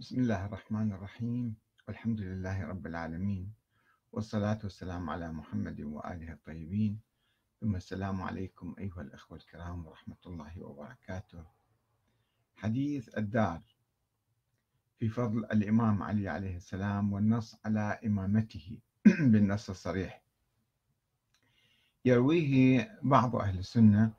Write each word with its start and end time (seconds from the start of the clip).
بسم 0.00 0.20
الله 0.20 0.46
الرحمن 0.46 0.92
الرحيم. 0.92 1.56
والحمد 1.88 2.20
لله 2.20 2.66
رب 2.66 2.86
العالمين. 2.86 3.52
والصلاة 4.12 4.58
والسلام 4.64 5.10
على 5.10 5.32
محمد 5.32 5.80
وآله 5.80 6.32
الطيبين. 6.32 7.00
ثم 7.60 7.76
السلام 7.76 8.22
عليكم 8.22 8.74
أيها 8.78 9.00
الأخوة 9.00 9.38
الكرام 9.38 9.86
ورحمة 9.86 10.16
الله 10.26 10.62
وبركاته. 10.62 11.44
حديث 12.56 13.18
الدار. 13.18 13.62
في 14.98 15.08
فضل 15.08 15.44
الإمام 15.44 16.02
علي 16.02 16.28
عليه 16.28 16.56
السلام 16.56 17.12
والنص 17.12 17.56
على 17.64 18.00
إمامته 18.06 18.78
بالنص 19.32 19.70
الصريح. 19.70 20.22
يرويه 22.04 22.98
بعض 23.02 23.36
أهل 23.36 23.58
السنة 23.58 24.12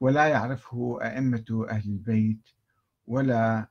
ولا 0.00 0.28
يعرفه 0.28 0.98
أئمة 1.02 1.66
أهل 1.70 1.90
البيت 1.90 2.48
ولا 3.06 3.68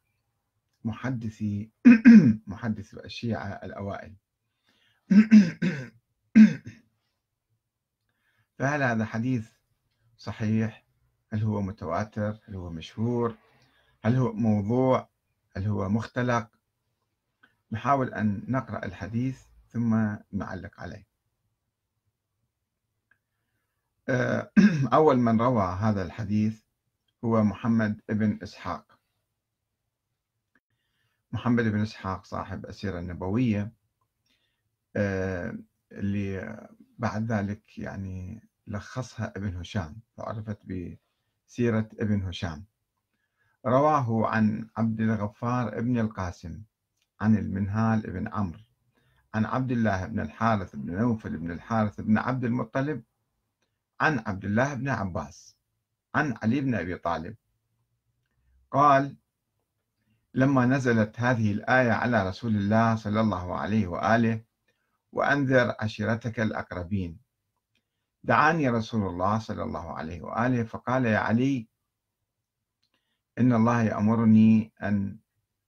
محدثي 0.83 1.71
محدث 2.47 2.93
الشيعة 2.93 3.47
الأوائل. 3.47 4.15
فهل 8.59 8.83
هذا 8.83 9.05
حديث 9.05 9.49
صحيح؟ 10.17 10.85
هل 11.33 11.43
هو 11.43 11.61
متواتر؟ 11.61 12.39
هل 12.47 12.55
هو 12.55 12.69
مشهور؟ 12.69 13.35
هل 14.03 14.15
هو 14.15 14.33
موضوع؟ 14.33 15.09
هل 15.57 15.67
هو 15.67 15.89
مختلق؟ 15.89 16.49
نحاول 17.71 18.13
أن 18.13 18.43
نقرأ 18.47 18.85
الحديث 18.85 19.43
ثم 19.67 20.15
نعلق 20.31 20.79
عليه. 20.79 21.07
أول 24.93 25.17
من 25.17 25.41
روى 25.41 25.63
هذا 25.63 26.01
الحديث 26.01 26.61
هو 27.25 27.43
محمد 27.43 28.01
بن 28.09 28.39
إسحاق. 28.43 28.98
محمد 31.31 31.63
بن 31.63 31.81
إسحاق 31.81 32.25
صاحب 32.25 32.65
السيرة 32.65 32.99
النبوية 32.99 33.71
آه، 34.95 35.57
اللي 35.91 36.57
بعد 36.97 37.31
ذلك 37.31 37.77
يعني 37.77 38.47
لخصها 38.67 39.33
ابن 39.35 39.55
هشام 39.55 39.99
فعرفت 40.17 40.57
بسيرة 40.65 41.89
ابن 41.99 42.21
هشام. 42.21 42.65
رواه 43.65 44.27
عن 44.27 44.69
عبد 44.77 45.01
الغفار 45.01 45.81
بن 45.81 45.99
القاسم 45.99 46.61
عن 47.21 47.37
المنهال 47.37 48.01
بن 48.01 48.27
عمرو 48.27 48.59
عن 49.33 49.45
عبد 49.45 49.71
الله 49.71 50.05
بن 50.05 50.19
الحارث 50.19 50.75
بن 50.75 50.95
نوفل 50.95 51.37
بن 51.37 51.51
الحارث 51.51 52.01
بن 52.01 52.17
عبد 52.17 52.43
المطلب 52.43 53.03
عن 53.99 54.23
عبد 54.27 54.45
الله 54.45 54.73
بن 54.73 54.89
عباس 54.89 55.55
عن 56.15 56.35
علي 56.43 56.61
بن 56.61 56.75
أبي 56.75 56.97
طالب. 56.97 57.35
قال 58.71 59.15
لما 60.33 60.65
نزلت 60.65 61.19
هذه 61.19 61.51
الآية 61.51 61.91
على 61.91 62.29
رسول 62.29 62.55
الله 62.55 62.95
صلى 62.95 63.21
الله 63.21 63.55
عليه 63.57 63.87
وآله 63.87 64.41
وأنذر 65.11 65.75
عشيرتك 65.79 66.39
الأقربين. 66.39 67.19
دعاني 68.23 68.69
رسول 68.69 69.07
الله 69.07 69.39
صلى 69.39 69.63
الله 69.63 69.93
عليه 69.93 70.21
وآله 70.21 70.63
فقال 70.63 71.05
يا 71.05 71.17
علي 71.17 71.67
إن 73.39 73.53
الله 73.53 73.81
يأمرني 73.81 74.71
أن 74.83 75.17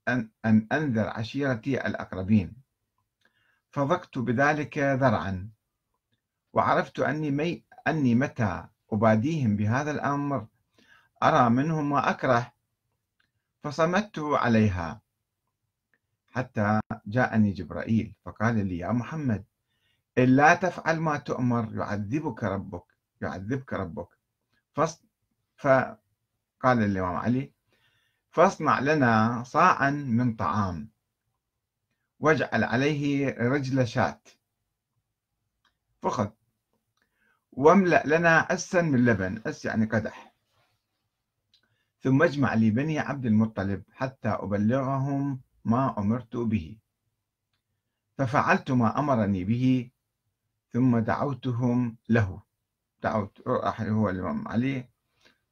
أن, 0.07 0.29
أن 0.45 0.67
أنذر 0.71 1.09
عشيرتي 1.09 1.87
الأقربين. 1.87 2.53
فضقت 3.71 4.17
بذلك 4.17 4.77
ذرعا 4.77 5.49
وعرفت 6.53 6.99
أني, 6.99 7.31
مي 7.31 7.63
أني 7.87 8.15
متى 8.15 8.65
أباديهم 8.93 9.55
بهذا 9.55 9.91
الأمر؟ 9.91 10.47
أرى 11.23 11.49
منهم 11.49 11.89
ما 11.89 12.09
أكره 12.09 12.53
فصمت 13.63 14.19
عليها 14.19 15.01
حتى 16.31 16.79
جاءني 17.05 17.51
جبرائيل 17.51 18.15
فقال 18.25 18.67
لي 18.67 18.77
يا 18.77 18.91
محمد 18.91 19.45
إن 20.17 20.35
لا 20.35 20.55
تفعل 20.55 20.99
ما 20.99 21.17
تؤمر 21.17 21.75
يعذبك 21.75 22.43
ربك 22.43 22.83
يعذبك 23.21 23.73
ربك. 23.73 24.07
فقال 25.57 25.97
الإمام 26.63 27.16
علي 27.16 27.51
فاصنع 28.31 28.79
لنا 28.79 29.44
صاعا 29.44 29.89
من 29.89 30.35
طعام 30.35 30.89
واجعل 32.19 32.63
عليه 32.63 33.35
رجل 33.38 33.88
شاة. 33.88 34.21
فخذ. 36.01 36.29
واملأ 37.51 38.03
لنا 38.05 38.53
أسا 38.53 38.81
من 38.81 39.05
لبن 39.05 39.41
أس 39.45 39.66
يعني 39.66 39.85
قدح. 39.85 40.31
ثم 42.03 42.23
اجمع 42.23 42.53
لي 42.53 42.72
بني 42.72 43.00
عبد 43.00 43.25
المطلب 43.25 43.84
حتى 43.94 44.29
أبلغهم 44.29 45.39
ما 45.66 46.00
أمرت 46.00 46.38
به. 46.38 46.78
ففعلت 48.17 48.72
ما 48.72 49.00
أمرني 49.00 49.44
به 49.44 49.89
ثم 50.73 51.00
دعوتهم 51.00 51.97
له. 52.09 52.41
دعوت 53.03 53.41
راح 53.47 53.81
هو 53.81 54.09
الإمام 54.09 54.47
علي 54.47 54.85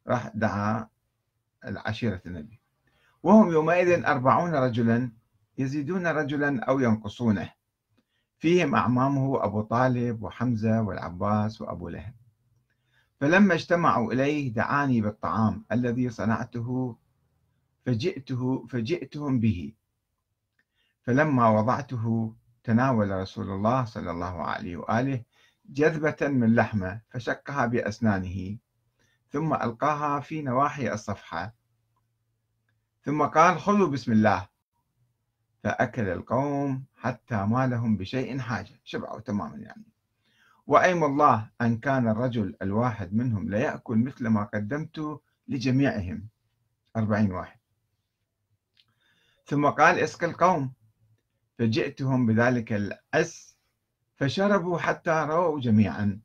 راح 0.08 0.28
دعا 0.36 0.88
العشيرة 1.66 2.22
النبي. 2.26 2.60
وهم 3.24 3.52
يومئذ 3.52 4.06
أربعون 4.06 4.56
رجلا 4.56 5.12
يزيدون 5.58 6.08
رجلا 6.08 6.64
أو 6.64 6.80
ينقصونه. 6.80 7.52
فيهم 8.40 8.76
أعمامه 8.76 9.46
أبو 9.46 9.62
طالب 9.62 10.24
وحمزة 10.24 10.81
والعباس 10.81 11.62
وأبو 11.62 11.90
لهب. 11.90 12.19
فلما 13.19 13.53
اجتمعوا 13.53 14.13
إليه 14.13 14.53
دعاني 14.53 15.02
بالطعام 15.02 15.66
الذي 15.72 16.09
صنعته 16.09 16.97
فجئته 17.85 18.68
فجئتهم 18.68 19.40
به. 19.40 19.74
فلما 21.02 21.50
وضعته 21.50 22.35
تناول 22.63 23.12
رسول 23.12 23.50
الله 23.50 23.85
صلى 23.85 24.12
الله 24.12 24.44
عليه 24.44 24.78
وآله 24.78 25.24
جذبة 25.66 26.28
من 26.28 26.56
لحمة 26.56 27.02
فشقها 27.09 27.66
بأسنانه 27.66 28.57
ثم 29.30 29.53
ألقاها 29.53 30.19
في 30.19 30.41
نواحي 30.41 30.94
الصفحة. 30.94 31.53
ثم 33.03 33.24
قال 33.24 33.59
خذوا 33.59 33.88
بسم 33.88 34.12
الله. 34.12 34.47
فأكل 35.63 36.07
القوم 36.07 36.84
حتى 36.96 37.46
ما 37.46 37.68
لهم 37.68 37.97
بشيء 37.97 38.40
حاجة. 38.40 38.80
شبعوا 38.84 39.19
تماما 39.19 39.57
يعني. 39.57 39.86
وأيم 40.69 41.03
الله 41.03 41.50
أن 41.62 41.78
كان 41.78 42.07
الرجل 42.07 42.56
الواحد 42.62 43.13
منهم 43.13 43.50
ليأكل 43.50 43.97
مثل 43.97 44.28
ما 44.28 44.44
قدمت 44.44 45.22
لجميعهم. 45.47 46.28
أربعين 46.97 47.31
واحد. 47.31 47.59
ثم 49.46 49.69
قال 49.69 50.00
اسق 50.00 50.24
القوم. 50.24 50.74
فجئتهم 51.59 52.25
بذلك 52.25 52.74
الأس 52.74 53.57
فشربوا 54.16 54.78
حتى 54.78 55.25
رووا 55.30 55.59
جميعا. 55.59 56.19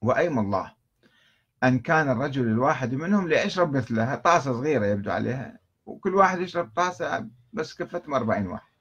وأيم 0.00 0.38
الله 0.38 0.74
أن 1.64 1.78
كان 1.78 2.10
الرجل 2.10 2.48
الواحد 2.48 2.94
منهم 2.94 3.28
ليشرب 3.28 3.76
مثلها. 3.76 4.16
طاسة 4.16 4.52
صغيرة 4.52 4.86
يبدو 4.86 5.10
عليها. 5.10 5.58
وكل 5.86 6.14
واحد 6.14 6.40
يشرب 6.40 6.72
طاسة 6.76 7.30
بس 7.52 7.74
كفتهم 7.74 8.14
أربعين 8.14 8.46
واحد. 8.46 8.73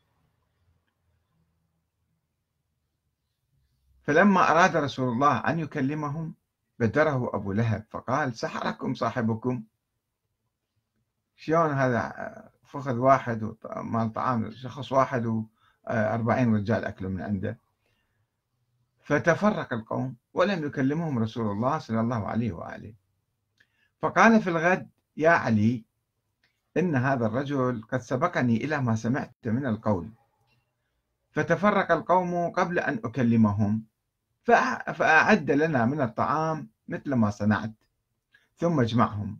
فلما 4.03 4.51
أراد 4.51 4.75
رسول 4.75 5.09
الله 5.09 5.37
أن 5.37 5.59
يكلمهم 5.59 6.33
بدره 6.79 7.35
أبو 7.35 7.51
لهب 7.51 7.85
فقال 7.89 8.35
سحركم 8.35 8.93
صاحبكم؟ 8.93 9.63
شلون 11.35 11.71
هذا؟ 11.71 12.13
فخذ 12.63 12.95
واحد 12.95 13.55
مال 13.75 14.13
طعام 14.13 14.51
شخص 14.51 14.91
واحد 14.91 15.25
وأربعين 15.25 16.55
رجال 16.55 16.85
أكلوا 16.85 17.11
من 17.11 17.21
عنده. 17.21 17.57
فتفرق 19.03 19.73
القوم 19.73 20.15
ولم 20.33 20.65
يكلمهم 20.65 21.19
رسول 21.19 21.51
الله 21.51 21.77
صلى 21.77 21.99
الله 21.99 22.27
عليه 22.27 22.51
وآله. 22.51 22.93
فقال 24.01 24.41
في 24.41 24.49
الغد 24.49 24.89
يا 25.17 25.29
علي 25.29 25.83
إن 26.77 26.95
هذا 26.95 27.25
الرجل 27.25 27.81
قد 27.91 28.01
سبقني 28.01 28.57
إلى 28.57 28.81
ما 28.81 28.95
سمعت 28.95 29.35
من 29.45 29.65
القول. 29.65 30.09
فتفرق 31.31 31.91
القوم 31.91 32.49
قبل 32.51 32.79
أن 32.79 32.99
أكلمهم. 33.05 33.92
فأعد 34.43 35.51
لنا 35.51 35.85
من 35.85 36.01
الطعام 36.01 36.69
مثل 36.87 37.13
ما 37.13 37.29
صنعت 37.29 37.73
ثم 38.57 38.79
اجمعهم. 38.79 39.39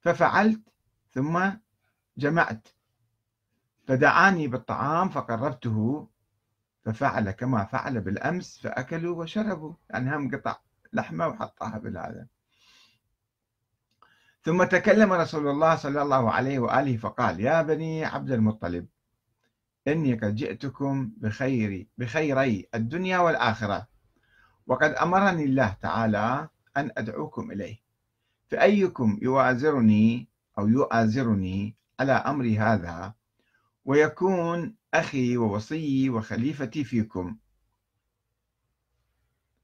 ففعلت 0.00 0.60
ثم 1.12 1.50
جمعت. 2.16 2.68
فدعاني 3.86 4.48
بالطعام 4.48 5.08
فقربته 5.08 6.08
ففعل 6.84 7.30
كما 7.30 7.64
فعل 7.64 8.00
بالأمس 8.00 8.58
فأكلوا 8.58 9.22
وشربوا. 9.22 9.74
يعني 9.90 10.16
هم 10.16 10.36
قطع 10.36 10.56
لحمة 10.92 11.28
وحطها 11.28 11.78
بالهذا. 11.78 12.26
ثم 14.42 14.64
تكلم 14.64 15.12
رسول 15.12 15.48
الله 15.48 15.76
صلى 15.76 16.02
الله 16.02 16.32
عليه 16.32 16.58
وآله 16.58 16.96
فقال 16.96 17.40
يا 17.40 17.62
بني 17.62 18.04
عبد 18.04 18.30
المطلب 18.32 18.86
إني 19.88 20.14
قد 20.14 20.34
جئتكم 20.34 21.12
بخير 21.16 21.86
بخيري 21.98 22.68
الدنيا 22.74 23.18
والآخرة. 23.18 23.89
وقد 24.66 24.90
أمرني 24.90 25.44
الله 25.44 25.76
تعالى 25.82 26.48
أن 26.76 26.90
أدعوكم 26.96 27.50
إليه. 27.50 27.80
فأيكم 28.48 29.18
يوازرني 29.22 30.28
أو 30.58 30.68
يؤازرني 30.68 31.76
على 32.00 32.12
أمري 32.12 32.58
هذا 32.58 33.14
ويكون 33.84 34.74
أخي 34.94 35.36
ووصيي 35.36 36.10
وخليفتي 36.10 36.84
فيكم. 36.84 37.36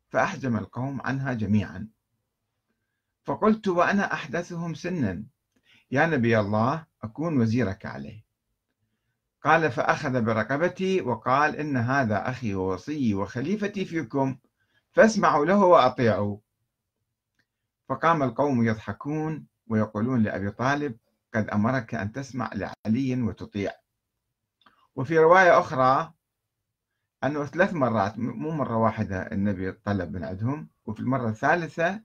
فأحجم 0.09 0.57
القوم 0.57 1.01
عنها 1.05 1.33
جميعا. 1.33 1.89
فقلت 3.25 3.69
وأنا 3.69 4.13
أحدثهم 4.13 4.75
سنا. 4.75 5.25
يا 5.91 6.07
نبي 6.07 6.41
الله 6.41 6.87
أكون 7.03 7.39
وزيرك 7.41 7.87
عليه. 7.87 8.25
قال 9.43 9.73
فأخذ 9.73 10.23
برقبتي 10.23 11.01
وقال 11.01 11.57
إن 11.57 11.77
هذا 11.77 12.31
أخي 12.31 12.55
ووصيي 12.55 13.15
وخليفتي 13.15 13.85
فيكم. 13.85 14.37
فاسمعوا 14.97 15.47
له 15.47 15.65
وأطيعوا 15.65 16.39
فقام 17.89 18.23
القوم 18.23 18.67
يضحكون 18.67 19.47
ويقولون 19.67 20.23
لأبي 20.23 20.51
طالب 20.51 20.99
قد 21.35 21.49
أمرك 21.49 21.95
أن 21.95 22.13
تسمع 22.13 22.51
لعلي 22.55 23.23
وتطيع. 23.23 23.73
وفي 24.97 25.19
رواية 25.19 25.59
أخرى 25.59 26.13
أنه 27.25 27.45
ثلاث 27.45 27.75
مرات 27.75 28.19
مو 28.19 28.51
مرة 28.51 28.77
واحدة 28.77 29.33
النبي 29.33 29.73
طلب 29.73 30.13
من 30.13 30.25
عندهم 30.25 30.69
وفي 30.87 31.01
المرة 31.01 31.29
الثالثة 31.29 32.03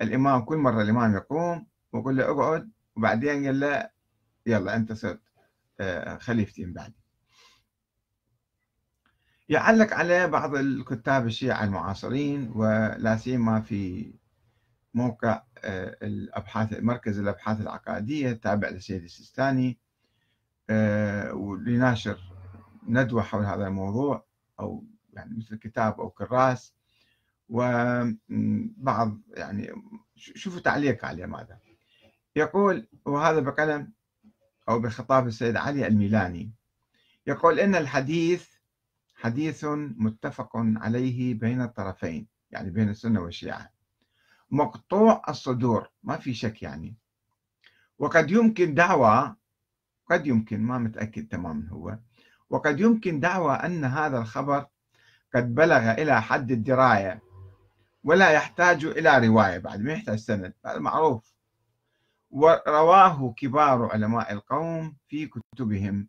الإمام 0.00 0.44
كل 0.44 0.56
مرة 0.56 0.82
الإمام 0.82 1.14
يقوم 1.14 1.66
ويقول 1.92 2.16
له 2.16 2.30
اقعد. 2.30 2.70
وبعدين 2.96 3.46
قال 3.46 3.60
له 3.60 3.90
يلا 4.46 4.76
أنت 4.76 4.92
صرت 4.92 5.20
آه، 5.80 6.18
خليفتي 6.18 6.64
من 6.64 6.72
بعدي. 6.72 6.99
يعلق 9.50 9.94
عليه 9.94 10.26
بعض 10.26 10.54
الكتاب 10.54 11.26
الشيعة 11.26 11.64
المعاصرين 11.64 12.52
ولا 12.54 13.16
سيما 13.16 13.60
في 13.60 14.12
موقع 14.94 15.42
آه، 15.64 15.96
الأبحاث 16.02 16.80
مركز 16.80 17.18
الأبحاث 17.18 17.60
العقائدية 17.60 18.30
التابع 18.30 18.68
للسيد 18.68 19.02
السيستاني 19.02 19.78
آه، 20.70 21.32
ولناشر 21.34 22.18
ندوة 22.86 23.22
حول 23.22 23.44
هذا 23.44 23.66
الموضوع 23.66 24.24
أو 24.60 24.84
يعني 25.12 25.38
مثل 25.38 25.56
كتاب 25.56 26.00
أو 26.00 26.10
كراس. 26.10 26.74
وبعض 27.48 29.18
يعني 29.36 29.72
شوفوا 30.16 30.60
تعليق 30.60 31.04
عليه 31.04 31.26
ماذا 31.26 31.58
يقول 32.36 32.86
وهذا 33.04 33.40
بقلم 33.40 33.92
أو 34.68 34.80
بخطاب 34.80 35.26
السيد 35.26 35.56
علي 35.56 35.86
الميلاني 35.86 36.52
يقول 37.26 37.60
إن 37.60 37.74
الحديث 37.74 38.59
حديث 39.22 39.64
متفق 39.98 40.50
عليه 40.54 41.34
بين 41.34 41.62
الطرفين 41.62 42.26
يعني 42.50 42.70
بين 42.70 42.88
السنة 42.88 43.20
والشيعة. 43.20 43.70
مقطوع 44.50 45.22
الصدور 45.28 45.90
ما 46.02 46.16
في 46.16 46.34
شك 46.34 46.62
يعني. 46.62 46.96
وقد 47.98 48.30
يمكن 48.30 48.74
دعوى 48.74 49.36
قد 50.10 50.26
يمكن 50.26 50.60
ما 50.60 50.78
متأكد 50.78 51.28
تماما 51.28 51.68
هو. 51.68 51.98
وقد 52.50 52.80
يمكن 52.80 53.20
دعوى 53.20 53.52
أن 53.52 53.84
هذا 53.84 54.18
الخبر 54.18 54.66
قد 55.34 55.54
بلغ 55.54 55.90
إلى 55.90 56.22
حد 56.22 56.50
الدراية 56.50 57.22
ولا 58.04 58.30
يحتاج 58.30 58.84
إلى 58.84 59.26
رواية 59.28 59.58
بعد 59.58 59.80
ما 59.80 59.92
يحتاج 59.92 60.18
سند 60.18 60.54
هذا 60.66 60.78
معروف. 60.78 61.34
ورواه 62.30 63.34
كبار 63.36 63.92
علماء 63.92 64.32
القوم 64.32 64.96
في 65.08 65.26
كتبهم 65.26 66.08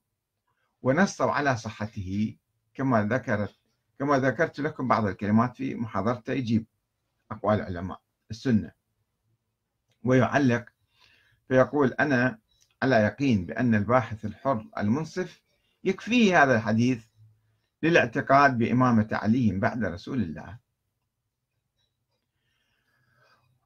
ونصوا 0.81 1.31
على 1.31 1.57
صحته. 1.57 2.40
كما 2.73 3.03
ذكرت 3.05 3.55
كما 3.99 4.19
ذكرت 4.19 4.59
لكم 4.59 4.87
بعض 4.87 5.05
الكلمات 5.05 5.55
في 5.55 5.75
محاضرته 5.75 6.33
يجيب 6.33 6.65
أقوال 7.31 7.55
العلماء 7.61 8.01
السنة. 8.31 8.71
ويعلق 10.03 10.65
فيقول 11.47 11.93
أنا 11.93 12.39
على 12.83 12.95
يقين 12.95 13.45
بأن 13.45 13.75
الباحث 13.75 14.25
الحر 14.25 14.67
المنصف 14.77 15.41
يكفيه 15.83 16.43
هذا 16.43 16.55
الحديث 16.55 17.05
للاعتقاد 17.83 18.57
بإمامة 18.57 19.07
علي 19.11 19.51
بعد 19.51 19.83
رسول 19.83 20.21
الله. 20.21 20.57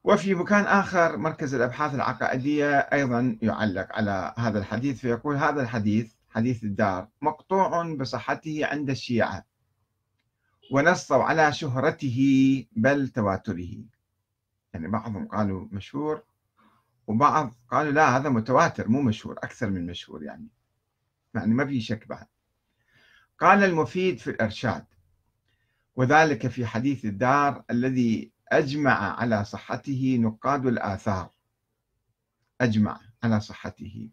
وفي 0.04 0.34
مكان 0.34 0.64
آخر 0.64 1.16
مركز 1.16 1.54
الأبحاث 1.54 1.94
العقائدية 1.94 2.78
أيضا 2.78 3.38
يعلق 3.42 3.96
على 3.96 4.34
هذا 4.38 4.58
الحديث 4.58 5.00
فيقول 5.00 5.36
هذا 5.36 5.62
الحديث 5.62 6.15
حديث 6.36 6.64
الدار 6.64 7.08
مقطوع 7.22 7.94
بصحته 7.94 8.66
عند 8.66 8.90
الشيعة 8.90 9.46
ونصوا 10.72 11.22
على 11.22 11.52
شهرته 11.52 12.18
بل 12.72 13.08
تواتره. 13.08 13.84
يعني 14.72 14.88
بعضهم 14.88 15.28
قالوا 15.28 15.68
مشهور 15.72 16.22
وبعض 17.06 17.54
قالوا 17.70 17.92
لا 17.92 18.16
هذا 18.16 18.28
متواتر 18.28 18.88
مو 18.88 19.02
مشهور 19.02 19.38
أكثر 19.38 19.70
من 19.70 19.86
مشهور 19.86 20.22
يعني. 20.22 20.48
يعني 21.34 21.54
ما 21.54 21.66
في 21.66 21.80
شك 21.80 22.08
بعد. 22.08 22.26
قال 23.38 23.64
المفيد 23.64 24.18
في 24.18 24.30
الإرشاد 24.30 24.84
وذلك 25.96 26.46
في 26.46 26.66
حديث 26.66 27.04
الدار 27.04 27.64
الذي 27.70 28.32
أجمع 28.48 29.20
على 29.20 29.44
صحته 29.44 30.18
نقاد 30.20 30.66
الآثار. 30.66 31.30
أجمع 32.60 33.00
على 33.22 33.40
صحته. 33.40 34.10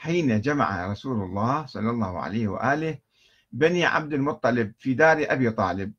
حين 0.00 0.40
جمع 0.40 0.86
رسول 0.86 1.22
الله 1.22 1.66
صلى 1.66 1.90
الله 1.90 2.18
عليه 2.18 2.48
وآله 2.48 2.98
بني 3.52 3.84
عبد 3.84 4.12
المطلب 4.12 4.74
في 4.78 4.94
دار 4.94 5.26
أبي 5.28 5.50
طالب 5.50 5.92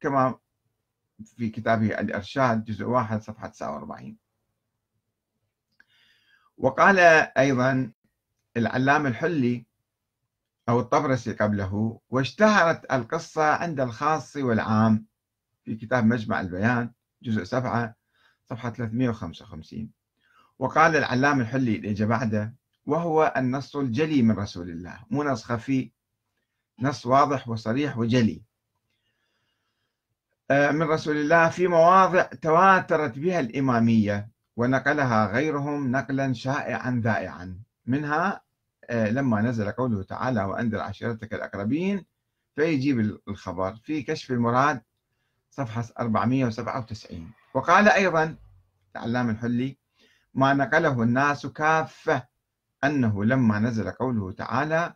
كما 0.00 0.38
في 1.36 1.48
كتابه 1.50 2.00
الإرشاد 2.00 2.64
جزء 2.64 2.84
واحد 2.84 3.22
صفحة 3.22 3.48
49 3.48 4.16
وقال 6.58 6.98
أيضا 7.38 7.92
العلام 8.56 9.06
الحلي 9.06 9.66
أو 10.68 10.80
الطبرسي 10.80 11.32
قبله 11.32 12.00
واشتهرت 12.10 12.92
القصة 12.92 13.44
عند 13.44 13.80
الخاص 13.80 14.36
والعام 14.36 15.06
في 15.64 15.76
كتاب 15.76 16.04
مجمع 16.04 16.40
البيان 16.40 16.92
جزء 17.22 17.44
7 17.44 17.94
صفحة 18.44 18.70
355 18.70 19.90
وقال 20.58 20.96
العلام 20.96 21.40
الحلي 21.40 21.76
اللي 21.76 22.06
بعده 22.06 22.61
وهو 22.86 23.34
النص 23.36 23.76
الجلي 23.76 24.22
من 24.22 24.34
رسول 24.34 24.70
الله. 24.70 24.98
مو 25.10 25.22
نص 25.22 25.44
خفي 25.44 25.90
نص 26.80 27.06
واضح 27.06 27.48
وصريح 27.48 27.98
وجلي. 27.98 28.42
آه، 30.50 30.70
من 30.70 30.82
رسول 30.82 31.16
الله 31.16 31.48
في 31.48 31.68
مواضع 31.68 32.22
تواترت 32.22 33.18
بها 33.18 33.40
الإمامية 33.40 34.28
ونقلها 34.56 35.26
غيرهم 35.26 35.90
نقلا 35.90 36.32
شائعا 36.32 37.00
ذائعا. 37.04 37.58
منها 37.86 38.40
آه، 38.90 39.10
لما 39.10 39.40
نزل 39.40 39.70
قوله 39.70 40.02
تعالى 40.02 40.44
وأنذر 40.44 40.80
عشيرتك 40.80 41.34
الأقربين 41.34 42.04
فيجيب 42.56 43.18
الخبر 43.28 43.74
في 43.76 44.02
كشف 44.02 44.30
المراد 44.30 44.82
صفحة 45.50 45.84
497 46.00 47.32
وقال 47.54 47.88
أيضا 47.88 48.36
العلام 48.96 49.30
الحلي 49.30 49.78
ما 50.34 50.54
نقله 50.54 51.02
الناس 51.02 51.46
كافة 51.46 52.26
أنه 52.84 53.24
لما 53.24 53.58
نزل 53.58 53.90
قوله 53.90 54.32
تعالى 54.32 54.94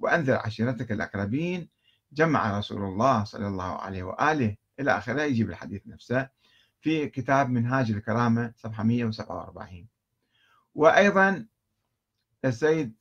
وأنذر 0.00 0.36
عشيرتك 0.36 0.92
الأقربين 0.92 1.68
جمع 2.12 2.58
رسول 2.58 2.82
الله 2.84 3.24
صلى 3.24 3.46
الله 3.46 3.78
عليه 3.78 4.02
وآله 4.02 4.56
إلى 4.80 4.98
آخره 4.98 5.22
يجيب 5.22 5.50
الحديث 5.50 5.86
نفسه 5.86 6.28
في 6.80 7.08
كتاب 7.08 7.50
منهاج 7.50 7.90
الكرامة 7.90 8.52
صفحة 8.56 8.82
147 8.82 9.86
وأيضا 10.74 11.46
السيد 12.44 12.94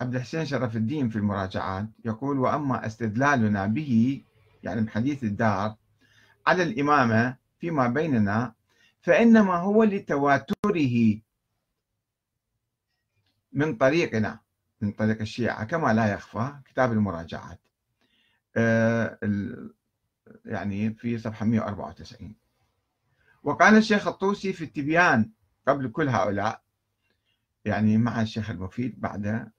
عبد 0.00 0.14
الحسين 0.14 0.46
شرف 0.46 0.76
الدين 0.76 1.08
في 1.08 1.16
المراجعات 1.16 1.88
يقول 2.04 2.38
وأما 2.38 2.86
استدلالنا 2.86 3.66
به 3.66 4.22
يعني 4.62 4.80
بحديث 4.80 5.24
الدار 5.24 5.76
على 6.46 6.62
الإمامة 6.62 7.36
فيما 7.60 7.88
بيننا 7.88 8.54
فإنما 9.00 9.56
هو 9.56 9.84
لتواتره 9.84 11.20
من 13.52 13.76
طريقنا 13.76 14.40
من 14.80 14.92
طريق 14.92 15.20
الشيعة 15.20 15.64
كما 15.64 15.94
لا 15.94 16.12
يخفى 16.12 16.58
كتاب 16.64 16.92
المراجعات. 16.92 17.60
آه، 18.56 19.18
يعني 20.44 20.94
في 20.94 21.18
صفحة 21.18 21.46
194 21.46 22.36
وقال 23.42 23.76
الشيخ 23.76 24.08
الطوسي 24.08 24.52
في 24.52 24.64
التبيان 24.64 25.30
قبل 25.68 25.88
كل 25.88 26.08
هؤلاء 26.08 26.62
يعني 27.64 27.98
مع 27.98 28.22
الشيخ 28.22 28.50
المفيد 28.50 29.00
بعد 29.00 29.50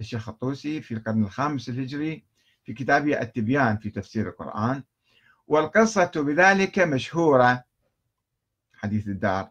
الشيخ 0.00 0.28
الطوسي 0.28 0.80
في 0.82 0.94
القرن 0.94 1.24
الخامس 1.24 1.68
الهجري 1.68 2.24
في 2.64 2.72
كتابه 2.74 3.20
التبيان 3.20 3.76
في 3.76 3.90
تفسير 3.90 4.28
القرآن. 4.28 4.82
والقصة 5.46 6.10
بذلك 6.16 6.78
مشهورة 6.78 7.64
حديث 8.74 9.08
الدار. 9.08 9.50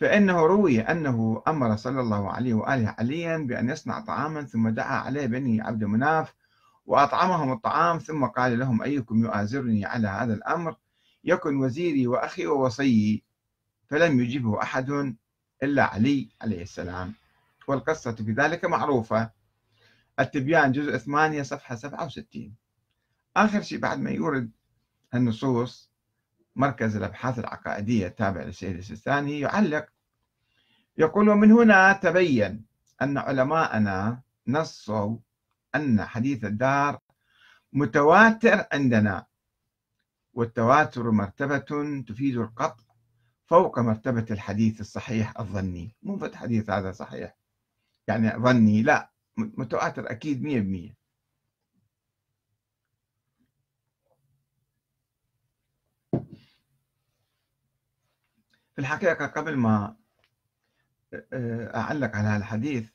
فإنه 0.00 0.46
روي 0.46 0.80
أنه 0.80 1.42
أمر 1.48 1.76
صلى 1.76 2.00
الله 2.00 2.30
عليه 2.30 2.54
وآله 2.54 2.94
عليا 2.98 3.36
بأن 3.36 3.70
يصنع 3.70 4.00
طعاما 4.00 4.42
ثم 4.42 4.68
دعا 4.68 4.96
عليه 4.96 5.26
بني 5.26 5.60
عبد 5.60 5.84
مناف 5.84 6.34
وأطعمهم 6.86 7.52
الطعام 7.52 7.98
ثم 7.98 8.24
قال 8.24 8.58
لهم 8.58 8.82
أيكم 8.82 9.24
يؤازرني 9.24 9.84
على 9.84 10.08
هذا 10.08 10.34
الأمر؟ 10.34 10.76
يكن 11.24 11.56
وزيري 11.56 12.06
وأخي 12.06 12.46
ووصيي. 12.46 13.24
فلم 13.86 14.20
يجبه 14.20 14.62
أحد 14.62 15.16
إلا 15.62 15.84
علي 15.84 16.28
عليه 16.42 16.62
السلام. 16.62 17.14
والقصة 17.68 18.12
في 18.12 18.32
ذلك 18.32 18.64
معروفة. 18.64 19.30
التبيان 20.20 20.72
جزء 20.72 20.96
8 20.96 21.42
صفحة 21.42 21.74
67 21.74 22.54
آخر 23.36 23.62
شيء 23.62 23.78
بعد 23.78 23.98
ما 24.00 24.10
يورد 24.10 24.50
النصوص 25.14 25.90
مركز 26.56 26.96
الأبحاث 26.96 27.38
العقائدية 27.38 28.06
التابع 28.06 28.42
للسيد 28.42 28.76
السيستاني 28.76 29.40
يعلق 29.40 29.86
يقول 30.98 31.28
ومن 31.28 31.52
هنا 31.52 31.92
تبين 31.92 32.64
أن 33.02 33.18
علماءنا 33.18 34.22
نصوا 34.46 35.16
أن 35.74 36.04
حديث 36.04 36.44
الدار 36.44 36.98
متواتر 37.72 38.64
عندنا 38.72 39.26
والتواتر 40.32 41.10
مرتبة 41.10 41.58
تفيد 42.08 42.36
القطع 42.36 42.84
فوق 43.46 43.78
مرتبة 43.78 44.26
الحديث 44.30 44.80
الصحيح 44.80 45.40
الظني. 45.40 45.96
مو 46.02 46.30
حديث 46.34 46.70
هذا 46.70 46.92
صحيح 46.92 47.36
يعني 48.08 48.30
ظني 48.30 48.82
لا 48.82 49.10
متواتر 49.36 50.10
أكيد 50.10 50.42
مية 50.42 50.60
بمية 50.60 50.95
في 58.76 58.82
الحقيقة 58.82 59.26
قبل 59.26 59.56
ما 59.56 59.96
أعلق 61.74 62.16
على 62.16 62.36
الحديث 62.36 62.88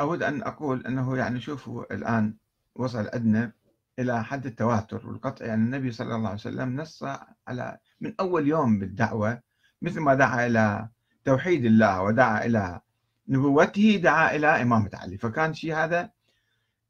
أود 0.00 0.22
أن 0.22 0.42
أقول 0.42 0.86
أنه 0.86 1.16
يعني 1.16 1.40
شوفوا 1.40 1.94
الآن 1.94 2.36
وصل 2.74 3.10
عندنا 3.14 3.52
إلى 3.98 4.24
حد 4.24 4.46
التواتر 4.46 5.06
والقطع. 5.06 5.46
يعني 5.46 5.62
النبي 5.64 5.90
صلى 5.90 6.14
الله 6.14 6.28
عليه 6.28 6.38
وسلم 6.38 6.80
نص 6.80 7.04
على 7.48 7.78
من 8.00 8.14
أول 8.20 8.48
يوم 8.48 8.78
بالدعوة 8.78 9.42
مثل 9.82 10.00
ما 10.00 10.14
دعا 10.14 10.46
إلى 10.46 10.88
توحيد 11.24 11.64
الله 11.64 12.02
ودعا 12.02 12.44
إلى 12.44 12.80
نبوته 13.28 14.00
دعا 14.02 14.36
إلى 14.36 14.62
إمامة 14.62 14.90
علي. 14.94 15.18
فكان 15.18 15.54
شيء 15.54 15.74
هذا 15.74 16.10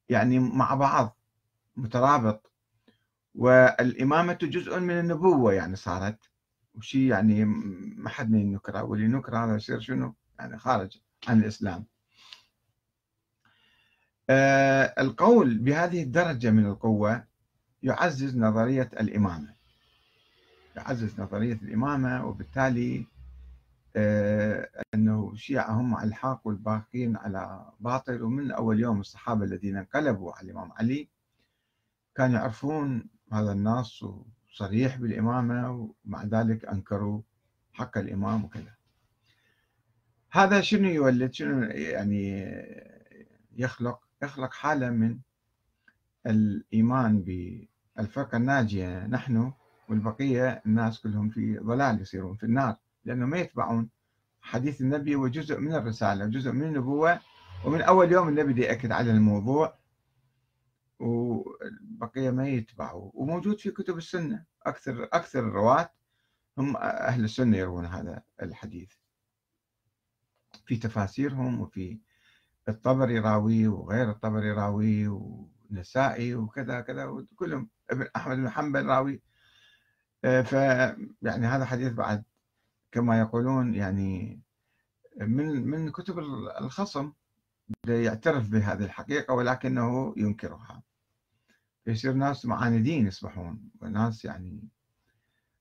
يعني 0.08 0.38
مع 0.38 0.74
بعض 0.74 1.16
مترابط. 1.76 2.52
والإمامة 3.36 4.38
جزء 4.42 4.80
من 4.80 4.98
النبوة 4.98 5.52
يعني 5.52 5.76
صارت 5.76 6.18
وشيء 6.74 7.10
يعني 7.10 7.44
ما 7.44 8.08
حد 8.08 8.34
ينكره 8.34 8.82
واللي 8.82 9.04
ينكر 9.04 9.36
هذا 9.36 9.56
يصير 9.56 9.80
شنو؟ 9.80 10.14
يعني 10.38 10.58
خارج 10.58 10.98
عن 11.28 11.40
الإسلام. 11.40 11.84
آه 14.30 14.94
القول 14.98 15.58
بهذه 15.58 16.02
الدرجة 16.02 16.50
من 16.50 16.66
القوة 16.66 17.24
يعزز 17.82 18.36
نظرية 18.36 18.90
الإمامة. 19.00 19.54
يعزز 20.76 21.20
نظرية 21.20 21.58
الإمامة 21.62 22.26
وبالتالي 22.26 23.06
آه 23.96 24.68
أنه 24.94 25.30
الشيعة 25.32 25.72
هم 25.72 25.94
على 25.94 26.08
الحق 26.08 26.40
والباقين 26.44 27.16
على 27.16 27.72
باطل 27.80 28.22
ومن 28.22 28.50
أول 28.50 28.80
يوم 28.80 29.00
الصحابة 29.00 29.44
الذين 29.44 29.76
انقلبوا 29.76 30.32
على 30.32 30.50
الإمام 30.50 30.72
علي 30.72 31.08
كانوا 32.14 32.38
يعرفون 32.38 33.15
هذا 33.32 33.52
النص 33.52 34.04
صريح 34.52 34.96
بالإمامة 34.96 35.90
ومع 36.04 36.24
ذلك 36.24 36.64
أنكروا 36.64 37.20
حق 37.72 37.98
الإمام 37.98 38.44
وكذا. 38.44 38.74
هذا 40.30 40.60
شنو 40.60 40.88
يولد؟ 40.88 41.32
شنو 41.32 41.62
يعني 41.62 42.52
يخلق؟ 43.56 44.00
يخلق 44.22 44.52
حالة 44.52 44.90
من 44.90 45.18
الإيمان 46.26 47.22
بالفرقة 47.96 48.36
الناجية 48.36 49.06
نحن 49.06 49.52
والبقية 49.88 50.62
الناس 50.66 51.00
كلهم 51.00 51.28
في 51.28 51.58
ضلال 51.58 52.00
يصيرون 52.00 52.36
في 52.36 52.46
النار 52.46 52.76
لأنه 53.04 53.26
ما 53.26 53.38
يتبعون 53.38 53.88
حديث 54.40 54.80
النبي 54.80 55.16
وجزء 55.16 55.60
من 55.60 55.74
الرسالة 55.74 56.24
وجزء 56.24 56.52
من 56.52 56.62
النبوة 56.62 57.20
ومن 57.64 57.82
أول 57.82 58.12
يوم 58.12 58.28
النبي 58.28 58.62
يأكد 58.62 58.92
على 58.92 59.10
الموضوع 59.10 59.74
والبقية 60.98 62.30
ما 62.30 62.48
يتبعوا 62.48 63.10
وموجود 63.14 63.60
في 63.60 63.70
كتب 63.70 63.96
السنة. 63.96 64.44
أكثر 64.62 65.04
أكثر 65.04 65.38
الرواة 65.38 65.90
هم 66.58 66.76
أهل 66.76 67.24
السنة 67.24 67.56
يروون 67.56 67.86
هذا 67.86 68.22
الحديث. 68.42 68.92
في 70.66 70.76
تفاسيرهم 70.76 71.60
وفي 71.60 72.00
الطبري 72.68 73.18
راوي 73.18 73.68
وغير 73.68 74.10
الطبري 74.10 74.52
راوي 74.52 75.08
ونسائي 75.08 76.34
وكذا 76.34 76.80
كذا 76.80 77.04
وكلهم 77.04 77.70
ابن 77.90 78.08
أحمد 78.16 78.36
بن 78.36 78.50
حنبل 78.50 78.86
راوي. 78.86 79.22
آه، 80.24 80.42
ف 80.42 80.52
يعني 81.22 81.46
هذا 81.46 81.64
حديث 81.64 81.92
بعد 81.92 82.24
كما 82.92 83.18
يقولون 83.18 83.74
يعني 83.74 84.40
من 85.20 85.66
من 85.66 85.90
كتب 85.90 86.18
الخصم 86.60 87.12
يعترف 87.88 88.50
بهذه 88.50 88.84
الحقيقة 88.84 89.34
ولكنه 89.34 90.14
ينكرها. 90.16 90.82
يصير 91.86 92.12
ناس 92.12 92.46
معاندين 92.46 93.06
يصبحون. 93.06 93.70
وناس 93.80 94.24
يعني 94.24 94.68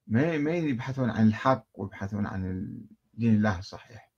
ما 0.08 0.38
ما 0.38 0.52
يبحثون 0.52 1.10
عن 1.10 1.28
الحق 1.28 1.66
ويبحثون 1.74 2.26
عن 2.26 2.72
دين 3.14 3.36
الله 3.36 3.60
الصحيح. 3.60 4.12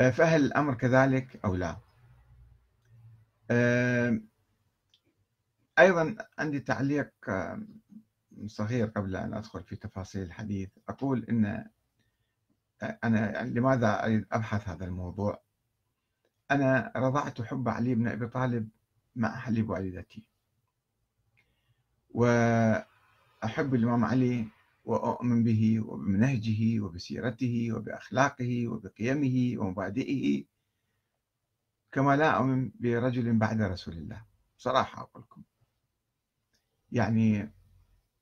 آه، 0.00 0.10
فهل 0.10 0.44
الأمر 0.44 0.74
كذلك 0.74 1.40
أو 1.44 1.54
لا؟ 1.56 1.76
آه، 3.50 4.20
أيضا 5.78 6.16
عندي 6.38 6.60
تعليق 6.60 7.12
آه، 7.28 7.62
صغير 8.46 8.86
قبل 8.86 9.16
أن 9.16 9.34
أدخل 9.34 9.62
في 9.62 9.76
تفاصيل 9.76 10.22
الحديث. 10.22 10.70
أقول 10.88 11.24
أن 11.24 11.66
أنا 13.04 13.32
يعني 13.32 13.50
لماذا 13.50 14.04
أريد 14.04 14.26
أبحث 14.32 14.68
هذا 14.68 14.84
الموضوع؟ 14.84 15.42
أنا 16.50 16.92
رضعت 16.96 17.42
حب 17.42 17.68
علي 17.68 17.94
بن 17.94 18.08
أبي 18.08 18.26
طالب 18.26 18.68
مع 19.16 19.36
حليب 19.36 19.70
والدتي 19.70 20.24
وأحب 22.10 23.74
الإمام 23.74 24.04
علي 24.04 24.48
وأؤمن 24.84 25.44
به 25.44 25.80
وبمنهجه 25.80 26.80
وبسيرته 26.80 27.72
وبأخلاقه 27.72 28.68
وبقيمه 28.68 29.60
ومبادئه 29.60 30.44
كما 31.92 32.16
لا 32.16 32.30
أؤمن 32.30 32.70
برجل 32.80 33.38
بعد 33.38 33.60
رسول 33.62 33.94
الله. 33.94 34.24
صراحة 34.56 35.02
أقول 35.02 35.22
لكم. 35.22 35.42
يعني 36.92 37.52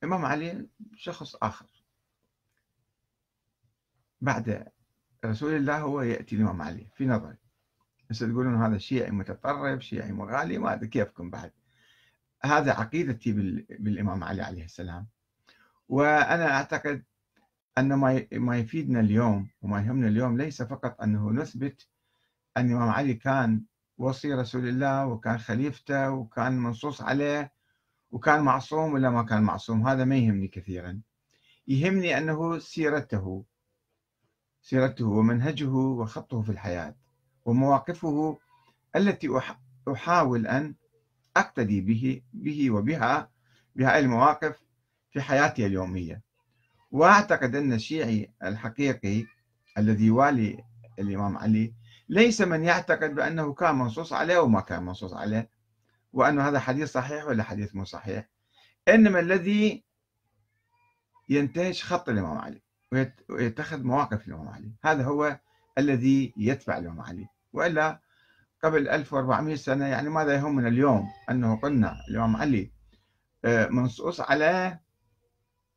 الإمام 0.03 0.25
علي 0.25 0.69
شخص 0.97 1.37
آخر. 1.37 1.85
بعد 4.21 4.73
رسول 5.25 5.53
الله 5.53 5.81
هو 5.81 6.03
يأتي 6.03 6.37
الإمام 6.37 6.63
علي 6.63 6.87
في 6.95 7.07
نظري. 7.07 7.39
هسه 8.11 8.27
تقولون 8.27 8.63
هذا 8.63 8.79
شيعي 8.79 9.11
متطرف 9.11 9.81
شيعي 9.85 10.13
مغالي 10.13 10.59
ما 10.59 10.75
أدري 10.75 10.89
كيفكم 10.89 11.31
بعد. 11.31 11.53
هذا 12.45 12.73
عقيدتي 12.73 13.33
بالإمام 13.79 14.25
علي 14.25 14.43
عليه 14.43 14.65
السلام. 14.65 15.07
وأنا 15.89 16.51
أعتقد 16.51 17.05
أن 17.79 17.95
ما 18.33 18.59
يفيدنا 18.59 19.01
اليوم 19.01 19.49
وما 19.63 19.81
يهمنا 19.81 20.09
اليوم 20.09 20.39
ليس 20.39 20.63
فقط 20.63 21.01
أنه 21.03 21.31
نثبت 21.31 21.89
أن 22.57 22.67
الإمام 22.67 22.89
علي 22.89 23.15
كان 23.15 23.65
وصي 23.99 24.35
رسول 24.35 24.69
الله 24.69 25.07
وكان 25.07 25.39
خليفته 25.39 26.11
وكان 26.11 26.59
منصوص 26.59 27.03
عليه 27.03 27.53
وكان 28.11 28.41
معصوم 28.41 28.93
ولا 28.93 29.11
ما 29.11 29.23
كان 29.23 29.43
معصوم 29.43 29.89
هذا 29.89 30.05
ما 30.05 30.17
يهمني 30.17 30.49
كثيرا. 30.49 31.01
يهمني 31.69 32.19
أنه 32.19 32.59
سيرته 32.59 33.45
سيرته 34.63 35.07
ومنهجه 35.07 35.71
وخطه 35.71 36.43
في 36.43 36.53
الحياة. 36.53 37.00
ومواقفه 37.45 38.39
التي 38.97 39.41
أحاول 39.89 40.47
أن 40.47 40.75
أقتدي 41.37 41.81
به 41.81 42.23
به 42.33 42.71
وبها 42.71 43.31
بهذه 43.77 43.99
المواقف 43.99 44.57
في 45.13 45.23
حياتي 45.23 45.67
اليومية. 45.67 46.23
وأعتقد 46.91 47.57
أن 47.57 47.73
الشيعي 47.73 48.33
الحقيقي 48.43 49.27
الذي 49.79 50.07
يوالي 50.07 50.65
الإمام 50.99 51.39
علي 51.39 51.75
ليس 52.09 52.41
من 52.41 52.65
يعتقد 52.65 53.15
بأنه 53.15 53.53
كان 53.55 53.75
منصوص 53.75 54.13
عليه 54.13 54.39
وما 54.39 54.61
كان 54.61 54.83
منصوص 54.83 55.15
عليه 55.15 55.51
وأن 56.13 56.39
هذا 56.39 56.59
حديث 56.59 56.93
صحيح 56.93 57.25
ولا 57.25 57.43
حديث 57.43 57.75
مو 57.75 57.85
صحيح. 57.85 58.29
إنما 58.89 59.21
الذي 59.21 59.85
ينتهج 61.29 61.83
خط 61.83 62.09
الإمام 62.09 62.39
علي 62.39 62.63
ويتخذ 63.29 63.83
مواقف 63.83 64.29
الإمام 64.29 64.49
علي. 64.49 64.73
هذا 64.85 65.05
هو 65.05 65.41
الذي 65.79 66.35
يتبع 66.37 66.79
الإمام 66.79 67.01
علي. 67.01 67.29
وإلا 67.53 68.01
قبل 68.65 68.89
1400 68.89 69.57
سنة 69.57 69.87
يعني 69.87 70.09
ماذا 70.09 70.35
يهمنا 70.35 70.69
اليوم؟ 70.69 71.09
أنه 71.31 71.57
قلنا 71.61 71.97
الإمام 72.11 72.37
علي 72.37 72.71
آه، 73.45 73.69
منصوص 73.69 74.21
عليه 74.21 74.83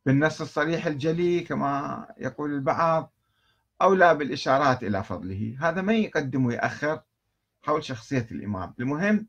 بالنص 0.06 0.42
الصريح 0.42 0.86
الجلي 0.86 1.40
كما 1.40 2.08
يقول 2.18 2.54
البعض 2.54 3.14
أو 3.82 3.94
لا 3.94 4.14
بالإشارات 4.14 4.84
إلى 4.84 5.04
فضله. 5.04 5.58
هذا 5.60 5.82
ما 5.82 5.94
يقدم 5.94 6.46
ويأخر 6.46 7.02
حول 7.62 7.84
شخصية 7.84 8.28
الإمام. 8.32 8.74
المهم 8.80 9.28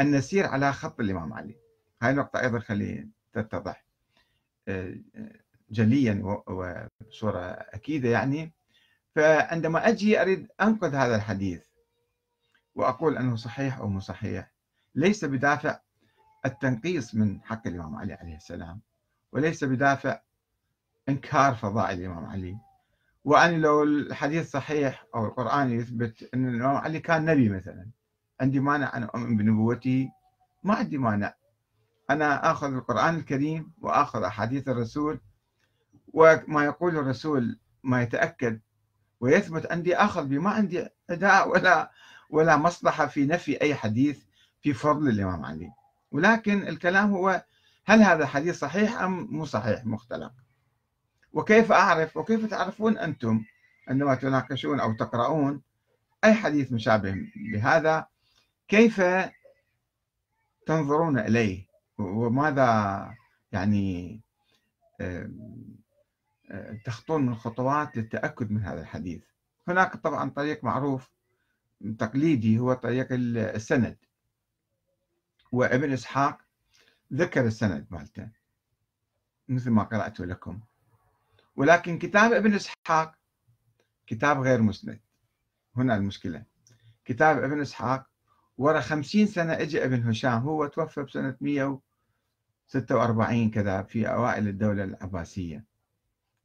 أن 0.00 0.10
نسير 0.16 0.46
على 0.46 0.72
خط 0.72 1.00
الإمام 1.00 1.32
علي. 1.32 1.56
هاي 2.02 2.10
النقطة 2.10 2.40
أيضا 2.40 2.58
خلي 2.58 3.08
تتضح 3.32 3.84
آه، 4.68 4.94
جليا 5.70 6.42
وبصورة 6.46 7.40
أكيدة 7.50 8.08
يعني. 8.08 8.52
فعندما 9.14 9.88
أجي 9.88 10.22
أريد 10.22 10.48
أنقذ 10.60 10.94
هذا 10.94 11.16
الحديث 11.16 11.64
وأقول 12.74 13.16
أنه 13.16 13.36
صحيح 13.36 13.78
أو 13.78 13.88
مو 13.88 14.00
صحيح 14.00 14.52
ليس 14.94 15.24
بدافع 15.24 15.80
التنقيص 16.46 17.14
من 17.14 17.42
حق 17.42 17.66
الإمام 17.66 17.96
علي 17.96 18.12
عليه 18.12 18.36
السلام 18.36 18.80
وليس 19.32 19.64
بدافع 19.64 20.20
إنكار 21.08 21.54
فضائل 21.54 21.98
الإمام 22.00 22.26
علي. 22.26 22.58
وأنا 23.24 23.56
لو 23.56 23.82
الحديث 23.82 24.50
صحيح 24.50 25.06
أو 25.14 25.26
القرآن 25.26 25.72
يثبت 25.72 26.28
أن 26.34 26.48
الإمام 26.48 26.76
علي 26.76 27.00
كان 27.00 27.24
نبي 27.24 27.48
مثلا 27.48 27.90
عندي 28.40 28.60
مانع 28.60 28.96
أن 28.96 29.02
أؤمن 29.02 29.36
بنبوته 29.36 30.08
ما 30.62 30.74
عندي 30.74 30.98
مانع. 30.98 31.34
أنا 32.10 32.50
آخذ 32.50 32.74
القرآن 32.74 33.16
الكريم 33.16 33.72
وآخذ 33.80 34.22
أحاديث 34.22 34.68
الرسول 34.68 35.20
وما 36.12 36.64
يقول 36.64 36.96
الرسول 36.98 37.58
ما 37.84 38.02
يتأكد 38.02 38.60
ويثبت 39.20 39.72
عندي 39.72 39.96
آخذ 39.96 40.26
به 40.26 40.38
ما 40.38 40.50
عندي 40.50 40.88
أداء 41.10 41.48
ولا 41.48 41.90
ولا 42.30 42.56
مصلحة 42.56 43.06
في 43.06 43.26
نفي 43.26 43.60
أي 43.60 43.74
حديث 43.74 44.18
في 44.62 44.74
فضل 44.74 45.08
الإمام 45.08 45.44
علي. 45.44 45.72
ولكن 46.12 46.68
الكلام 46.68 47.10
هو 47.10 47.44
هل 47.84 48.02
هذا 48.02 48.22
الحديث 48.22 48.58
صحيح 48.58 49.00
أم 49.00 49.28
مو 49.30 49.44
صحيح 49.44 49.84
مختلف. 49.84 50.32
وكيف 51.32 51.72
أعرف 51.72 52.16
وكيف 52.16 52.46
تعرفون 52.46 52.98
أنتم 52.98 53.44
عندما 53.88 54.14
تناقشون 54.14 54.80
أو 54.80 54.92
تقرؤون 54.92 55.62
أي 56.24 56.34
حديث 56.34 56.72
مشابه 56.72 57.16
لهذا؟ 57.52 58.06
كيف 58.68 59.02
تنظرون 60.66 61.18
إليه؟ 61.18 61.66
وماذا 61.98 63.10
يعني 63.52 64.20
تخطون 66.84 67.26
من 67.26 67.34
خطوات 67.34 67.96
للتأكد 67.96 68.50
من 68.50 68.62
هذا 68.62 68.80
الحديث. 68.80 69.24
هناك 69.68 69.96
طبعا 69.96 70.30
طريق 70.30 70.64
معروف 70.64 71.10
تقليدي 71.98 72.58
هو 72.58 72.74
طريق 72.74 73.06
السند. 73.10 73.96
وابن 75.52 75.92
إسحاق 75.92 76.38
ذكر 77.12 77.46
السند 77.46 77.86
مالته 77.90 78.30
مثل 79.48 79.70
ما 79.70 79.82
قرأت 79.82 80.20
لكم. 80.20 80.60
ولكن 81.56 81.98
كتاب 81.98 82.32
ابن 82.32 82.54
إسحاق 82.54 83.14
كتاب 84.06 84.40
غير 84.40 84.62
مسند. 84.62 85.00
هنا 85.76 85.96
المشكلة. 85.96 86.44
كتاب 87.04 87.44
ابن 87.44 87.60
إسحاق 87.60 88.06
ورا 88.58 88.80
خمسين 88.80 89.26
سنة 89.26 89.52
اجى 89.52 89.84
ابن 89.84 90.08
هشام 90.08 90.42
هو 90.42 90.66
توفى 90.66 91.02
بسنة 91.02 91.36
146 91.40 93.50
كذا 93.50 93.82
في 93.82 94.08
أوائل 94.08 94.48
الدولة 94.48 94.84
العباسية. 94.84 95.64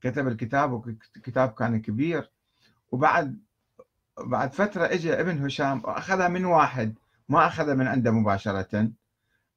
كتب 0.04 0.28
الكتاب 0.28 0.72
وكتاب 0.72 1.50
كان 1.50 1.82
كبير. 1.82 2.32
وبعد 2.92 3.40
بعد 4.20 4.54
فترة 4.54 4.86
اجى 4.86 5.14
ابن 5.14 5.46
هشام 5.46 5.82
وأخذها 5.84 6.28
من 6.28 6.46
واحد 6.46 6.96
ما 7.30 7.48
أخذها 7.48 7.74
من 7.74 7.88
عنده 7.88 8.12
مباشرة. 8.12 8.92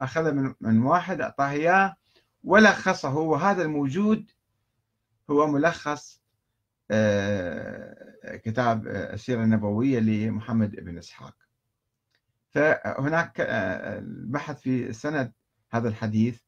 أخذها 0.01 0.33
من, 0.33 0.55
من 0.61 0.83
واحد 0.83 1.21
أعطاه 1.21 1.51
إياه 1.51 1.97
ولخصه. 2.45 3.17
وهذا 3.17 3.63
الموجود 3.63 4.31
هو 5.31 5.47
ملخص 5.47 6.23
آه، 6.91 8.37
كتاب 8.37 8.87
السيرة 8.87 9.45
النبوية 9.45 9.99
لمحمد 9.99 10.71
بن 10.77 10.99
إسحاق. 10.99 11.35
فهناك 12.51 13.41
آه، 13.41 14.03
بحث 14.07 14.61
في 14.61 14.93
سند 14.93 15.33
هذا 15.71 15.89
الحديث. 15.89 16.46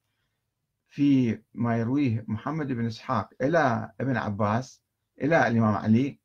في 0.89 1.39
ما 1.55 1.79
يرويه 1.79 2.25
محمد 2.29 2.67
بن 2.73 2.87
إسحاق 2.87 3.31
إلى 3.43 3.93
ابن 4.01 4.17
عباس 4.17 4.83
إلى 5.21 5.49
الإمام 5.49 5.75
علي 5.75 6.21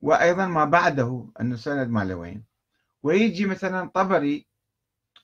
وأيضا 0.00 0.46
ما 0.46 0.64
بعده 0.64 1.30
أنه 1.40 1.56
سند 1.56 1.88
ماله 1.88 2.14
وين. 2.14 2.44
ويجي 3.02 3.46
مثلا 3.46 3.88
طبري 3.88 4.46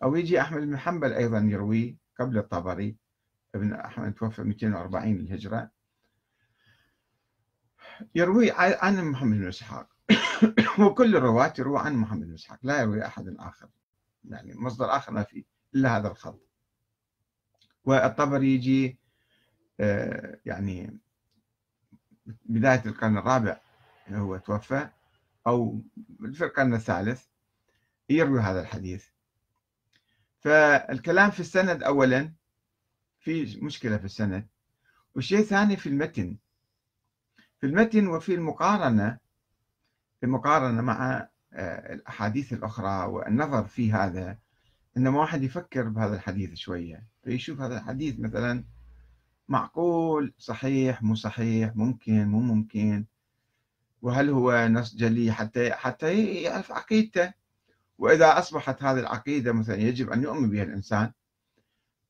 أو 0.03 0.17
يجي 0.17 0.41
أحمد 0.41 0.63
بن 0.63 0.79
حنبل 0.79 1.13
أيضا 1.13 1.39
يرويه 1.39 1.97
قبل 2.21 2.39
الطبري 2.39 2.97
ابن 3.55 3.73
أحمد 3.73 4.15
توفى 4.15 4.43
240 4.43 5.15
للهجرة. 5.15 5.71
يروي 8.15 8.51
عن 8.57 9.05
محمد 9.05 9.37
بن 9.39 9.49
إسحاق. 9.49 9.89
وكل 10.87 11.17
الرواة 11.17 11.53
يروى 11.59 11.79
عن 11.79 11.97
محمد 11.97 12.27
بن 12.27 12.35
إسحاق 12.35 12.59
لا 12.63 12.81
يروي 12.81 13.07
أحد 13.07 13.37
آخر. 13.39 13.69
يعني 14.25 14.55
مصدر 14.55 14.97
آخر 14.97 15.13
ما 15.13 15.23
في 15.23 15.45
إلا 15.75 15.97
هذا 15.97 16.09
الخط. 16.09 16.50
والطبري 17.85 18.55
يجي 18.55 18.99
آه، 19.81 20.39
يعني 20.47 20.99
بداية 22.27 22.83
القرن 22.87 23.19
الرابع 23.19 23.61
هو 24.11 24.37
توفى 24.37 24.89
أو 25.47 25.81
في 26.33 26.45
القرن 26.45 26.75
الثالث 26.75 27.25
يروي 28.09 28.41
هذا 28.41 28.61
الحديث. 28.61 29.07
فالكلام 30.41 31.31
في 31.31 31.41
السند 31.41 31.83
أولا 31.83 32.33
في 33.21 33.59
مشكلة 33.63 33.99
في 33.99 34.05
السند 34.05 34.47
والشيء 35.15 35.39
الثاني 35.39 35.77
في 35.77 35.89
المتن. 35.89 36.37
في 37.61 37.67
المتن 37.67 38.07
وفي 38.07 38.35
المقارنة 38.35 39.19
المقارنة 40.25 40.83
مع 40.83 41.29
آه، 41.53 41.93
الأحاديث 41.93 42.53
الأخرى 42.53 43.07
والنظر 43.07 43.65
في 43.65 43.93
هذا 43.93 44.39
إنما 44.97 45.21
واحد 45.21 45.43
يفكر 45.43 45.89
بهذا 45.89 46.15
الحديث 46.15 46.55
شوية. 46.55 47.10
فيشوف 47.25 47.61
هذا 47.61 47.79
الحديث 47.79 48.21
مثلا 48.21 48.65
معقول 49.49 50.35
صحيح 50.39 51.03
مو 51.03 51.15
صحيح 51.15 51.77
ممكن 51.77 52.29
مو 52.29 52.41
ممكن؟ 52.41 53.05
وهل 54.03 54.31
هو 54.31 54.69
نص 54.69 54.95
جلي 54.97 55.33
حتى 55.33 55.73
حتى 55.73 56.25
يعرف 56.43 56.73
عقيدته؟ 56.73 57.33
وإذا 57.99 58.39
أصبحت 58.39 58.83
هذه 58.83 59.01
العقيدة 59.01 59.53
مثلا 59.53 59.77
يجب 59.77 60.11
أن 60.11 60.23
يؤمن 60.23 60.51
بها 60.51 60.63
الإنسان 60.63 61.13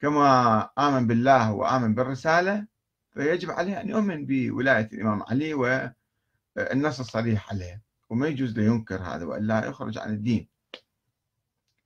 كما 0.01 0.61
آمن 0.79 1.07
بالله 1.07 1.53
وآمن 1.53 1.95
بالرسالة 1.95 2.67
فيجب 3.11 3.51
عليه 3.51 3.81
أن 3.81 3.89
يؤمن 3.89 4.27
بولاية 4.27 4.89
الإمام 4.93 5.23
علي 5.23 5.55
والنص 5.55 7.01
الصريح 7.01 7.51
عليه. 7.51 7.83
وما 8.11 8.29
يجوز 8.29 8.59
له 8.59 8.65
ينكر 8.65 9.03
هذا 9.03 9.25
وإلا 9.25 9.67
يخرج 9.67 9.99
عن 9.99 10.13
الدين. 10.13 10.49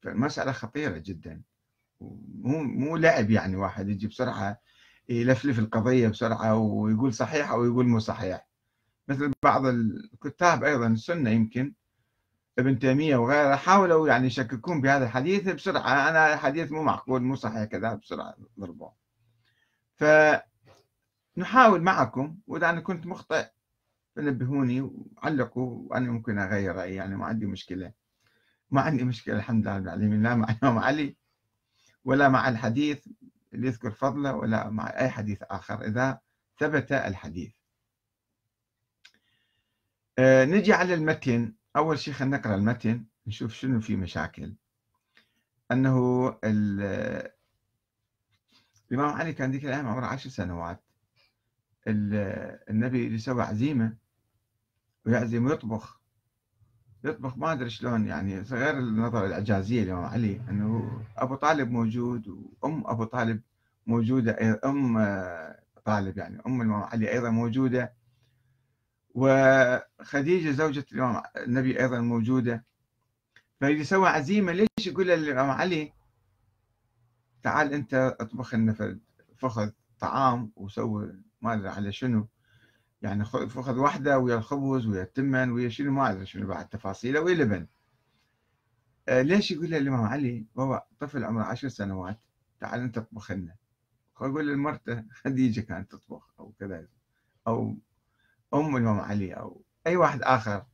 فالمسألة 0.00 0.52
خطيرة 0.52 0.98
جدا. 0.98 1.42
مو 2.42 2.62
مو 2.62 2.96
لعب 2.96 3.30
يعني 3.30 3.56
واحد 3.56 3.88
يجي 3.88 4.06
بسرعة 4.06 4.60
يلفلف 5.08 5.58
القضية 5.58 6.08
بسرعة 6.08 6.54
ويقول 6.56 7.14
صحيح 7.14 7.50
أو 7.50 7.64
يقول 7.64 7.86
مو 7.86 7.98
صحيح. 7.98 8.48
مثل 9.08 9.32
بعض 9.42 9.66
الكتاب 9.66 10.64
أيضا 10.64 10.86
السنة 10.86 11.30
يمكن 11.30 11.72
ابن 12.58 12.78
تيمية 12.78 13.16
وغيره 13.16 13.56
حاولوا 13.56 14.08
يعني 14.08 14.26
يشككون 14.26 14.80
بهذا 14.80 15.04
الحديث 15.04 15.48
بسرعة. 15.48 16.08
أنا 16.10 16.34
الحديث 16.34 16.72
مو 16.72 16.82
معقول 16.82 17.22
مو 17.22 17.34
صحيح 17.34 17.64
كذا 17.64 17.94
بسرعة 17.94 18.34
ضربوه. 18.60 18.92
فنحاول 19.96 21.82
معكم 21.82 22.36
وإذا 22.46 22.70
أنا 22.70 22.80
كنت 22.80 23.06
مخطئ 23.06 23.46
فنبهوني 24.16 24.80
وعلقوا 24.80 25.82
وأنا 25.90 26.10
ممكن 26.10 26.38
أغير 26.38 26.76
رأيي 26.76 26.94
يعني 26.94 27.16
ما 27.16 27.26
عندي 27.26 27.46
مشكلة. 27.46 27.92
ما 28.70 28.80
عندي 28.80 29.04
مشكلة 29.04 29.36
الحمد 29.36 29.66
لله 29.66 29.78
العالمين. 29.78 30.22
لا 30.22 30.34
مع 30.34 30.56
علي 30.62 31.16
ولا 32.04 32.28
مع 32.28 32.48
الحديث 32.48 33.08
اللي 33.54 33.66
يذكر 33.66 33.90
فضله 33.90 34.34
ولا 34.34 34.70
مع 34.70 34.86
أي 34.86 35.10
حديث 35.10 35.42
آخر 35.42 35.84
إذا 35.84 36.20
ثبت 36.58 36.92
الحديث. 36.92 37.52
أه 40.18 40.44
نجي 40.44 40.72
على 40.72 40.94
المتن. 40.94 41.54
أول 41.76 41.98
شيء 41.98 42.14
خلينا 42.14 42.36
نقرأ 42.36 42.54
المتن 42.54 43.04
نشوف 43.26 43.54
شنو 43.54 43.80
في 43.80 43.96
مشاكل. 43.96 44.54
أنه 45.72 46.28
الإمام 46.44 47.34
علي 48.92 49.32
كان 49.32 49.50
ذيك 49.50 49.64
الأيام 49.64 49.86
عمره 49.86 50.06
عشر 50.06 50.30
سنوات. 50.30 50.84
النبي 51.86 53.18
سوى 53.18 53.42
عزيمة 53.42 53.96
ويعزم 55.06 55.46
ويطبخ. 55.46 56.00
يطبخ 57.04 57.38
ما 57.38 57.52
أدري 57.52 57.70
شلون 57.70 58.06
يعني 58.06 58.40
غير 58.40 58.78
النظره 58.78 59.26
الإعجازية 59.26 59.82
الامام 59.82 60.04
علي 60.04 60.40
إنه 60.50 61.00
أبو 61.16 61.34
طالب 61.34 61.70
موجود 61.70 62.28
وأم 62.62 62.86
أبو 62.86 63.04
طالب 63.04 63.40
موجودة 63.86 64.60
أم 64.64 64.98
طالب 65.84 66.18
يعني 66.18 66.40
أم 66.46 66.62
الامام 66.62 66.82
علي 66.82 67.12
أيضا 67.12 67.30
موجودة. 67.30 67.92
وخديجة 69.14 70.50
زوجة 70.50 70.84
الامام 70.92 71.22
النبي 71.36 71.80
أيضا 71.80 72.00
موجودة. 72.00 72.64
فيجي 73.60 73.84
سوى 73.84 74.08
عزيمة 74.08 74.52
ليش 74.52 74.86
يقول 74.86 75.06
للامام 75.06 75.50
علي؟ 75.50 75.92
تعال 77.42 77.72
أنت 77.72 78.16
اطبخ 78.20 78.54
لنا 78.54 78.98
فخذ 79.36 79.70
طعام 80.00 80.52
وسوي 80.56 81.14
ما 81.42 81.54
أدري 81.54 81.68
على 81.68 81.92
شنو. 81.92 82.28
يعني 83.04 83.24
فخذ 83.24 83.78
واحدة 83.78 84.18
ويا 84.18 84.36
الخبز 84.36 84.86
ويا 84.86 85.02
التمن 85.02 85.50
ويا 85.50 85.68
شنو 85.68 85.92
ما 85.92 86.10
أدري 86.10 86.26
شنو 86.26 86.46
بعد 86.46 86.68
تفاصيله 86.68 87.20
ويا 87.20 87.34
لبن 87.34 87.66
آه 89.08 89.22
ليش 89.22 89.50
يقول 89.50 89.70
له 89.70 89.78
الإمام 89.78 90.04
علي؟ 90.04 90.46
بابا 90.56 90.86
طفل 91.00 91.24
عمره 91.24 91.42
عشر 91.42 91.68
سنوات 91.68 92.18
تعال 92.60 92.80
أنت 92.80 92.98
اطبخ 92.98 93.32
لنا. 93.32 93.56
يقول 94.20 94.48
لمرته 94.52 95.04
خديجة 95.24 95.60
كانت 95.60 95.92
تطبخ 95.92 96.34
أو 96.40 96.52
كذا 96.60 96.86
أو 97.46 97.76
أم 98.54 98.76
الإمام 98.76 99.00
علي 99.00 99.32
أو 99.32 99.62
أي 99.86 99.96
واحد 99.96 100.22
آخر. 100.22 100.66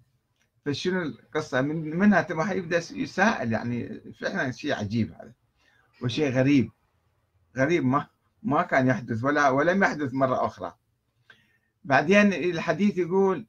فشنو 0.64 1.02
القصة؟ 1.02 1.60
من 1.60 1.96
منها 1.98 2.26
راح 2.30 2.50
يبدأ 2.50 2.76
يسائل 2.92 3.52
يعني 3.52 4.00
فعلا 4.12 4.50
شيء 4.50 4.74
عجيب 4.74 5.12
هذا 5.12 5.32
وشيء 6.02 6.30
غريب. 6.32 6.70
غريب 7.56 7.84
ما 7.84 8.06
ما 8.42 8.62
كان 8.62 8.86
يحدث 8.86 9.24
ولا 9.24 9.48
ولم 9.48 9.82
يحدث 9.82 10.14
مرة 10.14 10.46
أخرى. 10.46 10.79
بعدين 11.84 12.32
الحديث 12.32 12.98
يقول 12.98 13.46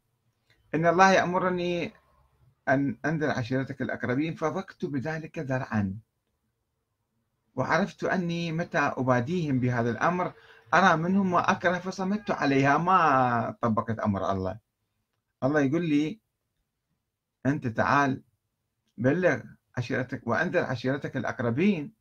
إن 0.76 0.86
الله 0.86 1.12
يأمرني 1.12 1.94
أن 2.68 2.98
أنذر 3.06 3.30
عشيرتك 3.30 3.82
الأقربين 3.82 4.36
فضقت 4.36 4.86
بذلك 4.86 5.40
ذرعا. 5.40 6.00
وعرفت 7.56 8.04
أني 8.04 8.52
متى 8.52 8.78
أباديهم 8.78 9.60
بهذا 9.60 9.92
الأمر 9.92 10.34
أرى 10.74 10.98
منهم 10.98 11.32
ما 11.32 11.52
أكره 11.52 11.80
فصمت 11.80 12.32
عليها. 12.32 12.78
ما 12.78 13.58
طبقت 13.62 14.00
أمر 14.00 14.32
الله. 14.32 14.60
الله 15.44 15.62
يقول 15.62 15.90
لي 15.90 16.20
أنت 17.46 17.68
تعال 17.68 18.24
بلغ 18.98 19.40
عشيرتك 19.78 20.28
وأنذر 20.28 20.64
عشيرتك 20.64 21.18
الأقربين 21.18 21.94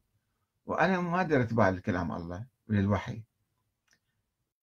وأنا 0.67 1.01
ما 1.01 1.23
درت 1.23 1.55
بال 1.55 1.83
كلام 1.83 2.13
الله 2.13 2.47
وللوحي. 2.69 3.23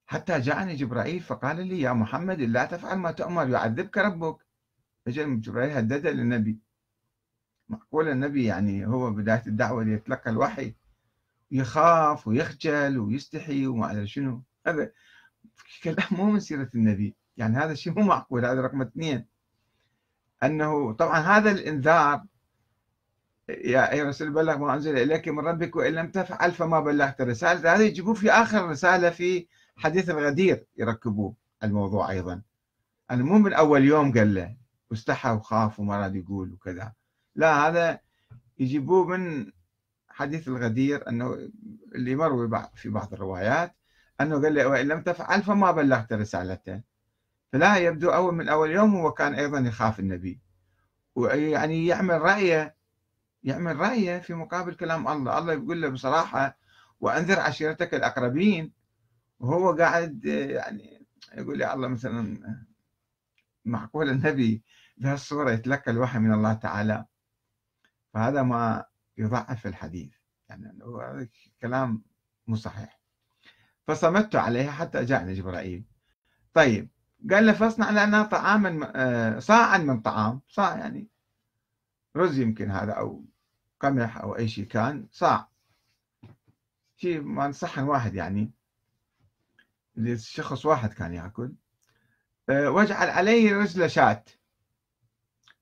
حتى 0.07 0.39
جاءني 0.39 0.75
جبرائيل 0.75 1.19
فقال 1.19 1.67
لي 1.67 1.81
يا 1.81 1.93
محمد 1.93 2.41
لا 2.41 2.65
تفعل 2.65 2.97
ما 2.97 3.11
تؤمر 3.11 3.49
يعذبك 3.49 3.97
ربك. 3.97 4.37
اجى 5.07 5.35
جبرائيل 5.35 5.71
هدد 5.71 6.07
للنبي. 6.07 6.59
معقول 7.69 8.09
النبي 8.09 8.45
يعني 8.45 8.87
هو 8.87 9.11
بداية 9.11 9.43
الدعوة 9.47 9.87
يتلقى 9.87 10.31
الوحي؟ 10.31 10.75
يخاف 11.51 12.27
ويخجل 12.27 12.99
ويستحي 12.99 13.67
وما 13.67 13.91
أدري 13.91 14.07
شنو. 14.07 14.43
هذا 14.67 14.91
كلام 15.83 16.07
مو 16.11 16.31
من 16.31 16.39
سيرة 16.39 16.69
النبي. 16.75 17.15
يعني 17.37 17.57
هذا 17.57 17.71
الشيء 17.71 17.93
مو 17.93 18.05
معقول 18.05 18.45
هذا 18.45 18.61
رقم 18.61 18.81
اثنين. 18.81 19.25
أنه 20.43 20.91
طبعا 20.91 21.19
هذا 21.19 21.51
الإنذار 21.51 22.23
يا 23.49 23.91
أي 23.91 24.03
رسول 24.03 24.29
بلغ 24.29 24.57
ما 24.57 24.73
أنزل 24.73 24.97
إليك 24.97 25.27
من 25.27 25.39
ربك 25.39 25.75
وإن 25.75 25.93
لم 25.93 26.11
تفعل 26.11 26.51
فما 26.51 26.79
بلغت 26.79 27.21
رسالة. 27.21 27.75
هذا 27.75 27.83
يجيبوه 27.83 28.13
في 28.13 28.31
آخر 28.31 28.69
رسالة 28.69 29.09
في 29.09 29.47
حديث 29.77 30.09
الغدير 30.09 30.65
يركبوه 30.77 31.35
الموضوع 31.63 32.09
أيضا. 32.09 32.41
أنا 33.11 33.23
مو 33.23 33.37
من 33.37 33.53
أول 33.53 33.83
يوم 33.83 34.13
قال 34.13 34.33
له 34.33 34.57
واستحى 34.91 35.31
وخاف 35.31 35.79
وما 35.79 35.97
راد 35.97 36.15
يقول 36.15 36.53
وكذا. 36.53 36.93
لا 37.35 37.67
هذا 37.67 37.99
يجيبوه 38.59 39.05
من 39.05 39.51
حديث 40.09 40.47
الغدير 40.47 41.09
أنه 41.09 41.49
اللي 41.95 42.15
مروي 42.15 42.69
في 42.75 42.89
بعض 42.89 43.13
الروايات 43.13 43.75
أنه 44.21 44.41
قال 44.41 44.53
له 44.55 44.67
وإن 44.67 44.87
لم 44.87 45.01
تفعل 45.01 45.43
فما 45.43 45.71
بلغت 45.71 46.13
رسالته 46.13 46.81
فلا 47.53 47.77
يبدو 47.77 48.09
أول 48.09 48.35
من 48.35 48.49
أول 48.49 48.71
يوم 48.71 48.95
هو 48.95 49.11
كان 49.11 49.33
أيضا 49.33 49.59
يخاف 49.59 49.99
النبي. 49.99 50.39
ويعني 51.15 51.87
يعمل 51.87 52.21
رأيه 52.21 52.75
يعمل 53.43 53.75
رأيه 53.75 54.19
في 54.19 54.33
مقابل 54.33 54.73
كلام 54.73 55.07
الله. 55.07 55.37
الله 55.37 55.53
يقول 55.53 55.81
له 55.81 55.89
بصراحة 55.89 56.57
وأنذر 56.99 57.39
عشيرتك 57.39 57.93
الأقربين 57.93 58.76
وهو 59.39 59.71
قاعد 59.71 60.25
يعني 60.25 61.05
يقول 61.33 61.61
يا 61.61 61.73
الله 61.73 61.87
مثلا 61.87 62.37
معقول 63.65 64.09
النبي 64.09 64.63
بهالصورة 64.97 65.51
يتلقى 65.51 65.91
الوحي 65.91 66.19
من 66.19 66.33
الله 66.33 66.53
تعالى؟ 66.53 67.05
فهذا 68.13 68.43
ما 68.43 68.85
يضعف 69.17 69.67
الحديث. 69.67 70.13
يعني 70.49 70.79
كلام 71.61 72.03
مو 72.47 72.55
صحيح. 72.55 72.99
فصمت 73.87 74.35
عليها 74.35 74.71
حتى 74.71 75.05
جاءني 75.05 75.33
جبرائيل. 75.33 75.85
طيب 76.53 76.89
قال 77.31 77.45
له 77.45 77.53
فاصنع 77.53 78.05
لنا 78.05 78.23
طعاما 78.23 78.91
آه، 78.95 79.39
صاعا 79.39 79.77
من 79.77 80.01
طعام. 80.01 80.41
صاع 80.47 80.77
يعني 80.77 81.07
رز 82.15 82.39
يمكن 82.39 82.71
هذا 82.71 82.91
أو 82.91 83.25
قمح 83.79 84.17
أو 84.17 84.35
أي 84.35 84.47
شيء 84.47 84.65
كان 84.65 85.07
صاع. 85.11 85.49
شيء 86.95 87.21
ما 87.21 87.51
صحن 87.51 87.83
واحد 87.83 88.15
يعني. 88.15 88.56
شخص 90.15 90.65
واحد 90.65 90.93
كان 90.93 91.13
ياكل. 91.13 91.53
آه، 92.49 92.69
واجعل 92.69 93.09
عليه 93.09 93.57
رجل 93.57 93.89
شاة. 93.89 94.23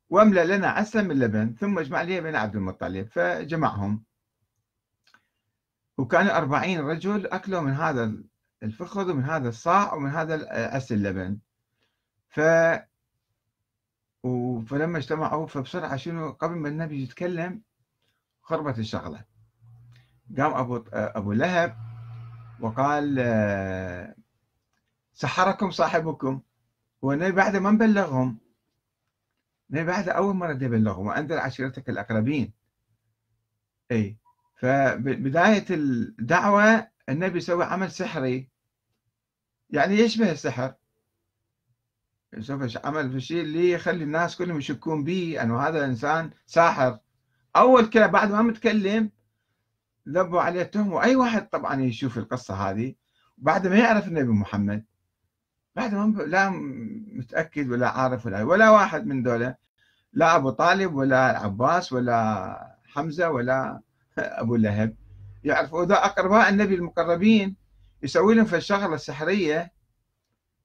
واملأ 0.10 0.58
لنا 0.58 0.68
عسلا 0.68 1.02
من 1.02 1.20
لبن 1.20 1.56
ثم 1.60 1.80
اجمع 1.80 2.02
لي 2.02 2.22
بين 2.22 2.36
عبد 2.36 2.56
المطلب. 2.56 3.08
فجمعهم. 3.08 4.04
وكانوا 5.98 6.38
أربعين 6.38 6.80
رجل 6.80 7.28
أكلوا 7.28 7.62
من 7.62 7.72
هذا 7.72 8.14
الفخذ 8.64 9.12
ومن 9.12 9.24
هذا 9.24 9.50
الصاع 9.50 9.94
ومن 9.94 10.10
هذا 10.10 10.48
عسل 10.76 10.96
اللبن. 10.96 11.38
ف 12.30 12.40
فلما 14.68 14.98
اجتمعوا 14.98 15.48
فبسرعة 15.48 15.96
شنو 15.96 16.32
قبل 16.32 16.56
ما 16.56 16.70
النبي 16.70 17.04
يتكلم 17.04 17.62
خربت 18.42 18.80
الشغلة. 18.80 19.26
قام 20.38 20.54
أبو 20.54 20.84
أبو 20.94 21.32
لهب 21.32 21.78
وقال 22.60 23.20
سحركم 25.16 25.72
صاحبكم. 25.72 26.42
والنبي 27.02 27.32
بعد 27.32 27.56
ما 27.56 27.72
بلغهم؟ 27.72 28.38
النبي 29.70 29.86
بعد 29.86 30.10
أول 30.10 30.36
مرة 30.36 30.52
يبلغهم 30.52 31.08
وأنذر 31.08 31.38
عشيرتك 31.38 31.90
الأقربين. 31.90 32.54
أي 33.92 34.18
فبداية 34.60 35.66
الدعوة 35.70 36.88
النبي 37.10 37.40
سوى 37.40 37.66
عمل 37.66 37.92
سحري. 37.92 38.50
يعني 39.70 39.96
يشبه 39.96 40.32
السحر. 40.32 40.74
سوف 42.40 42.86
عمل 42.86 43.10
في 43.12 43.18
الشيء 43.18 43.42
اللي 43.42 43.72
يخلي 43.72 44.04
الناس 44.04 44.36
كلهم 44.36 44.58
يشكون 44.58 45.04
به 45.04 45.42
أنه 45.42 45.60
هذا 45.60 45.86
إنسان 45.86 46.32
ساحر. 46.46 47.00
أول 47.56 47.90
كلام 47.90 48.12
بعد 48.12 48.32
ما 48.32 48.42
متكلم 48.42 49.12
ذبوا 50.10 50.42
عليه 50.42 50.62
التهمه 50.62 50.96
وأي 50.96 51.16
واحد 51.16 51.50
طبعا 51.50 51.82
يشوف 51.82 52.18
القصة 52.18 52.54
هذه 52.54 52.96
بعد 53.38 53.68
ما 53.68 53.78
يعرف 53.78 54.08
النبي 54.08 54.32
محمد 54.32 54.86
بعد 55.76 55.94
ما 55.96 56.24
لا 56.24 56.50
متأكد 57.18 57.70
ولا 57.70 57.90
عارف 57.90 58.26
ولا 58.26 58.44
ولا 58.44 58.70
واحد 58.70 59.06
من 59.06 59.24
دولة 59.24 59.56
لا 60.14 60.36
أبو 60.36 60.50
طالب 60.50 60.96
ولا 60.96 61.32
العباس 61.32 61.94
ولا 61.94 62.78
حمزة 62.86 63.30
ولا 63.30 63.82
أبو 64.18 64.56
لهب. 64.56 64.96
يعرفوا 65.44 65.86
ذا 65.86 65.96
أقرباء 65.96 66.50
النبي 66.50 66.76
المقربين 66.76 67.56
يسوي 68.04 68.36
لهم 68.36 68.46
في 68.46 68.56
الشغله 68.56 68.94
السحرية 68.96 69.74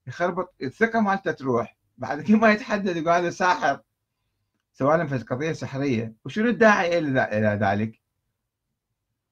يخربط 0.06 0.54
الثقة 0.62 1.00
مالته 1.00 1.32
تروح. 1.32 1.76
بعد 1.98 2.20
كل 2.20 2.36
ما 2.36 2.52
يتحدد 2.52 2.96
يقول 2.96 3.08
هذا 3.08 3.30
ساحر. 3.30 3.80
سوى 4.72 4.96
لهم 4.96 5.06
في 5.06 5.18
قضية 5.18 5.52
سحرية. 5.52 6.14
وشنو 6.24 6.48
الداعي 6.48 6.98
إلى 6.98 7.58
ذلك؟ 7.62 8.00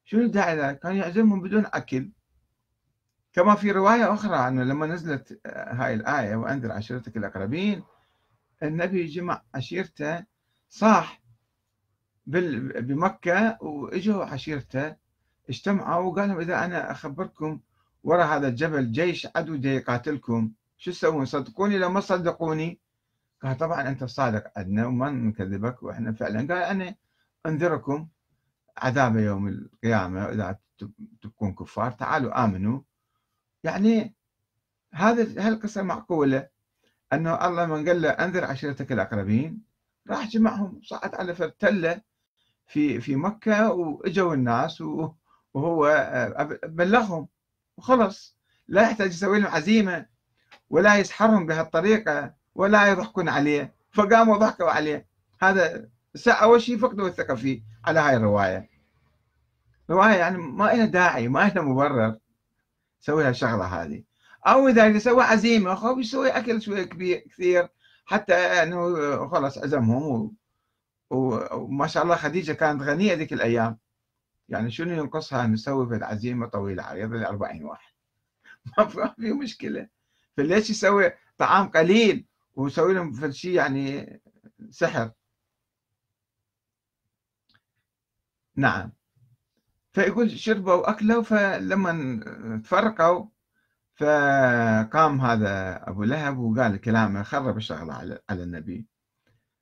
شنو 0.05 0.21
الداعي 0.21 0.53
إلى 0.53 0.61
ذلك؟ 0.61 0.79
كان 0.79 0.95
يعزمهم 0.95 1.41
بدون 1.41 1.65
أكل. 1.65 2.11
كما 3.33 3.55
في 3.55 3.71
رواية 3.71 4.13
أخرى 4.13 4.47
انه 4.47 4.63
لما 4.63 4.85
نزلت 4.85 5.41
هاي 5.47 5.93
الآية 5.93 6.35
وأنذر 6.35 6.71
عشيرتك 6.71 7.17
الأقربين 7.17 7.83
النبي 8.63 9.05
جمع 9.05 9.41
عشيرته 9.55 10.25
صاح 10.69 11.21
بمكة 12.25 13.57
وإجوا 13.61 14.25
عشيرته 14.25 14.95
اجتمعوا 15.49 16.11
وقالوا 16.11 16.41
إذا 16.41 16.65
أنا 16.65 16.91
أخبركم 16.91 17.59
ورا 18.03 18.23
هذا 18.23 18.47
الجبل 18.47 18.91
جيش 18.91 19.27
عدو 19.35 19.55
جاي 19.55 19.75
يقاتلكم 19.75 20.51
شو 20.77 20.91
تسوون؟ 20.91 21.25
صدقوني 21.25 21.77
لو 21.77 21.89
ما 21.89 21.99
صدقوني؟ 21.99 22.79
قال 23.43 23.57
طبعا 23.57 23.87
أنت 23.89 24.03
صادق 24.03 24.51
عندنا 24.57 24.87
وما 24.87 25.09
نكذبك 25.09 25.83
وإحنا 25.83 26.13
فعلا. 26.13 26.39
قال 26.39 26.63
أنا 26.63 26.95
أنذركم 27.45 28.07
عذاب 28.77 29.17
يوم 29.17 29.47
القيامة 29.47 30.25
إذا 30.25 30.59
تكون 31.21 31.53
كفار 31.53 31.91
تعالوا 31.91 32.43
آمنوا. 32.43 32.81
يعني 33.63 34.15
هذا 34.93 35.47
هالقصه 35.47 35.81
معقولة؟ 35.81 36.47
أنه 37.13 37.47
الله 37.47 37.65
من 37.65 37.87
قال 37.87 38.01
له 38.01 38.09
أنذر 38.09 38.45
عشيرتك 38.45 38.91
الأقربين. 38.91 39.61
راح 40.09 40.27
جمعهم 40.27 40.81
صعد 40.83 41.15
على 41.15 41.35
فرتلة 41.35 42.01
في 42.67 43.01
في 43.01 43.15
مكة 43.15 43.71
وإجوا 43.71 44.33
الناس 44.33 44.81
وهو 44.81 45.85
آه، 45.85 46.59
بلغهم. 46.63 47.27
وخلص 47.77 48.37
لا 48.67 48.81
يحتاج 48.81 49.09
يسوي 49.09 49.39
لهم 49.39 49.51
عزيمة 49.51 50.05
ولا 50.69 50.97
يسحرهم 50.97 51.45
بهالطريقة 51.45 52.33
ولا 52.55 52.87
يضحكون 52.87 53.29
عليه. 53.29 53.73
فقاموا 53.91 54.37
ضحكوا 54.37 54.69
عليه. 54.69 55.07
هذا 55.41 55.89
أول 56.27 56.61
شيء 56.61 56.77
فقدوا 56.77 57.07
الثقة 57.07 57.35
فيه 57.35 57.61
على 57.85 57.99
هاي 57.99 58.15
الرواية. 58.15 58.69
رواية 59.89 60.15
يعني 60.15 60.37
ما 60.37 60.63
لها 60.63 60.85
داعي 60.85 61.27
ما 61.27 61.39
لها 61.39 61.63
مبرر. 61.63 62.17
يسوي 63.01 63.23
هالشغله 63.23 63.65
هذه. 63.65 64.03
أو 64.47 64.67
إذا 64.67 64.87
يسوي 64.87 65.23
عزيمة 65.23 65.75
خو 65.75 65.99
يسوي 65.99 66.29
أكل 66.29 66.61
شوية 66.61 66.83
كبير 66.83 67.19
كثير 67.19 67.69
حتى 68.05 68.33
إنه 68.35 69.29
خلص 69.29 69.57
عزمهم 69.57 70.35
وما 71.09 71.87
شاء 71.87 72.03
الله 72.03 72.15
خديجة 72.15 72.53
كانت 72.53 72.81
غنية 72.81 73.13
ذيك 73.13 73.33
الأيام. 73.33 73.79
يعني 74.49 74.71
شنو 74.71 74.93
ينقصها 74.93 75.47
نسوي 75.47 75.87
في 75.87 75.95
العزيمة 75.95 76.47
طويلة؟ 76.47 76.83
عريضه 76.83 77.17
ل 77.17 77.25
40 77.25 77.63
واحد. 77.63 77.93
ما 78.77 78.87
في 79.19 79.33
مشكلة. 79.33 79.89
فليش 80.37 80.69
يسوي 80.69 81.11
طعام 81.37 81.67
قليل 81.69 82.25
ويسوي 82.55 82.93
لهم 82.93 83.13
في 83.13 83.31
شيء 83.33 83.51
يعني 83.53 84.21
سحر؟ 84.71 85.11
نعم. 88.55 88.91
فيقول 89.91 90.31
شربوا 90.31 90.89
أكلوا 90.89 91.23
فلما 91.23 92.19
تفرقوا 92.63 93.25
فقام 93.95 95.21
هذا 95.21 95.83
أبو 95.89 96.03
لهب 96.03 96.37
وقال 96.37 96.77
كلامه 96.81 97.23
خرب 97.23 97.57
الشغلة 97.57 97.93
على, 97.93 98.43
النبي. 98.43 98.87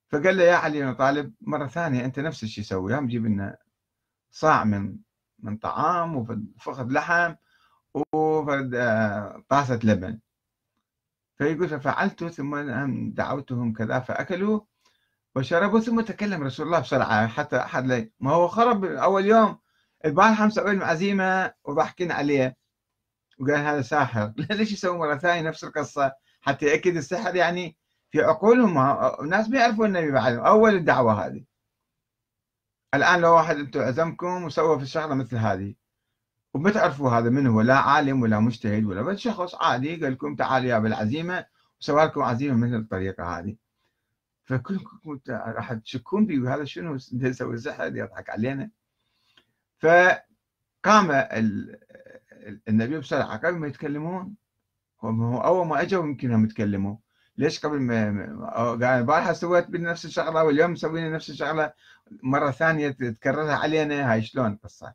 فقال 0.09 0.37
له 0.37 0.43
يا 0.43 0.55
علي 0.55 0.81
بن 0.81 0.93
طالب 0.93 1.33
مرة 1.41 1.67
ثانية 1.67 2.05
أنت 2.05 2.19
نفس 2.19 2.43
الشيء 2.43 2.63
سوي 2.63 2.93
يوم 2.93 3.07
جيب 3.07 3.25
لنا 3.25 3.57
صاع 4.31 4.63
من 4.63 4.97
من 5.39 5.57
طعام 5.57 6.15
وفخذ 6.15 6.91
لحم 6.91 7.35
وطاسة 8.13 9.79
لبن. 9.83 10.19
فيقول 11.37 11.69
ففعلت 11.69 12.23
ثم 12.23 12.55
دعوتهم 13.13 13.73
كذا 13.73 13.99
فأكلوا 13.99 14.61
وشربوا 15.35 15.79
ثم 15.79 16.01
تكلم 16.01 16.43
رسول 16.43 16.65
الله 16.65 16.79
بسرعة 16.79 17.27
حتى 17.27 17.57
أحد 17.57 18.11
ما 18.19 18.31
هو 18.31 18.47
خرب 18.47 18.85
أول 18.85 19.25
يوم 19.25 19.59
البارحة 20.05 20.45
مسوي 20.45 20.73
لهم 20.73 20.83
عزيمة 20.83 21.53
وضحكين 21.65 22.11
عليه. 22.11 22.57
وقال 23.39 23.55
هذا 23.55 23.81
ساحر. 23.81 24.33
ليش 24.49 24.71
يسوي 24.71 24.97
مرة 24.97 25.17
ثانية 25.17 25.41
نفس 25.49 25.63
القصة؟ 25.63 26.13
حتى 26.41 26.65
يأكد 26.65 26.95
السحر 26.95 27.35
يعني 27.35 27.77
في 28.11 28.21
عقولهم. 28.21 28.77
الناس 29.21 29.49
ما 29.49 29.59
يعرفون 29.59 29.85
النبي 29.85 30.11
بعدهم 30.11 30.39
أول 30.39 30.75
الدعوة 30.75 31.25
هذه. 31.25 31.43
الآن 32.93 33.21
لو 33.21 33.33
واحد 33.35 33.57
أنتم 33.57 33.81
عزمكم 33.81 34.43
وسوى 34.43 34.77
في 34.77 34.83
الشغلة 34.83 35.15
مثل 35.15 35.35
هذه. 35.37 35.75
وما 36.53 36.71
تعرفوا 36.71 37.09
هذا 37.11 37.29
من 37.29 37.47
هو؟ 37.47 37.61
لا 37.61 37.77
عالم 37.77 38.21
ولا 38.21 38.39
مجتهد 38.39 38.85
ولا 38.85 39.01
بس 39.01 39.17
شخص 39.19 39.55
عادي 39.55 40.03
قال 40.03 40.13
لكم 40.13 40.35
تعالوا 40.35 40.69
يا 40.69 40.79
بالعزيمة 40.79 41.45
وسوى 41.81 42.05
لكم 42.05 42.21
عزيمة 42.21 42.67
مثل 42.67 42.75
الطريقة 42.75 43.39
هذه. 43.39 43.55
فكلكم 44.45 45.19
راح 45.29 45.73
تشكون 45.73 46.25
بي 46.25 46.39
وهذا 46.39 46.63
شنو؟ 46.63 46.95
يسوي 47.13 47.57
سحر 47.57 47.95
يضحك 47.95 48.29
علينا. 48.29 48.71
فقام 49.79 51.11
النبي 52.67 52.99
بسرعة 52.99 53.37
قبل 53.37 53.57
ما 53.57 53.67
يتكلمون 53.67 54.35
هو 55.01 55.41
أول 55.41 55.67
ما 55.67 55.81
أجوا 55.81 56.03
يمكن 56.03 56.31
هم 56.31 56.45
يتكلموا. 56.45 56.95
ليش 57.37 57.59
قبل 57.65 57.79
ما 57.79 58.49
قال 58.51 58.83
البارحة 58.83 59.33
سويت 59.33 59.67
بنفس 59.67 60.05
الشغلة 60.05 60.43
واليوم 60.43 60.71
مسوينا 60.71 61.09
نفس 61.09 61.29
الشغلة 61.29 61.73
مرة 62.23 62.51
ثانية 62.51 62.89
تكررها 62.89 63.55
علينا 63.55 64.13
هاي 64.13 64.21
شلون 64.21 64.51
القصة 64.53 64.93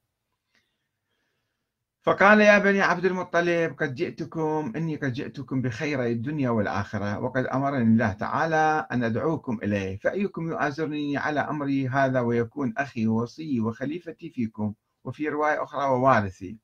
فقال 2.02 2.40
يا 2.40 2.58
بني 2.58 2.80
عبد 2.80 3.04
المطلب 3.04 3.76
قد 3.78 3.94
جئتكم 3.94 4.72
إني 4.76 4.96
قد 4.96 5.12
جئتكم 5.12 5.62
بخير 5.62 6.04
الدنيا 6.06 6.50
والآخرة 6.50 7.18
وقد 7.18 7.46
أمرني 7.46 7.82
الله 7.82 8.12
تعالى 8.12 8.86
أن 8.92 9.04
أدعوكم 9.04 9.58
إليه 9.62 9.98
فأيكم 9.98 10.48
يؤازرني 10.48 11.16
على 11.16 11.40
أمري 11.40 11.88
هذا 11.88 12.20
ويكون 12.20 12.74
أخي 12.78 13.06
ووصي 13.06 13.60
وخليفتي 13.60 14.30
فيكم 14.30 14.74
وفي 15.04 15.28
رواية 15.28 15.62
أخرى 15.62 15.84
ووارثي. 15.84 16.58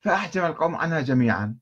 فأحجم 0.00 0.44
القوم 0.44 0.74
عنها 0.76 1.00
جميعا. 1.00 1.56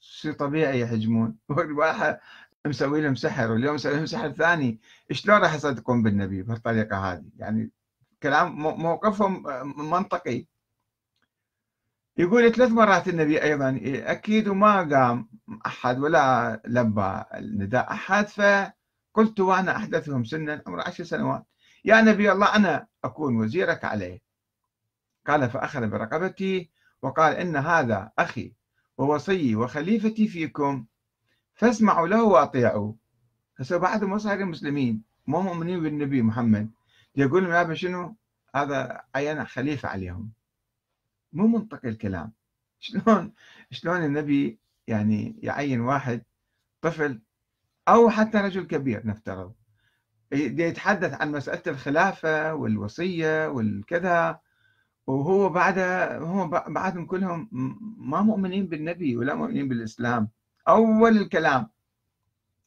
شيء 0.00 0.32
طبيعي 0.32 0.80
يحجمون 0.80 1.36
واحد 1.78 2.18
مسوي 2.66 3.00
لهم 3.02 3.14
سحر 3.14 3.50
واليوم 3.52 3.74
مسوي 3.74 3.94
لهم 3.96 4.06
سحر 4.06 4.32
ثاني. 4.32 4.80
شلون 5.12 5.38
راح 5.38 5.54
يصدقون 5.54 6.02
بالنبي 6.02 6.42
بهالطريقة 6.42 7.12
هذه؟ 7.12 7.24
يعني 7.36 7.70
كلام 8.22 8.58
موقفهم 8.58 9.42
منطقي. 9.90 10.46
يقول 12.18 12.52
ثلاث 12.52 12.70
مرات 12.70 13.08
النبي 13.08 13.42
أيضا 13.42 13.80
أكيد 13.84 14.48
وما 14.48 14.76
قام 14.76 15.28
أحد 15.66 15.98
ولا 15.98 16.60
لبى 16.66 17.22
النداء 17.34 17.92
أحد 17.92 18.28
فقلت 18.28 19.40
وأنا 19.40 19.76
أحدثهم 19.76 20.24
سنا 20.24 20.62
عمر 20.66 20.80
عشر 20.80 21.04
سنوات. 21.04 21.46
يا 21.84 22.00
نبي 22.00 22.32
الله 22.32 22.56
أنا 22.56 22.86
أكون 23.04 23.36
وزيرك 23.36 23.84
عليه. 23.84 24.22
قال 25.26 25.50
فأخذ 25.50 25.86
برقبتي 25.86 26.70
وقال 27.02 27.34
إن 27.34 27.56
هذا 27.56 28.10
أخي 28.18 28.52
ووصي 28.98 29.56
وخليفتي 29.56 30.28
فيكم 30.28 30.86
فاسمعوا 31.54 32.08
له 32.08 32.22
وأطيعوا. 32.22 32.92
هسه 33.60 33.76
بعدهم 33.76 34.18
صار 34.18 34.44
مسلمين 34.44 35.02
مو 35.26 35.40
مؤمنين 35.40 35.82
بالنبي 35.82 36.22
محمد. 36.22 36.70
يقول 37.16 37.44
لهم 37.44 37.70
يا 37.70 37.74
شنو؟ 37.74 38.16
هذا 38.54 39.02
عين 39.14 39.44
خليفة 39.44 39.88
عليهم. 39.88 40.32
مو 41.36 41.46
منطقي 41.46 41.88
الكلام. 41.88 42.32
شلون 42.80 43.32
شلون 43.70 44.04
النبي 44.04 44.60
يعني 44.86 45.40
يعين 45.42 45.80
واحد 45.80 46.22
طفل 46.80 47.22
أو 47.88 48.10
حتى 48.10 48.38
رجل 48.38 48.66
كبير 48.66 49.06
نفترض. 49.06 49.54
يتحدث 50.32 51.12
عن 51.20 51.32
مسألة 51.32 51.62
الخلافة 51.66 52.54
والوصية 52.54 53.48
والكذا 53.48 54.40
وهو 55.06 55.48
بعد 55.48 55.78
هم 56.22 56.50
بعدهم 56.50 57.06
كلهم 57.06 57.48
ما 57.98 58.22
مؤمنين 58.22 58.66
بالنبي 58.66 59.16
ولا 59.16 59.34
مؤمنين 59.34 59.68
بالإسلام. 59.68 60.30
أول 60.68 61.16
الكلام. 61.16 61.70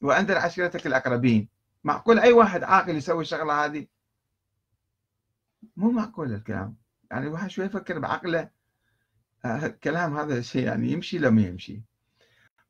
وأنذر 0.02 0.38
عشيرتك 0.38 0.86
الأقربين. 0.86 1.48
معقول 1.84 2.18
أي 2.18 2.32
واحد 2.32 2.62
عاقل 2.62 2.96
يسوي 2.96 3.22
الشغلة 3.22 3.64
هذه؟ 3.64 3.86
مو 5.76 5.90
معقول 5.90 6.34
الكلام. 6.34 6.76
يعني 7.10 7.26
الواحد 7.26 7.50
شوي 7.50 7.64
يفكر 7.64 7.98
بعقله 7.98 8.59
الكلام 9.44 10.16
هذا 10.16 10.38
الشيء 10.38 10.66
يعني 10.66 10.92
يمشي 10.92 11.18
لو 11.18 11.30
ما 11.30 11.42
يمشي. 11.42 11.82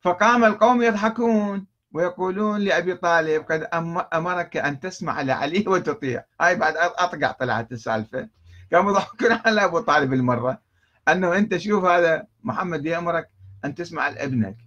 فقام 0.01 0.43
القوم 0.45 0.81
يضحكون 0.81 1.67
ويقولون 1.93 2.59
لأبي 2.61 2.95
طالب 2.95 3.43
قد 3.43 3.67
أمرك 4.13 4.57
أن 4.57 4.79
تسمع 4.79 5.21
لعلي 5.21 5.63
وتطيع. 5.67 6.23
هاي 6.41 6.55
بعد 6.55 6.75
أطقع 6.77 7.31
طلعت 7.31 7.71
السالفة. 7.71 8.29
قاموا 8.73 8.91
يضحكون 8.91 9.31
على 9.31 9.65
أبو 9.65 9.79
طالب 9.79 10.13
المرة 10.13 10.61
أنه 11.07 11.37
أنت 11.37 11.57
شوف 11.57 11.85
هذا 11.85 12.27
محمد 12.43 12.85
يأمرك 12.85 13.29
أن 13.65 13.75
تسمع 13.75 14.09
لابنك. 14.09 14.57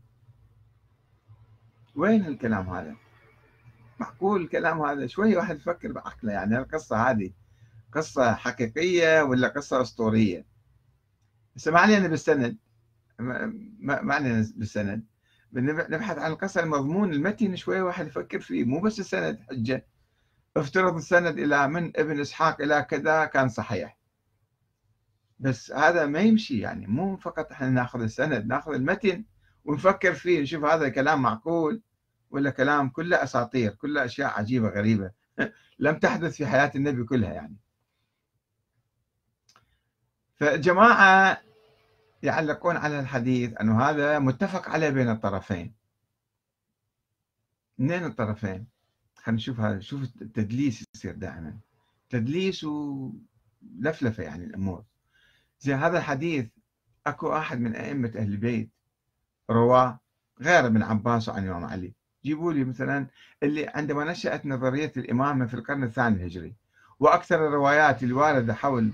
وين 1.94 2.26
الكلام 2.26 2.70
هذا؟ 2.70 2.94
معقول 4.00 4.42
الكلام 4.42 4.82
هذا؟ 4.82 5.06
شوي 5.06 5.36
واحد 5.36 5.56
يفكر 5.56 5.92
بعقله. 5.92 6.32
يعني 6.32 6.58
القصة 6.58 7.10
هذه 7.10 7.30
قصة 7.92 8.34
حقيقية 8.34 9.22
ولا 9.22 9.48
قصة 9.48 9.80
أسطورية؟ 9.80 10.53
بس 11.56 11.68
ما 11.68 11.80
علينا 11.80 12.08
بالسند. 12.08 12.58
ما 13.18 14.14
علينا 14.14 14.46
بالسند. 14.56 15.04
نبحث 15.52 16.18
عن 16.18 16.32
القصة 16.32 16.62
المضمون 16.62 17.12
المتن 17.12 17.56
شوية 17.56 17.82
واحد 17.82 18.06
يفكر 18.06 18.40
فيه. 18.40 18.64
مو 18.64 18.80
بس 18.80 19.00
السند 19.00 19.40
حجة. 19.50 19.86
افترض 20.56 20.96
السند 20.96 21.38
إلى 21.38 21.68
من؟ 21.68 21.92
ابن 21.96 22.20
إسحاق 22.20 22.60
إلى 22.60 22.82
كذا 22.82 23.24
كان 23.24 23.48
صحيح. 23.48 23.98
بس 25.38 25.72
هذا 25.72 26.06
ما 26.06 26.20
يمشي 26.20 26.58
يعني. 26.58 26.86
مو 26.86 27.16
فقط 27.16 27.52
إحنا 27.52 27.70
ناخذ 27.70 28.02
السند 28.02 28.46
ناخذ 28.46 28.74
المتن 28.74 29.24
ونفكر 29.64 30.14
فيه. 30.14 30.42
نشوف 30.42 30.64
هذا 30.64 30.88
كلام 30.88 31.22
معقول 31.22 31.82
ولا 32.30 32.50
كلام 32.50 32.88
كله 32.88 33.22
أساطير 33.22 33.74
كله 33.74 34.04
أشياء 34.04 34.38
عجيبة 34.38 34.68
غريبة. 34.68 35.10
لم 35.78 35.98
تحدث 35.98 36.36
في 36.36 36.46
حياة 36.46 36.72
النبي 36.74 37.04
كلها 37.04 37.32
يعني. 37.32 37.56
فجماعة 40.44 41.40
يعلقون 42.22 42.76
على 42.76 43.00
الحديث 43.00 43.60
أنه 43.60 43.82
هذا 43.82 44.18
متفق 44.18 44.68
عليه 44.68 44.90
بين 44.90 45.10
الطرفين. 45.10 45.74
منين 47.78 48.04
الطرفين. 48.04 48.66
خلينا 49.16 49.36
نشوف 49.36 49.60
هذا 49.60 49.80
شوف 49.80 50.02
التدليس 50.02 50.84
يصير 50.94 51.14
دائما. 51.14 51.58
تدليس 52.10 52.64
ولفلفة 52.64 54.22
يعني 54.22 54.44
الأمور. 54.44 54.84
زي 55.60 55.74
هذا 55.74 55.98
الحديث 55.98 56.46
أكو 57.06 57.36
أحد 57.36 57.60
من 57.60 57.74
أئمة 57.74 58.12
أهل 58.16 58.32
البيت 58.32 58.70
رواه 59.50 60.00
غير 60.40 60.66
ابن 60.66 60.82
عباس 60.82 61.28
وعن 61.28 61.44
الإمام 61.44 61.64
علي. 61.64 61.94
جيبوا 62.24 62.52
لي 62.52 62.64
مثلا 62.64 63.06
اللي 63.42 63.68
عندما 63.68 64.04
نشأت 64.04 64.46
نظرية 64.46 64.92
الإمامة 64.96 65.46
في 65.46 65.54
القرن 65.54 65.84
الثاني 65.84 66.16
الهجري 66.16 66.54
وأكثر 67.00 67.48
الروايات 67.48 68.02
الواردة 68.02 68.54
حول 68.54 68.92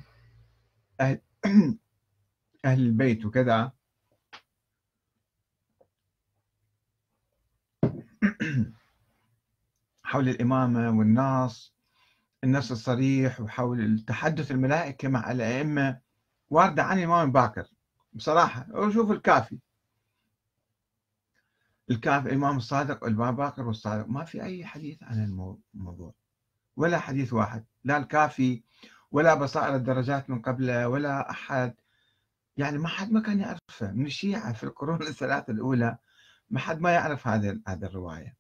أهل, 1.01 1.21
أهل 2.65 2.81
البيت 2.81 3.25
وكذا 3.25 3.73
حول 10.05 10.29
الإمامة 10.29 10.99
والنص 10.99 11.75
النص 12.45 12.71
الصريح 12.71 13.41
وحول 13.41 13.81
التحدث 13.81 14.51
الملائكة 14.51 15.09
مع 15.09 15.31
الأئمة. 15.31 16.01
واردة 16.51 16.83
عن 16.83 16.99
الإمام 16.99 17.33
باكر 17.33 17.67
بصراحة. 18.13 18.67
وشوف 18.73 19.11
الكافي. 19.11 19.59
الكافي 21.91 22.29
الإمام 22.29 22.57
الصادق 22.57 23.05
والإمام 23.05 23.37
باكر 23.37 23.63
والصادق. 23.63 24.09
ما 24.09 24.25
في 24.25 24.43
أي 24.43 24.65
حديث 24.65 25.03
عن 25.03 25.25
الموضوع. 25.75 26.15
ولا 26.77 26.99
حديث 26.99 27.33
واحد. 27.33 27.65
لا 27.85 27.97
الكافي 27.97 28.63
ولا 29.13 29.35
بصائر 29.35 29.77
الدرجات 29.77 30.31
من 30.31 30.43
قبله 30.43 30.89
ولا 30.89 31.31
أحد. 31.31 31.75
يعني 32.57 32.79
ما 32.79 32.89
حد 32.89 33.13
ما 33.13 33.21
كان 33.21 33.41
يعرفه. 33.41 33.93
من 33.93 34.07
الشيعة 34.07 34.53
في 34.53 34.65
القرون 34.65 35.03
الثلاثة 35.03 35.53
الأولى 35.53 35.99
ما 36.51 36.61
حد 36.61 36.81
ما 36.81 36.93
يعرف 36.93 37.29
هذه 37.29 37.61
هذه 37.69 37.85
الرواية. 37.85 38.37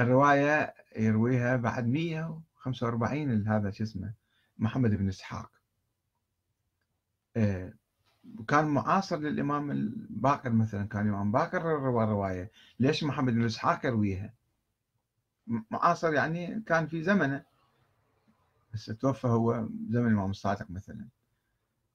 الرواية 0.00 0.74
يرويها 0.96 1.56
بعد 1.56 1.86
145 1.86 3.48
هذا 3.48 3.70
شو 3.70 3.84
اسمه 3.84 4.14
محمد 4.58 4.90
بن 4.90 5.08
إسحاق. 5.08 5.50
آه، 7.36 7.72
كان 8.48 8.64
معاصر 8.68 9.16
للإمام 9.16 9.70
الباقر 9.70 10.50
مثلا 10.50 10.88
كان 10.88 11.08
الإمام 11.08 11.32
باقر 11.32 11.62
روى 11.62 12.04
الرواية 12.04 12.50
ليش 12.80 13.04
محمد 13.04 13.32
بن 13.32 13.44
إسحاق 13.44 13.86
يرويها؟ 13.86 14.34
معاصر 15.46 16.14
يعني 16.14 16.60
كان 16.66 16.86
في 16.86 17.02
زمنه. 17.02 17.49
بس 18.72 18.84
توفى 18.86 19.26
هو 19.26 19.68
زمن 19.88 20.06
الإمام 20.06 20.30
الصادق 20.30 20.70
مثلا. 20.70 21.08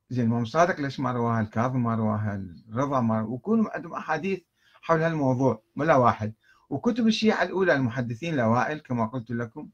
زين 0.09 0.25
الإمام 0.25 0.43
الصادق 0.43 0.79
ليش 0.79 0.99
ما 0.99 1.11
رواها 1.11 1.41
الكاظم 1.41 1.83
ما 1.83 1.95
رواها 1.95 2.35
الرضا 2.69 3.01
ما 3.01 3.21
ويكونوا 3.21 3.75
عندهم 3.75 3.93
أحاديث 3.93 4.39
حول 4.81 5.01
هالموضوع 5.01 5.63
ولا 5.75 5.95
واحد. 5.95 6.33
وكتب 6.69 7.07
الشيعة 7.07 7.43
الأولى 7.43 7.73
المحدثين 7.73 8.33
الأوائل 8.33 8.79
كما 8.79 9.05
قلت 9.05 9.31
لكم 9.31 9.69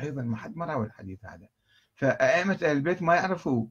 أيضا 0.00 0.22
ما 0.22 0.36
حد 0.36 0.56
ما 0.56 0.66
روى 0.74 0.86
الحديث 0.86 1.24
هذا. 1.24 1.48
فأئمة 1.94 2.54
أهل 2.54 2.64
البيت 2.64 3.02
ما 3.02 3.14
يعرفوا. 3.14 3.66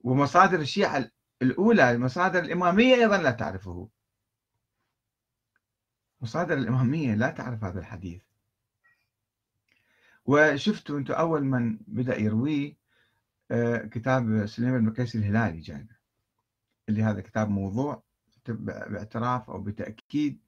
ومصادر 0.00 0.60
الشيعة 0.60 1.10
الأولى 1.42 1.90
المصادر 1.90 2.38
الإمامية 2.38 2.94
أيضا 2.94 3.16
لا 3.18 3.30
تعرفه. 3.30 3.88
مصادر 6.20 6.54
الإمامية 6.54 7.14
لا 7.14 7.30
تعرف 7.30 7.64
هذا 7.64 7.80
الحديث. 7.80 8.27
وشفتوا 10.28 10.98
أنتم 10.98 11.14
أول 11.14 11.44
من 11.44 11.78
بدأ 11.86 12.18
يرويه 12.20 12.76
آه، 13.50 13.76
كتاب 13.76 14.46
سليمان 14.46 14.84
بن 14.84 14.92
قيس 14.92 15.16
الهلالي 15.16 15.60
جايبه. 15.60 15.96
اللي 16.88 17.02
هذا 17.02 17.20
كتاب 17.20 17.50
موضوع 17.50 18.02
باعتراف 18.48 19.50
أو 19.50 19.60
بتأكيد 19.60 20.40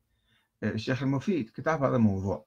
آه، 0.62 0.70
الشيخ 0.70 1.02
المفيد. 1.02 1.50
كتاب 1.50 1.82
هذا 1.84 1.98
موضوع. 1.98 2.46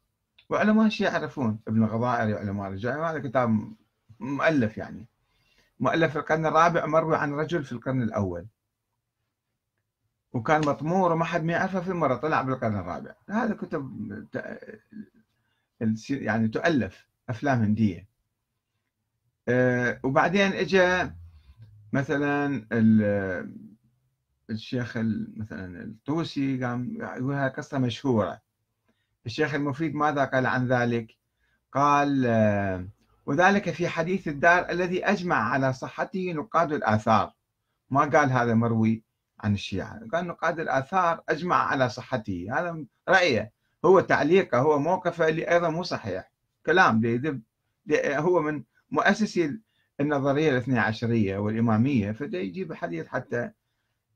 وعلماء 0.50 0.86
الشيعة 0.86 1.12
يعرفون 1.12 1.60
ابن 1.68 1.84
الغضائر 1.84 2.38
علماء 2.38 2.68
الرجال. 2.68 3.00
هذا 3.00 3.20
كتاب 3.20 3.74
مؤلف 4.20 4.78
يعني. 4.78 5.08
مؤلف 5.80 6.12
في 6.12 6.20
القرن 6.20 6.46
الرابع 6.46 6.86
مروي 6.86 7.16
عن 7.16 7.34
رجل 7.34 7.64
في 7.64 7.72
القرن 7.72 8.02
الأول. 8.02 8.48
وكان 10.34 10.62
مطمور 10.68 11.12
وما 11.12 11.26
حد 11.26 11.44
ما 11.44 11.54
يعرفه 11.54 11.82
في 11.82 11.94
مرة 11.94 12.16
طلع 12.16 12.42
بالقرن 12.42 12.78
الرابع. 12.78 13.16
هذا 13.30 13.54
كتب 13.56 14.10
يعني 16.10 16.48
تؤلف. 16.48 17.13
أفلام 17.30 17.62
هندية. 17.62 18.08
آه، 19.48 20.00
وبعدين 20.04 20.54
اجى 20.54 21.12
مثلا 21.94 22.68
الشيخ 24.50 24.98
مثلا 25.38 25.84
الطوسي 25.84 26.66
قام 26.66 26.98
يقولها 27.02 27.48
قصة 27.48 27.78
مشهورة. 27.78 28.42
الشيخ 29.26 29.54
المفيد 29.54 29.96
ماذا 29.96 30.26
قال 30.26 30.46
عن 30.46 30.68
ذلك؟ 30.68 31.18
قال 31.72 32.26
آه، 32.26 32.88
وذلك 33.26 33.70
في 33.70 33.88
حديث 33.88 34.28
الدار 34.28 34.70
الذي 34.70 35.06
أجمع 35.06 35.36
على 35.36 35.74
صحته 35.74 36.34
نقاد 36.34 36.74
الآثار. 36.74 37.34
ما 37.90 38.02
قال 38.02 38.32
هذا 38.32 38.54
مروي 38.54 39.04
عن 39.40 39.54
الشيعة. 39.54 40.00
قال 40.14 40.28
نقاد 40.28 40.60
الآثار 40.60 41.24
أجمع 41.30 41.56
على 41.56 41.90
صحته. 41.90 42.48
هذا 42.52 42.86
رأيه. 43.10 43.52
هو 43.86 44.00
تعليقه 44.00 44.60
هو 44.60 44.80
موقفه 44.80 45.28
اللي 45.28 45.52
أيضا 45.52 45.70
مو 45.70 45.84
صحيح. 45.84 46.33
كلام 46.66 47.06
يذب 47.06 47.42
هو 48.08 48.42
من 48.42 48.64
مؤسسي 48.92 49.60
النظرية 50.00 50.50
الاثنى 50.52 50.80
عشرية 50.80 51.38
والإمامية 51.38 52.12
فده 52.12 52.38
يجيب 52.38 52.74
حديث 52.74 53.08
حتى 53.08 53.52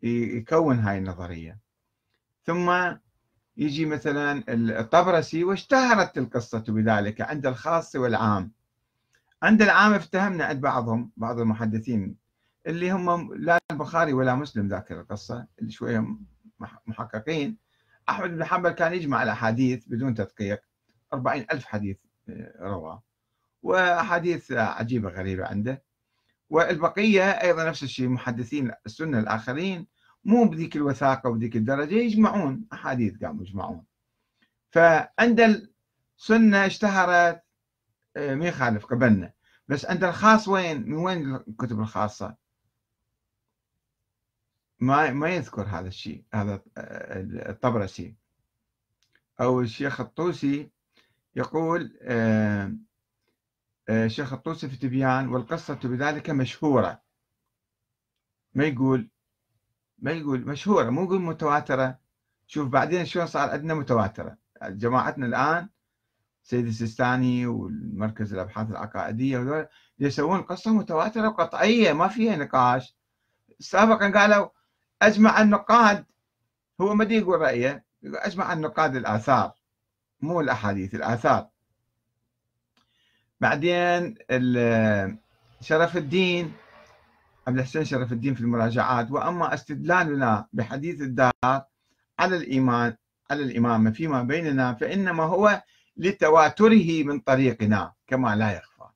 يكون 0.03 0.79
هاي 0.79 0.97
النظرية. 0.97 1.59
ثم 2.43 2.95
يجي 3.57 3.85
مثلا 3.85 4.43
الطبرسي 4.79 5.43
واشتهرت 5.43 6.17
القصة 6.17 6.63
بذلك 6.67 7.21
عند 7.21 7.45
الخاص 7.45 7.95
والعام. 7.95 8.51
عند 9.43 9.61
العام 9.61 9.93
افتهمنا 9.93 10.45
عند 10.45 10.61
بعضهم 10.61 11.11
بعض 11.17 11.39
المحدثين 11.39 12.15
اللي 12.67 12.91
هم 12.91 13.33
لا 13.33 13.59
البخاري 13.71 14.13
ولا 14.13 14.35
مسلم 14.35 14.67
ذاكر 14.67 15.01
القصة 15.01 15.47
اللي 15.59 15.71
شوية 15.71 16.07
محققين. 16.87 17.57
أحمد 18.09 18.29
بن 18.29 18.43
حنبل 18.45 18.71
كان 18.71 18.93
يجمع 18.93 19.23
الأحاديث 19.23 19.85
بدون 19.87 20.15
تدقيق 20.15 20.61
أربعين 21.13 21.45
ألف 21.51 21.65
حديث 21.65 21.97
رواه 22.59 23.03
وأحاديث 23.63 24.51
عجيبة 24.51 25.09
غريبة 25.09 25.45
عنده. 25.45 25.83
والبقية 26.49 27.23
أيضا 27.31 27.69
نفس 27.69 27.83
الشيء 27.83 28.07
محدثين 28.09 28.71
السنة 28.85 29.19
الآخرين 29.19 29.87
مو 30.23 30.45
بذيك 30.45 30.75
الوثاقة 30.75 31.29
وبذيك 31.29 31.55
الدرجة 31.55 31.95
يجمعون 31.95 32.65
أحاديث 32.73 33.23
قاموا 33.23 33.43
يجمعون. 33.43 33.83
فعند 34.71 35.67
السنة 36.19 36.65
اشتهرت 36.65 37.43
آه، 38.17 38.35
ما 38.35 38.45
يخالف 38.47 38.85
قبلنا. 38.85 39.33
بس 39.67 39.85
عند 39.85 40.03
الخاص 40.03 40.47
وين؟ 40.47 40.89
من 40.89 40.97
وين 40.97 41.35
الكتب 41.35 41.79
الخاصة؟ 41.79 42.35
ما 44.79 45.11
ما 45.11 45.29
يذكر 45.29 45.63
هذا 45.63 45.87
الشيء 45.87 46.23
هذا 46.33 46.61
آه، 46.77 47.49
الطبرسي. 47.49 48.15
أو 49.41 49.61
الشيخ 49.61 50.01
الطوسي 50.01 50.71
يقول 51.37 51.97
آه، 52.01 52.73
الشيخ 53.89 54.33
الطوسي 54.33 54.69
في 54.69 54.77
تبيان 54.77 55.27
والقصة 55.27 55.79
بذلك 55.83 56.29
مشهورة. 56.29 57.01
ما 58.53 58.65
يقول؟ 58.65 59.09
ما 59.97 60.11
يقول 60.11 60.47
مشهورة 60.47 60.89
مو 60.89 61.03
يقول 61.03 61.21
متواترة. 61.21 61.99
شوف 62.47 62.67
بعدين 62.69 63.05
شلون 63.05 63.27
صار 63.27 63.49
عندنا 63.49 63.73
متواترة. 63.73 64.37
جماعتنا 64.63 65.25
الآن 65.25 65.69
سيد 66.43 66.65
السيستاني 66.65 67.47
والمركز 67.47 68.33
الأبحاث 68.33 68.69
العقائدية 68.69 69.37
وذول 69.37 69.67
يسوون 69.99 70.41
قصة 70.41 70.73
متواترة 70.73 71.27
وقطعية 71.27 71.93
ما 71.93 72.07
فيها 72.07 72.35
نقاش. 72.35 72.97
سابقا 73.59 74.11
قالوا 74.11 74.49
أجمع 75.01 75.41
النقاد. 75.41 76.05
هو 76.81 76.95
ما 76.95 77.03
يقول 77.03 77.41
رأيه 77.41 77.85
أجمع 78.03 78.53
النقاد 78.53 78.95
الآثار. 78.95 79.56
مو 80.21 80.41
الأحاديث 80.41 80.95
الآثار. 80.95 81.47
بعدين 83.41 84.15
شرف 85.61 85.97
الدين 85.97 86.53
عبد 87.47 87.57
الحسين 87.57 87.85
شرف 87.85 88.11
الدين 88.11 88.33
في 88.33 88.41
المراجعات 88.41 89.11
وأما 89.11 89.53
استدلالنا 89.53 90.47
بحديث 90.53 91.01
الدار 91.01 91.63
على 92.19 92.35
الإيمان 92.37 92.95
على 93.31 93.43
الإمامة 93.43 93.91
فيما 93.91 94.23
بيننا 94.23 94.73
فإنما 94.73 95.23
هو 95.23 95.63
لتواتره 95.97 97.03
من 97.03 97.19
طريقنا 97.19 97.93
كما 98.07 98.35
لا 98.35 98.57
يخفى. 98.57 98.89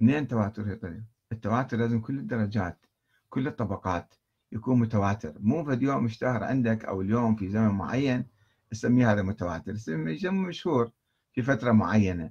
منين 0.00 0.28
تواتره 0.28 0.74
طريق؟ 0.74 1.02
التواتر 1.32 1.76
لازم 1.76 2.00
كل 2.00 2.18
الدرجات 2.18 2.86
كل 3.28 3.46
الطبقات 3.46 4.14
يكون 4.52 4.78
متواتر. 4.78 5.34
مو 5.40 5.64
في 5.64 5.84
يوم 5.84 6.04
اشتهر 6.04 6.44
عندك 6.44 6.84
أو 6.84 7.00
اليوم 7.00 7.36
في 7.36 7.48
زمن 7.48 7.68
معين 7.68 8.26
تسميه 8.70 9.12
هذا 9.12 9.22
متواتر 9.22 9.72
اسميه 9.72 10.30
مشهور 10.30 10.90
في 11.32 11.42
فترة 11.42 11.72
معينة. 11.72 12.30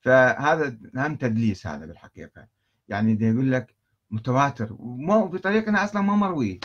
فهذا 0.00 0.76
هم 0.96 1.16
تدليس 1.16 1.66
هذا 1.66 1.86
بالحقيقة. 1.86 2.46
يعني 2.88 3.18
يقول 3.20 3.52
لك 3.52 3.74
متواتر 4.10 4.76
وما 4.78 5.24
بطريقنا 5.24 5.84
أصلا 5.84 6.02
ما 6.02 6.14
مروي 6.14 6.60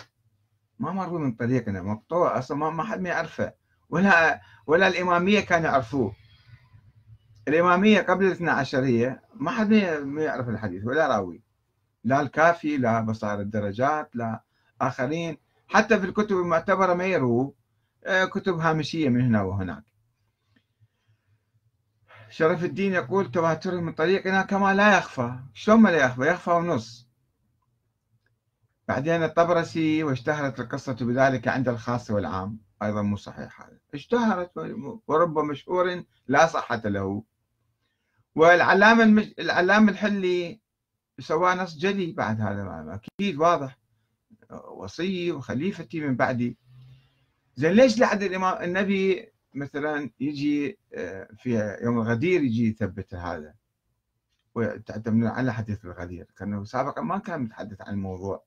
ما 0.80 0.92
مروي 0.92 1.20
من 1.20 1.32
طريقنا 1.32 1.82
مقطوع 1.82 2.38
أصلا 2.38 2.70
ما 2.70 2.84
حد 2.84 3.02
ما 3.02 3.10
يعرفه. 3.10 3.54
ولا 3.90 4.42
ولا 4.68 4.88
الإمامية 4.88 5.40
كانوا 5.40 5.70
يعرفوه. 5.70 6.14
الإمامية 7.48 8.02
قبل 8.02 8.26
الاثنى 8.26 8.50
عشرية 8.50 9.22
ما 9.36 9.52
حد 9.52 9.74
ما 10.04 10.22
يعرف 10.22 10.50
الحديث 10.50 10.86
ولا 10.86 11.08
راوي. 11.08 11.42
لا 12.04 12.22
الكافي 12.22 12.78
لا 12.78 13.02
بصائر 13.02 13.40
الدرجات 13.42 14.16
لا 14.16 14.44
آخرين. 14.82 15.38
حتى 15.68 16.00
في 16.00 16.06
الكتب 16.06 16.38
المعتبرة 16.38 16.94
ما 16.94 17.06
يرووا 17.06 17.52
آه، 17.52 17.56
كتب 18.06 18.60
هامشية 18.60 19.10
من 19.10 19.22
هنا 19.22 19.42
وهناك. 19.42 19.84
شرف 22.30 22.64
الدين 22.64 22.94
يقول 22.94 23.32
تواتر 23.32 23.82
من 23.82 23.94
طريقنا 23.94 24.42
كما 24.42 24.74
لا 24.74 24.98
يخفى. 24.98 25.40
شلون 25.54 25.80
ما 25.80 25.90
لا 25.90 26.06
يخفى؟ 26.06 26.22
يخفى 26.22 26.50
ونص. 26.50 27.08
بعدين 28.88 29.24
الطبرسي 29.24 30.04
واشتهرت 30.04 30.60
القصة 30.60 30.94
بذلك 30.94 31.48
عند 31.48 31.70
الخاص 31.70 32.12
والعام. 32.12 32.60
أيضا 32.84 33.02
مو 33.02 33.16
صحيح 33.16 33.62
هذا. 33.62 33.80
اشتهرت 33.94 34.52
ورب 35.08 35.40
مشهور 35.40 36.04
لا 36.28 36.48
صحة 36.48 36.82
له. 36.86 37.24
والعلامة 38.36 39.04
المج... 39.04 39.34
العلامة 39.40 39.92
الحلي 39.92 40.62
سوى 41.20 41.56
نص 41.56 41.78
جلي 41.78 42.12
بعد 42.12 42.42
هذا. 42.42 43.02
أكيد 43.20 43.38
واضح. 43.38 43.78
وصي 44.78 45.32
وخليفتي 45.32 46.02
من 46.02 46.16
بعدي. 46.16 46.58
زين 47.56 47.72
ليش 47.72 48.00
لحد 48.00 48.24
الإمام 48.24 48.64
النبي 48.64 49.32
مثلا 49.54 50.10
يجي 50.20 50.80
آه، 50.94 51.28
في 51.38 51.78
يوم 51.82 51.98
الغدير 51.98 52.44
يجي 52.44 52.68
يثبت 52.70 53.14
هذا؟ 53.14 53.54
وتعتمدون 54.56 55.28
على 55.28 55.54
حديث 55.54 55.86
الغدير 55.86 56.28
كأنه 56.38 56.64
سابقا 56.64 57.02
ما 57.02 57.18
كان 57.18 57.42
متحدث 57.42 57.82
عن 57.82 57.94
الموضوع. 57.94 58.44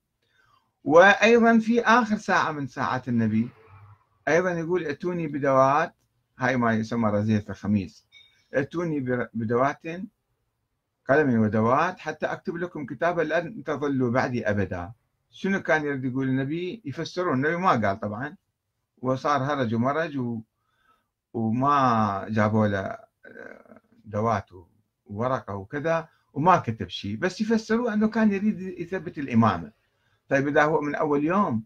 وأيضا 0.84 1.58
في 1.58 1.80
آخر 1.80 2.16
ساعة 2.16 2.52
من 2.52 2.66
ساعات 2.66 3.08
النبي 3.08 3.48
أيضا 4.28 4.50
يقول 4.50 4.84
ائتوني 4.84 5.26
بدوات. 5.26 5.94
هاي 6.38 6.56
ما 6.56 6.72
يسمى 6.72 7.10
رزية 7.10 7.44
الخميس. 7.48 8.06
ائتوني 8.56 9.00
بدوات 9.34 9.80
قلم 11.08 11.40
ودوات 11.40 11.98
حتى 11.98 12.26
أكتب 12.26 12.56
لكم 12.56 12.86
كتابا 12.86 13.22
لن 13.22 13.64
تظلوا 13.64 14.10
بعدي 14.10 14.50
أبدا. 14.50 14.92
شنو 15.30 15.62
كان 15.62 15.84
يريد 15.84 16.04
يقول 16.04 16.28
النبي؟ 16.28 16.82
يفسرون. 16.84 17.34
النبي 17.34 17.56
ما 17.56 17.70
قال 17.70 18.00
طبعا. 18.00 18.36
وصار 19.02 19.42
هرج 19.42 19.74
ومرج 19.74 20.18
و... 20.18 20.40
وما 21.32 22.26
جابوا 22.28 22.66
له 22.66 22.78
آه، 22.78 23.80
دوات 24.04 24.50
وورقة 25.06 25.54
وكذا 25.54 26.08
وما 26.32 26.56
كتب 26.56 26.88
شيء. 26.88 27.16
بس 27.16 27.40
يفسروا 27.40 27.92
أنه 27.92 28.08
كان 28.08 28.32
يريد 28.32 28.60
يثبت 28.60 29.18
الإمامة. 29.18 29.72
طيب 30.28 30.48
إذا 30.48 30.64
هو 30.64 30.80
من 30.80 30.94
أول 30.94 31.24
يوم 31.24 31.64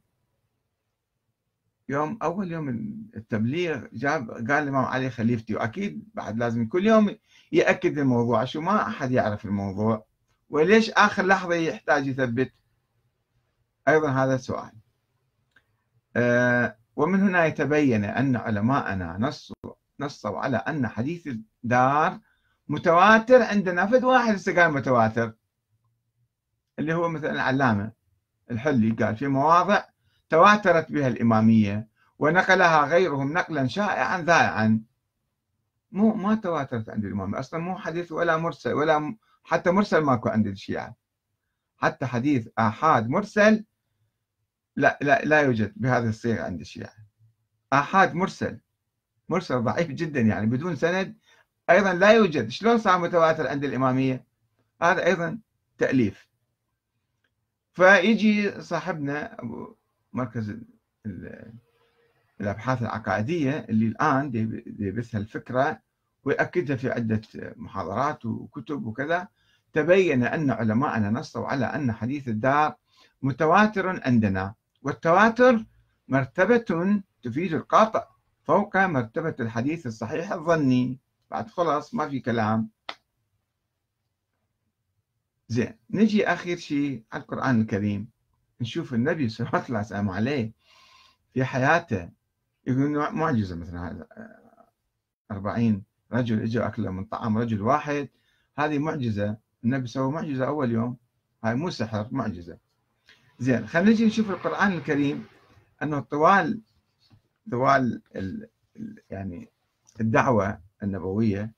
يوم 1.89 2.19
أول 2.23 2.53
يوم 2.53 2.69
التبليغ 3.17 3.87
جاب 3.93 4.31
قال 4.31 4.51
الإمام 4.51 4.85
علي 4.85 5.11
خليفتي 5.11 5.55
وأكيد 5.55 6.09
بعد 6.15 6.39
لازم 6.39 6.67
كل 6.69 6.87
يوم 6.87 7.17
يأكد 7.53 7.99
الموضوع. 7.99 8.45
شو 8.45 8.61
ما 8.61 8.87
أحد 8.89 9.11
يعرف 9.13 9.45
الموضوع. 9.45 10.07
وليش 10.51 10.91
آخر 10.91 11.27
لحظة 11.27 11.55
يحتاج 11.55 12.07
يثبت؟ 12.07 12.53
أيضا 13.89 14.11
هذا 14.11 14.37
سؤال 14.37 14.73
أه 16.17 16.77
ومن 16.97 17.21
هنا 17.21 17.47
يتبين 17.47 18.05
أن 18.05 18.37
علماءنا 18.37 19.17
نصوا 19.21 19.73
نصوا 20.01 20.39
على 20.39 20.57
أن 20.57 20.89
حديث 20.89 21.27
الدار 21.27 22.19
متواتر 22.69 23.43
عندنا 23.43 23.87
فد 23.87 24.05
واحد 24.05 24.59
قال 24.59 24.73
متواتر؟ 24.73 25.33
اللي 26.79 26.95
هو 26.95 27.09
مثلا 27.09 27.33
العلامة 27.33 27.93
الحلي 28.51 28.91
قال 28.91 29.17
في 29.17 29.29
مواضع 29.29 29.85
تواترت 30.31 30.93
بها 30.93 31.09
الإمامية 31.09 31.89
ونقلها 32.19 32.85
غيرهم 32.85 33.33
نقلا 33.33 33.67
شائعا 33.67 34.23
ذائعا. 34.23 34.83
مو 35.93 36.15
ما 36.15 36.35
تواترت 36.35 36.89
عند 36.89 37.05
الإمامية 37.05 37.39
أصلا 37.39 37.61
مو 37.61 37.79
حديث 37.79 38.13
ولا 38.13 38.37
مرسل 38.37 38.73
ولا 38.73 39.17
حتى 39.45 39.71
مرسل 39.71 39.99
ماكو 39.99 40.29
عند 40.29 40.47
الشيعة. 40.47 40.97
حتى 41.77 42.07
حديث 42.07 42.49
آحاد 42.59 43.09
مرسل 43.09 43.65
لا 44.77 44.99
لا 45.03 45.25
لا 45.25 45.41
يوجد 45.41 45.73
بهذه 45.77 46.09
الصيغة 46.09 46.43
عند 46.43 46.61
الشيعة. 46.61 46.93
آحاد 47.73 48.15
مرسل 48.15 48.61
مرسل 49.29 49.63
ضعيف 49.63 49.89
جدا 49.89 50.21
يعني 50.21 50.47
بدون 50.47 50.77
سند. 50.77 51.17
أيضا 51.71 51.95
لا 51.95 52.11
يوجد. 52.11 52.49
شلون 52.49 52.79
صار 52.79 52.99
متواتر 52.99 53.49
عند 53.49 53.65
الإمامية؟ 53.65 54.25
هذا 54.83 55.07
أيضا 55.07 55.39
تأليف. 55.79 56.29
فيجي 57.73 58.61
صاحبنا 58.61 59.41
أبو 59.43 59.77
مركز 60.13 60.57
الأبحاث 62.41 62.83
العقائدية 62.83 63.67
اللي 63.69 63.87
الآن 63.87 64.31
يبث 64.79 65.17
الفكرة 65.17 65.81
ويأكدها 66.25 66.77
في 66.77 66.91
عدة 66.91 67.21
محاضرات 67.57 68.27
وكتب 68.27 68.87
وكذا. 68.87 69.29
تبين 69.73 70.25
أن 70.25 70.51
علماءنا 70.51 71.11
نصوا 71.11 71.47
على 71.47 71.67
أن 71.67 71.93
حديث 71.93 72.29
الدار 72.29 72.77
متواتر 73.23 74.01
عندنا. 74.07 74.55
والتواتر 74.83 75.65
مرتبة 76.09 77.01
تفيد 77.23 77.55
القاطع 77.55 78.09
فوق 78.45 78.77
مرتبة 78.77 79.35
الحديث 79.41 79.87
الصحيح 79.87 80.33
الظني. 80.33 80.99
بعد 81.31 81.51
خلاص 81.51 81.95
ما 81.95 82.09
في 82.09 82.21
كلام. 82.21 82.71
زين 85.49 85.79
نجي 85.91 86.27
آخر 86.27 86.57
شيء 86.57 87.03
على 87.13 87.23
القرآن 87.23 87.61
الكريم. 87.61 88.09
نشوف 88.61 88.95
النبي 88.95 89.29
صلى 89.29 89.47
الله 89.47 89.81
وسلم 89.81 90.11
عليه 90.11 90.53
في 91.35 91.45
حياته. 91.45 92.11
يقول 92.67 93.13
معجزة 93.13 93.57
مثلا 93.57 93.91
هذا. 93.91 94.07
أربعين 95.31 95.85
رجل 96.13 96.43
اجوا 96.43 96.67
أكلوا 96.67 96.93
من 96.93 97.05
طعام 97.05 97.39
رجل 97.39 97.63
واحد. 97.63 98.09
هذه 98.59 98.79
معجزة. 98.79 99.37
النبي 99.65 99.87
سوى 99.87 100.13
معجزة 100.13 100.47
أول 100.47 100.73
يوم. 100.73 100.97
هاي 101.45 101.55
مو 101.55 101.71
سحر 101.71 102.09
معجزة. 102.11 102.59
زين 103.39 103.67
خلينا 103.67 103.91
نجي 103.91 104.07
نشوف 104.07 104.31
القرآن 104.31 104.73
الكريم 104.73 105.25
أنه 105.83 106.01
طوال 106.01 106.61
طوال 107.51 108.03
ال 108.17 108.49
يعني 109.11 109.49
الدعوة 110.01 110.61
النبوية 110.83 111.53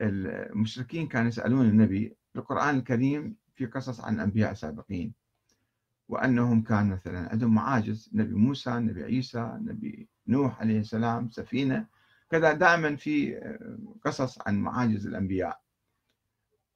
المشركين 0.00 1.08
كانوا 1.08 1.28
يسألون 1.28 1.66
النبي 1.68 2.16
القرآن 2.36 2.76
الكريم 2.76 3.36
في 3.54 3.66
قصص 3.66 4.00
عن 4.00 4.20
أنبياء 4.20 4.54
سابقين 4.54 5.12
وأنهم 6.08 6.62
كان 6.62 6.90
مثلا 6.90 7.28
عندهم 7.32 7.54
معاجز 7.54 8.10
نبي 8.12 8.34
موسى 8.34 8.70
نبي 8.70 9.02
عيسى 9.04 9.58
نبي 9.60 10.08
نوح 10.26 10.60
عليه 10.60 10.80
السلام 10.80 11.30
سفينة 11.30 11.86
كذا 12.30 12.52
دائما 12.52 12.96
في 12.96 13.40
قصص 14.04 14.38
عن 14.46 14.58
معاجز 14.60 15.06
الأنبياء 15.06 15.60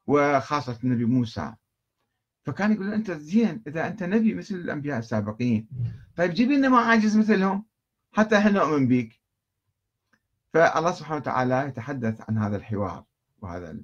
وخاصة 0.06 0.78
النبي 0.84 1.04
موسى. 1.04 1.54
فكان 2.42 2.72
يقول 2.72 2.94
أنت 2.94 3.10
زين 3.10 3.62
إذا 3.66 3.86
أنت 3.86 4.02
نبي 4.02 4.34
مثل 4.34 4.54
الأنبياء 4.54 4.98
السابقين. 4.98 5.68
طيب 6.16 6.30
جيب 6.30 6.50
لنا 6.50 6.68
معاجز 6.68 7.18
مثلهم 7.18 7.64
حتى 8.12 8.38
إحنا 8.38 8.50
نؤمن 8.50 8.88
بك 8.88 9.20
فالله 10.52 10.92
سبحانه 10.92 11.16
وتعالى 11.16 11.66
يتحدث 11.68 12.20
عن 12.28 12.38
هذا 12.38 12.56
الحوار 12.56 13.04
وهذا 13.42 13.80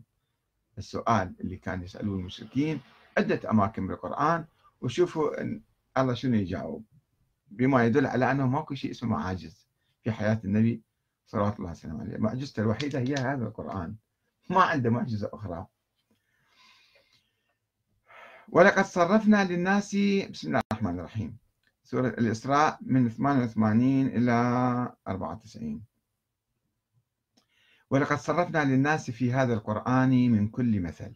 السؤال 0.78 1.34
اللي 1.40 1.56
كان 1.56 1.82
يسألوه 1.82 2.18
المشركين. 2.18 2.80
عدة 3.18 3.50
أماكن 3.50 3.86
بالقرآن 3.86 4.44
وشوفوا 4.80 5.40
إن 5.40 5.62
الله 5.98 6.14
شنو 6.14 6.34
يجاوب. 6.34 6.84
بما 7.48 7.84
يدل 7.84 8.06
على 8.06 8.30
أنه 8.30 8.46
ماكو 8.46 8.74
شيء 8.74 8.90
اسمه 8.90 9.18
عاجز 9.18 9.68
في 10.04 10.12
حياة 10.12 10.40
النبي 10.44 10.82
صلى 11.26 11.40
الله 11.40 11.54
عليه 11.58 11.70
وسلم. 11.70 12.16
معجزته 12.18 12.60
الوحيدة 12.60 12.98
هي 12.98 13.14
هذا 13.14 13.44
القرآن. 13.44 13.96
ما 14.50 14.62
عنده 14.62 14.90
معجزة 14.90 15.30
أخرى. 15.32 15.66
ولقد 18.48 18.84
صرفنا 18.84 19.44
للناس 19.44 19.96
بسم 20.30 20.48
الله 20.48 20.60
الرحمن 20.72 20.98
الرحيم. 20.98 21.36
سورة 21.82 22.08
الإسراء 22.08 22.78
من 22.80 23.08
88 23.08 24.06
إلى 24.06 24.32
94 25.08 25.82
ولقد 27.90 28.18
صرفنا 28.18 28.64
للناس 28.64 29.10
في 29.10 29.32
هذا 29.32 29.54
القرآن 29.54 30.30
من 30.30 30.48
كل 30.48 30.80
مثل. 30.80 31.12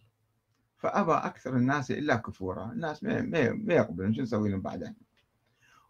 فأبى 0.77 1.13
أكثر 1.13 1.57
الناس 1.57 1.91
إلا 1.91 2.17
كفورا. 2.17 2.73
الناس 2.73 3.03
ما 3.05 3.75
يقبلون. 3.75 4.15
شو 4.15 4.23
نسوي 4.23 4.51
لهم 4.51 4.61
بعدين؟ 4.61 4.95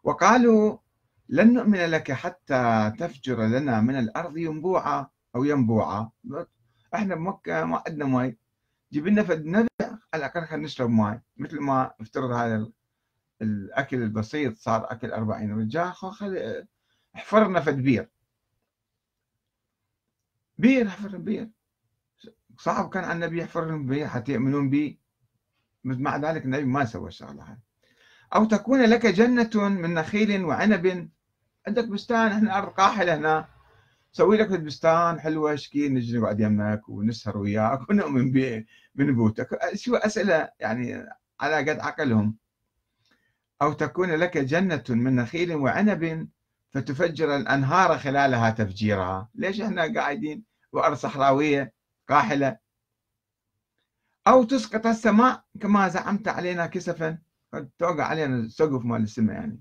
وقالوا 0.04 0.78
لن 1.28 1.52
نؤمن 1.52 1.78
لك 1.78 2.12
حتى 2.12 2.92
تفجر 2.98 3.46
لنا 3.46 3.80
من 3.80 3.98
الأرض 3.98 4.36
ينبوعا 4.36 5.06
أو 5.36 5.44
ينبوعا. 5.44 6.10
إحنا 6.94 7.14
بمكة 7.14 7.64
ما 7.64 7.82
عندنا 7.86 8.04
ماي 8.04 8.38
جيب 8.92 9.06
لنا 9.06 9.22
فد 9.22 9.46
نبع 9.46 9.68
على 9.80 9.98
الأقل 10.14 10.46
خلينا 10.46 10.64
نشرب 10.64 10.90
ماي. 10.90 11.20
مثل 11.36 11.60
ما 11.60 11.94
افترض 12.00 12.30
هذا 12.30 12.70
الأكل 13.42 14.02
البسيط 14.02 14.58
صار 14.58 14.92
أكل 14.92 15.12
40 15.12 15.60
رجال. 15.60 15.92
خلي 15.92 16.66
احفرنا 17.16 17.60
فد 17.60 17.76
بير. 17.76 18.10
بير 20.58 20.88
احفر 20.88 21.16
بير. 21.16 21.50
صعب 22.58 22.90
كان 22.90 23.04
على 23.04 23.12
النبي 23.12 23.38
يحفر 23.38 23.66
لهم 23.66 23.86
بير 23.86 24.06
حتى 24.06 24.32
يؤمنون 24.32 24.70
به 24.70 24.98
مع 25.84 26.16
ذلك 26.16 26.44
النبي 26.44 26.64
ما 26.64 26.84
سوى 26.84 27.08
الشغلة 27.08 27.42
هاي. 27.42 27.58
أو 28.34 28.44
تكون 28.44 28.82
لك 28.82 29.06
جنة 29.06 29.68
من 29.68 29.94
نخيل 29.94 30.44
وعنب. 30.44 31.10
عندك 31.66 31.88
بستان 31.88 32.32
إحنا 32.32 32.58
أرض 32.58 32.68
قاحله 32.68 33.16
هنا. 33.16 33.48
سوي 34.12 34.36
لك 34.36 34.60
بستان 34.60 35.20
حلوة 35.20 35.56
شكي 35.56 35.88
نجي 35.88 36.18
نقعد 36.18 36.40
يمك 36.40 36.88
ونسهر 36.88 37.38
وياك 37.38 37.90
ونؤمن 37.90 38.64
بنبوتك 38.94 39.48
شو 39.74 39.96
أسئلة 39.96 40.48
يعني 40.60 41.06
على 41.40 41.56
قد 41.70 41.78
عقلهم؟ 41.80 42.36
أو 43.62 43.72
تكون 43.72 44.10
لك 44.10 44.38
جنة 44.38 44.84
من 44.88 45.16
نخيل 45.16 45.54
وعنب 45.54 46.28
فتفجر 46.70 47.36
الأنهار 47.36 47.98
خلالها 47.98 48.50
تفجيرها. 48.50 49.28
ليش 49.34 49.60
إحنا 49.60 49.94
قاعدين 49.94 50.44
بارض 50.72 50.96
صحراوية 50.96 51.72
قاحلة؟ 52.08 52.58
أو 54.26 54.44
تسقط 54.44 54.86
السماء 54.86 55.44
كما 55.60 55.88
زعمت 55.88 56.28
علينا 56.28 56.66
كسفا. 56.66 57.18
توقع 57.78 58.04
علينا 58.04 58.36
السقف 58.36 58.84
مال 58.84 59.02
السماء 59.02 59.36
يعني. 59.36 59.60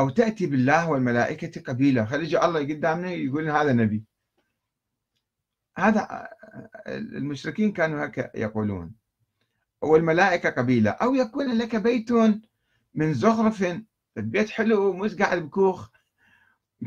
أو 0.00 0.08
تأتي 0.10 0.46
بالله 0.46 0.90
والملائكة 0.90 1.60
قبيلة 1.60 2.04
خلي 2.04 2.24
يجي 2.24 2.44
الله 2.44 2.60
قدامنا 2.60 3.10
يقول 3.10 3.50
هذا 3.50 3.72
نبي. 3.72 4.04
هذا 5.78 6.28
المشركين 6.86 7.72
كانوا 7.72 8.04
هكا 8.04 8.30
يقولون. 8.34 8.92
والملائكة 9.82 10.50
قبيلة. 10.50 10.90
أو 10.90 11.14
يكون 11.14 11.58
لك 11.58 11.76
بيت 11.76 12.12
من 12.94 13.14
زخرف 13.14 13.80
البيت 14.16 14.50
حلو 14.50 14.92
مش 14.92 15.14
قاعد 15.14 15.38
بكوخ 15.38 15.90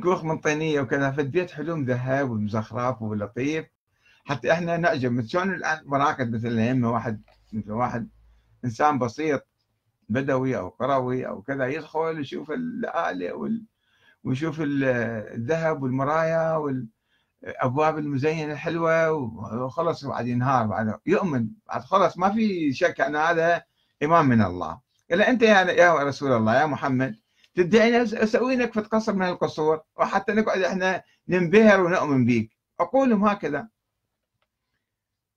كوخ 0.03 0.23
من 0.23 0.37
طينية 0.37 0.81
وكذا 0.81 1.11
فالبيت 1.11 1.51
حلو 1.51 1.75
مذهب 1.75 2.29
ومزخرف 2.29 3.01
ولطيف. 3.01 3.65
حتى 4.25 4.51
إحنا 4.51 4.77
نعجب. 4.77 5.25
شلون 5.25 5.53
الآن 5.53 5.81
مراقد 5.85 6.31
مثل 6.31 6.47
الائمه 6.47 6.91
واحد 6.91 7.21
مثل 7.53 7.71
واحد 7.71 8.09
إنسان 8.65 8.99
بسيط 8.99 9.48
بدوي 10.09 10.57
أو 10.57 10.69
قروي 10.69 11.27
أو 11.27 11.41
كذا. 11.41 11.67
يدخل 11.67 12.19
يشوف 12.19 12.51
الآلة 12.51 13.33
وال... 13.33 13.63
ويشوف 14.23 14.57
الذهب 14.61 15.83
والمرايا 15.83 16.55
وال... 16.55 16.87
ابواب 17.43 17.97
المزينة 17.97 18.53
الحلوة 18.53 19.11
وخلص 19.11 20.05
بعد 20.05 20.27
ينهار 20.27 20.67
بعد 20.67 20.99
يؤمن 21.05 21.47
بعد 21.67 21.81
خلص 21.81 22.17
ما 22.17 22.29
في 22.29 22.73
شك 22.73 23.01
أن 23.01 23.15
هذا 23.15 23.63
إمام 24.03 24.25
من 24.25 24.41
الله. 24.41 24.79
إلا 25.11 25.29
أنت 25.29 25.41
يا 25.41 25.61
يا 25.61 25.93
رسول 25.93 26.31
الله 26.31 26.61
يا 26.61 26.65
محمد 26.65 27.15
تدعي 27.55 28.01
أسوي 28.01 28.55
لك 28.55 28.73
في 28.73 28.81
قصر 28.81 29.13
من 29.13 29.25
القصور 29.25 29.81
وحتى 29.95 30.33
نقعد 30.33 30.61
إحنا 30.61 31.03
ننبهر 31.27 31.81
ونؤمن 31.81 32.25
بك 32.25 32.49
عقولهم 32.79 33.25
هكذا. 33.25 33.67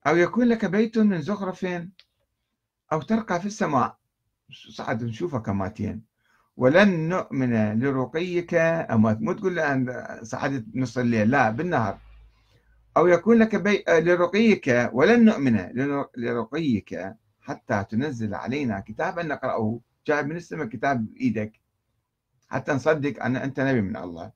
أو 0.06 0.16
يكون 0.16 0.48
لك 0.48 0.64
بيت 0.64 0.98
من 0.98 1.22
زخرف 1.22 1.66
أو 2.92 3.02
ترقى 3.02 3.40
في 3.40 3.46
السماء. 3.46 3.96
صعد 4.52 5.04
نشوفها 5.04 5.40
كماتين. 5.40 6.02
ولن 6.56 7.08
نؤمن 7.08 7.80
لرقيك 7.80 8.54
أما 8.54 9.18
مو 9.20 9.32
تقول 9.32 9.60
صعدت 10.22 10.64
نص 10.74 10.98
الليل 10.98 11.30
لا 11.30 11.50
بالنهار. 11.50 11.98
أو 12.96 13.06
يكون 13.06 13.38
لك 13.38 13.56
بي... 13.56 13.84
لرقيك 13.88 14.90
ولن 14.92 15.24
نؤمن 15.24 15.56
لرقيك 16.16 17.14
حتى 17.40 17.84
تنزل 17.90 18.34
علينا 18.34 18.80
كتابا 18.80 19.22
نقرأه. 19.22 19.80
جايب 20.06 20.26
من 20.26 20.36
السماء 20.36 20.66
كتاب 20.66 21.06
بإيدك 21.06 21.60
حتى 22.48 22.72
نصدق 22.72 23.24
أن 23.24 23.36
أنت 23.36 23.60
نبي 23.60 23.80
من 23.80 23.96
الله. 23.96 24.32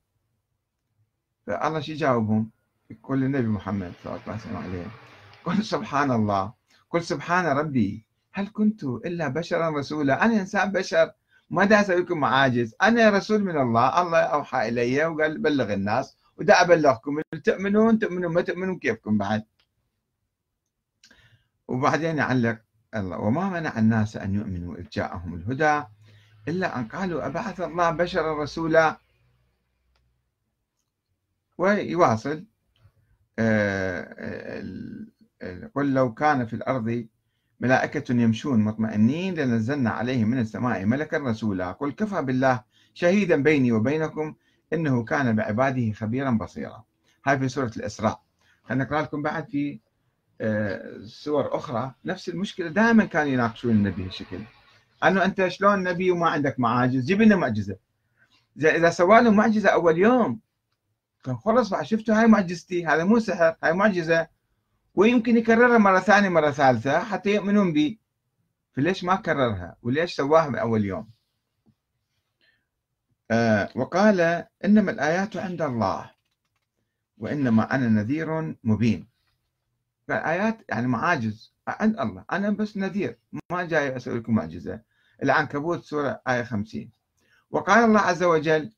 فالله 1.47 1.79
شو 1.79 1.91
يجاوبهم؟ 1.91 2.49
يقول 2.89 3.23
النبي 3.23 3.47
محمد 3.47 3.91
صلى 4.03 4.13
الله 4.13 4.23
عليه 4.27 4.41
وسلم 4.41 4.91
قل 5.45 5.63
سبحان 5.63 6.11
الله. 6.11 6.53
قل 6.89 7.03
سبحان 7.03 7.45
ربي. 7.45 8.06
هل 8.37 8.49
كنت 8.53 8.83
إلا 8.83 9.27
بشرا 9.27 9.79
رسولا؟ 9.79 10.25
أنا 10.25 10.41
إنسان 10.41 10.71
بشر 10.71 11.11
ما 11.49 11.65
دا 11.65 11.81
أسوي 11.81 11.95
لكم 11.95 12.19
معاجز 12.19 12.75
أنا 12.81 13.09
رسول 13.09 13.43
من 13.43 13.57
الله 13.57 14.01
الله 14.01 14.19
أوحى 14.19 14.69
إلي 14.69 15.05
وقال 15.05 15.37
بلغ 15.37 15.73
الناس 15.73 16.17
ودا 16.37 16.61
أبلغكم 16.61 17.21
تؤمنون؟ 17.43 17.99
تؤمنون 17.99 18.33
ما 18.33 18.41
تؤمنون 18.41 18.79
كيفكم 18.79 19.17
بعد؟ 19.17 19.43
وبعدين 21.67 22.17
يعلق 22.17 22.59
الله 22.95 23.19
وما 23.19 23.49
منع 23.49 23.79
الناس 23.79 24.17
أن 24.17 24.35
يؤمنوا 24.35 24.75
إذ 24.75 24.89
جاءهم 24.89 25.35
الهدى 25.35 25.83
إلا 26.47 26.79
أن 26.79 26.87
قالوا 26.87 27.25
أبعث 27.25 27.61
الله 27.61 27.91
بشرا 27.91 28.43
رسولا؟ 28.43 28.97
ويواصل 31.57 32.45
آه، 33.39 35.05
قل 35.75 35.93
لو 35.93 36.13
كان 36.13 36.45
في 36.45 36.53
الأرض 36.55 37.07
ملائكة 37.59 38.13
يمشون 38.13 38.59
مطمئنين 38.59 39.33
لنزلنا 39.33 39.89
عليهم 39.89 40.29
من 40.29 40.39
السماء 40.39 40.85
ملكا 40.85 41.17
رسولا. 41.17 41.71
قل 41.71 41.91
كفى 41.91 42.21
بالله 42.21 42.63
شهيدا 42.93 43.35
بيني 43.43 43.71
وبينكم 43.71 44.35
إنه 44.73 45.03
كان 45.03 45.35
بعباده 45.35 45.91
خبيرا 45.91 46.31
بصيرا. 46.31 46.83
هاي 47.25 47.39
في 47.39 47.47
سورة 47.47 47.71
الإسراء. 47.77 48.21
خلينا 48.63 48.83
نقرأ 48.83 49.01
لكم 49.01 49.21
بعد 49.21 49.49
في 49.49 49.79
آه، 50.41 50.97
سور 51.05 51.55
أخرى. 51.55 51.93
نفس 52.05 52.29
المشكلة 52.29 52.67
دائما 52.67 53.05
كانوا 53.05 53.31
يناقشون 53.31 53.71
النبي 53.71 54.01
بهالشكل 54.01 54.39
أنه 55.03 55.25
أنت 55.25 55.47
شلون 55.47 55.83
نبي 55.83 56.11
وما 56.11 56.29
عندك 56.29 56.59
معاجز 56.59 57.05
جيب 57.05 57.21
لنا 57.21 57.35
معجزة. 57.35 57.77
إذا 58.57 58.89
سوى 58.89 59.21
له 59.21 59.31
معجزة 59.31 59.69
أول 59.69 59.97
يوم 59.97 60.39
كان 61.23 61.37
خلص 61.37 61.69
بعد 61.69 61.85
شفتوا 61.85 62.19
هاي 62.19 62.27
معجزتي 62.27 62.85
هذا 62.85 63.03
مو 63.03 63.19
سحر 63.19 63.55
هاي 63.63 63.73
معجزة. 63.73 64.27
ويمكن 64.97 65.37
يكررها 65.37 65.77
مرة 65.77 65.99
ثانية 65.99 66.29
مرة 66.29 66.51
ثالثة 66.51 66.99
حتى 66.99 67.35
يؤمنون 67.35 67.73
به 67.73 67.97
فليش 68.73 69.03
ما 69.03 69.15
كررها؟ 69.15 69.75
وليش 69.81 70.15
سواها 70.15 70.49
من 70.49 70.55
أول 70.55 70.85
يوم؟ 70.85 71.09
آه 73.31 73.69
وقال 73.75 74.45
إنما 74.65 74.91
الآيات 74.91 75.37
عند 75.37 75.61
الله 75.61 76.11
وإنما 77.17 77.75
أنا 77.75 77.87
نذير 77.87 78.55
مبين. 78.63 79.07
فالآيات 80.07 80.57
يعني 80.69 80.87
معاجز 80.87 81.53
عند 81.67 81.99
الله. 81.99 82.25
أنا 82.31 82.49
بس 82.49 82.77
نذير 82.77 83.19
ما 83.51 83.63
جاي 83.63 83.95
أسوي 83.95 84.19
لكم 84.19 84.35
معجزة. 84.35 84.81
العنكبوت 85.23 85.83
سورة 85.83 86.21
آية 86.27 86.43
50 86.43 86.91
وقال 87.51 87.83
الله 87.83 87.99
عز 87.99 88.23
وجل 88.23 88.73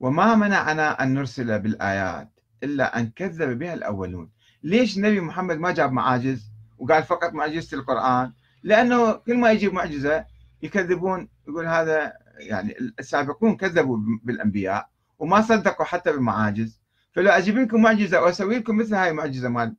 وما 0.00 0.34
منعنا 0.34 1.02
أن 1.02 1.14
نرسل 1.14 1.58
بالآيات 1.58 2.40
إلا 2.62 2.98
أن 2.98 3.10
كذب 3.10 3.58
بها 3.58 3.74
الأولون. 3.74 4.31
ليش 4.62 4.96
النبي 4.96 5.20
محمد 5.20 5.58
ما 5.58 5.70
جاب 5.70 5.92
معاجز 5.92 6.50
وقال 6.78 7.02
فقط 7.02 7.32
معجزة 7.32 7.78
القرآن؟ 7.78 8.32
لأنه 8.62 9.12
كل 9.12 9.38
ما 9.38 9.50
يجيب 9.50 9.72
معجزة 9.72 10.26
يكذبون 10.62 11.28
يقول 11.48 11.66
هذا 11.66 12.12
يعني 12.38 12.76
السابقون 12.98 13.56
كذبوا 13.56 13.98
بالأنبياء 14.22 14.88
وما 15.18 15.40
صدقوا 15.42 15.86
حتى 15.86 16.12
بالمعاجز. 16.12 16.80
فلو 17.12 17.30
أجيب 17.30 17.58
لكم 17.58 17.82
معجزة 17.82 18.22
وأسوي 18.22 18.58
لكم 18.58 18.76
مثل 18.76 18.94
هاي 18.94 19.10
المعجزة 19.10 19.48
مال 19.48 19.76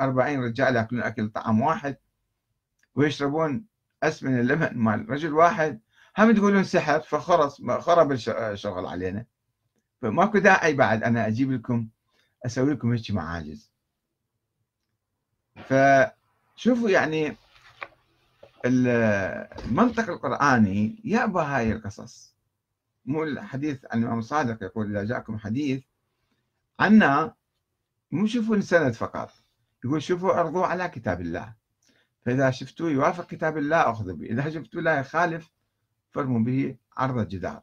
40 0.00 0.44
رجال 0.44 0.76
يأكلون 0.76 1.02
أكل 1.02 1.28
طعام 1.28 1.60
واحد 1.60 1.96
ويشربون 2.94 3.64
أس 4.02 4.22
من 4.22 4.40
اللبن 4.40 4.78
مال 4.78 5.10
رجل 5.10 5.32
واحد 5.32 5.80
هم 6.18 6.32
تقولون 6.32 6.64
سحر؟ 6.64 7.00
فخرص 7.00 7.62
خرب 7.62 8.12
الشغل 8.12 8.86
علينا. 8.86 9.26
فماكو 10.02 10.38
داعي 10.38 10.74
بعد 10.74 11.02
أنا 11.02 11.26
أجيب 11.26 11.52
لكم 11.52 11.88
أسوي 12.46 12.72
لكم 12.72 12.92
هيك 12.92 13.10
معاجز. 13.10 13.75
فشوفوا 15.56 16.90
يعني 16.90 17.36
المنطق 18.64 20.08
القرآني 20.10 21.00
يأبى 21.04 21.40
هاي 21.40 21.72
القصص. 21.72 22.36
مو 23.04 23.24
الحديث 23.24 23.84
عن 23.90 23.98
الإمام 23.98 24.18
الصادق 24.18 24.62
يقول 24.62 24.96
إذا 24.96 25.04
جاءكم 25.04 25.38
حديث 25.38 25.82
عنا 26.80 27.34
مو 28.10 28.26
شوفوا 28.26 28.56
السند 28.56 28.92
فقط 28.92 29.30
يقول 29.84 30.02
شوفوا 30.02 30.40
أرضوا 30.40 30.66
على 30.66 30.88
كتاب 30.88 31.20
الله. 31.20 31.54
فإذا 32.24 32.50
شفتوه 32.50 32.90
يوافق 32.90 33.26
كتاب 33.26 33.58
الله 33.58 33.90
أخذوا 33.90 34.16
به 34.16 34.26
إذا 34.26 34.50
شفتوه 34.50 34.82
لا 34.82 34.98
يخالف 34.98 35.50
فرموا 36.10 36.40
به 36.40 36.76
عرض 36.96 37.18
الجدار. 37.18 37.62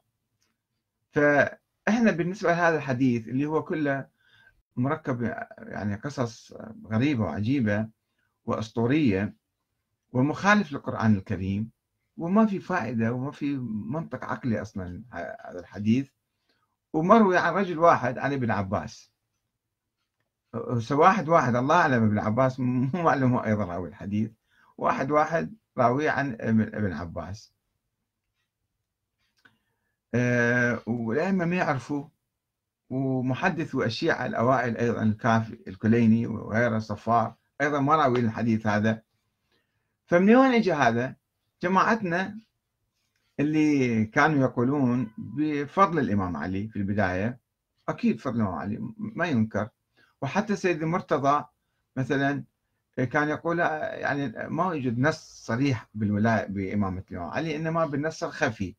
فإحنا 1.12 2.12
بالنسبة 2.12 2.50
لهذا 2.50 2.78
الحديث 2.78 3.28
اللي 3.28 3.46
هو 3.46 3.64
كله 3.64 4.13
مركب 4.76 5.22
يعني 5.58 5.96
قصص 5.96 6.54
غريبة 6.92 7.24
وعجيبة 7.24 7.90
وأسطورية 8.46 9.34
ومخالف 10.12 10.72
للقرآن 10.72 11.16
الكريم 11.16 11.70
وما 12.18 12.46
في 12.46 12.60
فائدة 12.60 13.14
وما 13.14 13.32
في 13.32 13.58
منطق 13.90 14.24
عقلي 14.24 14.62
أصلا 14.62 15.04
هذا 15.12 15.60
الحديث. 15.60 16.10
ومروي 16.94 17.38
عن 17.38 17.54
رجل 17.54 17.80
واحد 17.80 18.18
عن 18.18 18.34
ابن 18.34 18.52
عباس. 18.52 19.12
واحد 20.92 21.30
واحد 21.30 21.56
الله 21.56 21.76
أعلم 21.76 22.04
ابن 22.04 22.20
عباس 22.20 22.60
مو 22.60 23.04
معلوم 23.04 23.34
هو 23.34 23.44
أيضا 23.44 23.66
راوي 23.66 23.90
الحديث. 23.90 24.32
واحد 24.78 25.12
واحد 25.12 25.56
راوي 25.78 26.10
عن 26.10 26.38
ابن 26.42 26.94
عباس. 26.94 27.54
والأئمة 30.88 31.46
ما 31.46 31.56
يعرفوا 31.56 32.08
ومحدث 32.94 33.76
الشيعة 33.76 34.26
الأوائل 34.26 34.78
أيضا 34.78 35.04
الكافي 35.04 35.58
الكليني 35.68 36.28
وغيره 36.28 36.80
صفار 36.80 37.36
أيضا 37.62 37.80
ما 37.80 37.96
راوي 37.96 38.20
الحديث 38.20 38.68
هذا. 38.68 39.02
فمن 40.06 40.36
وين 40.36 40.54
اجى 40.54 40.74
هذا؟ 40.74 41.16
جماعتنا 41.64 42.40
اللي 43.40 44.06
كانوا 44.06 44.42
يقولون 44.42 45.12
بفضل 45.18 46.00
الإمام 46.00 46.38
علي 46.38 46.68
في 46.68 46.76
البداية. 46.76 47.40
أكيد 47.90 48.20
فضل 48.20 48.36
الإمام 48.36 48.56
علي 48.56 48.80
ما 48.98 49.26
ينكر. 49.26 49.70
وحتى 50.22 50.56
سيد 50.56 50.84
المرتضى 50.84 51.46
مثلا 51.98 52.44
كان 53.12 53.30
يقول 53.30 53.60
يعني 53.60 54.34
ما 54.50 54.64
يوجد 54.64 55.00
نص 55.00 55.44
صريح 55.46 55.90
بالولاية 55.94 56.46
بإمامة 56.48 57.04
الإمام 57.12 57.30
علي 57.30 57.56
إنما 57.56 57.86
بالنص 57.86 58.24
الخفي. 58.24 58.76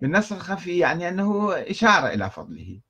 بالنص 0.00 0.32
الخفي 0.32 0.78
يعني 0.78 1.08
أنه 1.08 1.52
إشارة 1.52 2.06
إلى 2.06 2.30
فضله. 2.30 2.80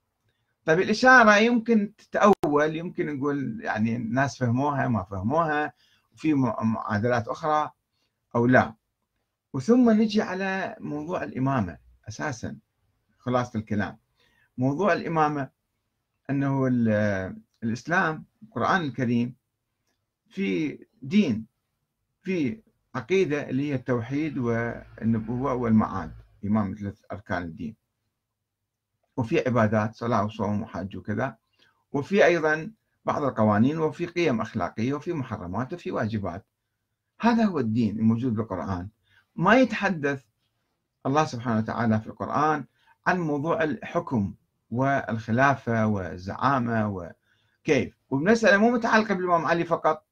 طيب 0.65 0.79
الإشارة 0.79 1.37
يمكن 1.37 1.93
تتأول 1.97 2.75
يمكن 2.75 3.15
نقول 3.17 3.61
يعني 3.63 3.95
الناس 3.95 4.37
فهموها 4.37 4.87
ما 4.87 5.03
فهموها 5.03 5.73
وفي 6.13 6.33
معادلات 6.33 7.27
أخرى 7.27 7.71
أو 8.35 8.45
لا. 8.45 8.73
وثم 9.53 9.89
نجي 9.89 10.21
على 10.21 10.75
موضوع 10.79 11.23
الإمامة 11.23 11.77
أساسا 12.07 12.57
خلاصة 13.17 13.59
الكلام. 13.59 13.97
موضوع 14.57 14.93
الإمامة 14.93 15.49
أنه 16.29 16.67
الإسلام 17.63 18.25
القرآن 18.43 18.81
الكريم 18.81 19.35
في 20.29 20.79
دين 21.01 21.45
في 22.21 22.61
عقيدة 22.95 23.49
اللي 23.49 23.69
هي 23.69 23.75
التوحيد 23.75 24.37
والنبوة 24.37 25.53
والمعاد 25.53 26.11
إمام 26.45 26.75
ثلاث 26.79 27.01
أركان 27.11 27.43
الدين. 27.43 27.75
وفي 29.17 29.47
عبادات 29.47 29.95
صلاة 29.95 30.25
وصوم 30.25 30.61
وحج 30.61 30.97
وكذا. 30.97 31.35
وفي 31.91 32.25
أيضا 32.25 32.71
بعض 33.05 33.23
القوانين 33.23 33.79
وفي 33.79 34.05
قيم 34.05 34.41
أخلاقية 34.41 34.93
وفي 34.93 35.13
محرمات 35.13 35.73
وفي 35.73 35.91
واجبات. 35.91 36.45
هذا 37.19 37.43
هو 37.45 37.59
الدين 37.59 37.99
الموجود 37.99 38.35
بالقرآن. 38.35 38.89
ما 39.35 39.59
يتحدث 39.59 40.23
الله 41.05 41.25
سبحانه 41.25 41.57
وتعالى 41.57 41.99
في 41.99 42.07
القرآن 42.07 42.65
عن 43.07 43.19
موضوع 43.19 43.63
الحكم 43.63 44.33
والخلافة 44.71 45.87
والزعامة 45.87 47.11
كيف 47.63 47.97
والمسألة 48.09 48.57
مو 48.57 48.71
متعلقة 48.71 49.13
بالإمام 49.13 49.45
علي 49.45 49.63
فقط. 49.63 50.05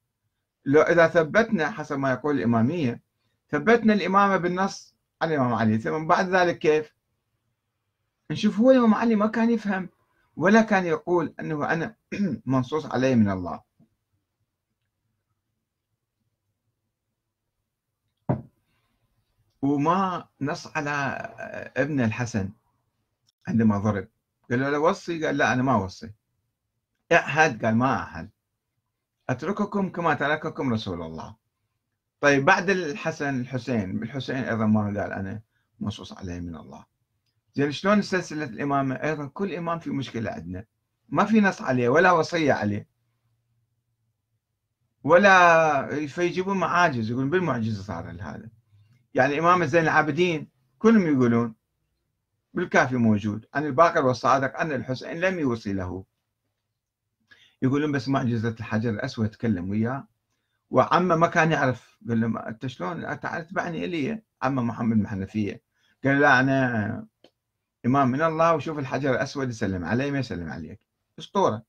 لو 0.64 0.80
إذا 0.80 1.08
ثبتنا 1.08 1.70
حسب 1.70 1.98
ما 1.98 2.10
يقول 2.10 2.36
الإمامية 2.36 3.02
ثبتنا 3.50 3.92
الإمامة 3.92 4.36
بالنص 4.36 4.94
على 5.22 5.34
الإمام 5.34 5.54
علي 5.54 5.78
ثم 5.78 6.06
بعد 6.06 6.28
ذلك 6.28 6.58
كيف؟ 6.58 6.94
نشوف 8.32 8.58
هو 8.58 8.70
الإمام 8.70 8.94
علي 8.94 9.16
ما 9.16 9.26
كان 9.26 9.50
يفهم 9.50 9.88
ولا 10.36 10.62
كان 10.62 10.86
يقول 10.86 11.34
أنه 11.40 11.72
أنا 11.72 11.96
منصوص 12.46 12.86
علي 12.86 13.14
من 13.16 13.30
الله. 13.30 13.62
وما 19.62 20.28
نص 20.40 20.76
على 20.76 20.90
ابن 21.76 22.00
الحسن 22.00 22.52
عندما 23.48 23.78
ضرب. 23.78 24.08
قال 24.50 24.60
له 24.60 24.78
وصي 24.78 25.26
قال 25.26 25.36
لا 25.36 25.52
أنا 25.52 25.62
ما 25.62 25.74
أوصي 25.74 26.12
اعهد 27.12 27.64
قال 27.64 27.76
ما 27.76 27.86
أعهد 27.86 28.30
أترككم 29.28 29.88
كما 29.90 30.14
ترككم 30.14 30.72
رسول 30.72 31.02
الله. 31.02 31.36
طيب 32.20 32.44
بعد 32.44 32.70
الحسن 32.70 33.40
الحسين 33.40 34.02
الحسين 34.02 34.36
أيضا 34.36 34.66
ما 34.66 34.80
قال 34.84 34.98
أنا 34.98 35.42
منصوص 35.80 36.12
عليه 36.12 36.40
من 36.40 36.56
الله. 36.56 36.91
زين 37.54 37.72
شلون 37.72 38.02
سلسلة 38.02 38.44
الإمامة؟ 38.44 38.94
أيضا 38.94 39.26
كل 39.26 39.54
إمام 39.54 39.78
في 39.78 39.90
مشكلة 39.90 40.30
عندنا. 40.30 40.64
ما 41.08 41.24
في 41.24 41.40
نص 41.40 41.62
عليه 41.62 41.88
ولا 41.88 42.12
وصية 42.12 42.52
عليه. 42.52 42.88
ولا 45.04 46.06
فيجيبون 46.06 46.56
معاجز 46.56 47.10
يقولون 47.10 47.30
بالمعجزة 47.30 47.82
صار 47.82 48.10
هذا. 48.10 48.50
يعني 49.14 49.34
الإمام 49.34 49.64
زين 49.64 49.82
العابدين 49.82 50.48
كلهم 50.78 51.06
يقولون 51.06 51.54
بالكافي 52.54 52.96
موجود. 52.96 53.46
عن 53.54 53.66
الباقر 53.66 54.06
والصادق 54.06 54.60
أن 54.60 54.72
الحسين 54.72 55.20
لم 55.20 55.38
يوصي 55.38 55.72
له. 55.72 56.04
يقولون 57.62 57.92
بس 57.92 58.08
معجزة 58.08 58.56
الحجر 58.60 58.90
الأسود 58.90 59.30
تكلم 59.30 59.70
وياه. 59.70 60.08
وعمة 60.70 61.16
ما 61.16 61.26
كان 61.26 61.52
يعرف. 61.52 61.98
قال 62.08 62.20
له 62.20 62.48
أنت 62.48 62.66
شلون؟ 62.66 63.04
أنت 63.04 63.46
تبعني 63.50 63.84
إلي 63.84 64.22
عمة 64.42 64.62
محمد 64.62 65.00
الحنفية. 65.00 65.62
قال 66.04 66.20
لا 66.20 66.40
أنا 66.40 67.06
إمام 67.86 68.08
من 68.08 68.22
الله 68.22 68.54
وشوف 68.54 68.78
الحجر 68.78 69.10
الأسود 69.10 69.48
يسلم 69.48 69.84
علي 69.84 70.10
ما 70.10 70.18
يسلم 70.18 70.50
عليك. 70.50 70.80
أسطورة. 71.18 71.62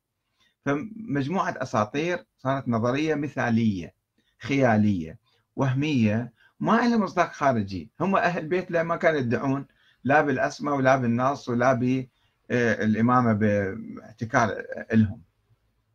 فمجموعة 0.66 1.56
أساطير 1.58 2.26
صارت 2.38 2.68
نظرية 2.68 3.16
مثالية 3.16 3.94
خيالية 4.40 5.20
وهمية 5.56 6.34
ما 6.60 6.72
لها 6.72 6.98
مصداق 6.98 7.32
خارجي. 7.32 7.92
هم 8.00 8.16
أهل 8.16 8.48
بيت 8.48 8.72
لا 8.72 8.84
ما 8.84 8.96
كانوا 8.96 9.20
يدعون 9.20 9.66
لا 10.04 10.22
بالأسماء 10.22 10.76
ولا 10.76 10.96
بالنص 10.96 11.50
ولا 11.50 11.74
بالإمامة 11.74 13.34
باحتكار 13.34 14.64
لهم. 14.94 15.22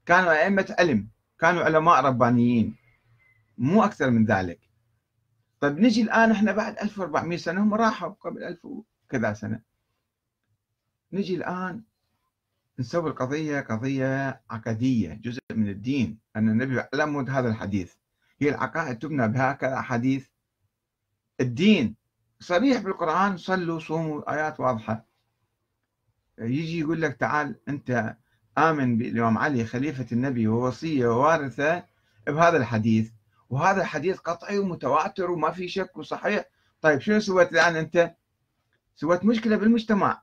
كانوا 0.07 0.45
أئمة 0.45 0.75
علم 0.79 1.09
كانوا 1.39 1.65
علماء 1.65 2.05
ربانيين. 2.05 2.77
مو 3.59 3.85
أكثر 3.85 4.11
من 4.11 4.25
ذلك. 4.25 4.61
طيب 5.61 5.79
نجي 5.79 6.03
الآن 6.03 6.31
إحنا 6.31 6.53
بعد 6.53 6.79
1400 6.79 7.39
سنة 7.39 7.63
هم 7.63 7.75
راحوا 7.75 8.09
قبل 8.09 8.45
1000 8.45 8.65
وكذا 8.65 9.33
سنة. 9.33 9.68
نجي 11.13 11.37
الآن 11.37 11.83
نسوي 12.79 13.11
القضية 13.11 13.61
قضية 13.61 14.41
عقدية 14.51 15.13
جزء 15.13 15.41
من 15.51 15.69
الدين 15.69 16.19
أن 16.37 16.49
النبي 16.49 16.85
علم 16.95 17.29
هذا 17.31 17.49
الحديث. 17.49 17.95
هي 18.41 18.49
العقائد 18.49 18.99
تبنى 18.99 19.29
بهكذا 19.29 19.79
أحاديث 19.79 20.29
الدين 21.41 21.95
صريح 22.41 22.83
بالقرآن 22.83 23.37
صلوا 23.37 23.79
صوموا 23.79 24.33
آيات 24.35 24.61
واضحة. 24.61 25.05
يجي 26.39 26.81
يقول 26.81 27.03
لك 27.03 27.17
تعال 27.17 27.57
أنت 27.69 28.17
آمن 28.59 28.99
بالإمام 28.99 29.39
علي 29.39 29.65
خليفة 29.65 30.07
النبي 30.13 30.49
ووصيه 30.49 31.07
ووارثه 31.07 31.85
بهذا 32.27 32.57
الحديث. 32.57 33.11
وهذا 33.51 33.81
الحديث 33.81 34.19
قطعي 34.19 34.59
ومتواتر 34.59 35.31
وما 35.31 35.51
في 35.51 35.69
شك 35.69 35.97
وصحيح. 35.97 36.45
طيب 36.81 37.01
شنو 37.01 37.21
سويت 37.21 37.53
الآن 37.53 37.77
أنت؟ 37.77 38.15
سويت 38.95 39.25
مشكلة 39.25 39.57
بالمجتمع. 39.57 40.23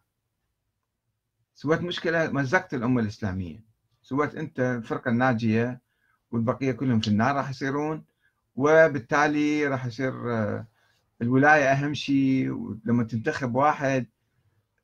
سويت 1.56 1.82
مشكلة 1.82 2.32
مزقت 2.32 2.74
الأمة 2.74 3.01
الإسلامية. 3.01 3.64
سويت 4.01 4.36
أنت 4.36 4.60
الفرقة 4.60 5.10
الناجية 5.10 5.82
والبقية 6.32 6.72
كلهم 6.72 6.99
في 6.99 7.08
النار 7.08 7.36
راح 7.36 7.49
يصيرون 7.49 8.06
وبالتالي 8.56 9.68
راح 9.68 9.86
يصير 9.86 10.14
الولاية 11.22 11.72
أهم 11.72 11.93
شيء. 11.93 12.78
لما 12.86 13.03
تنتخب 13.03 13.56
واحد 13.56 14.06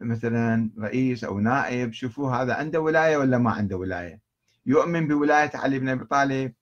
مثلا 0.02 0.72
رئيس 0.80 1.24
أو 1.24 1.40
نائب 1.40 1.94
شوفوا 1.94 2.32
هذا 2.32 2.54
عنده 2.54 2.82
ولاية 2.82 3.18
ولا 3.18 3.38
ما 3.38 3.52
عنده 3.52 3.78
ولاية. 3.78 4.22
يؤمن 4.66 5.08
بولاية 5.08 5.52
علي 5.54 5.80
بن 5.80 5.90
أبي 5.90 6.06
طالب 6.06 6.54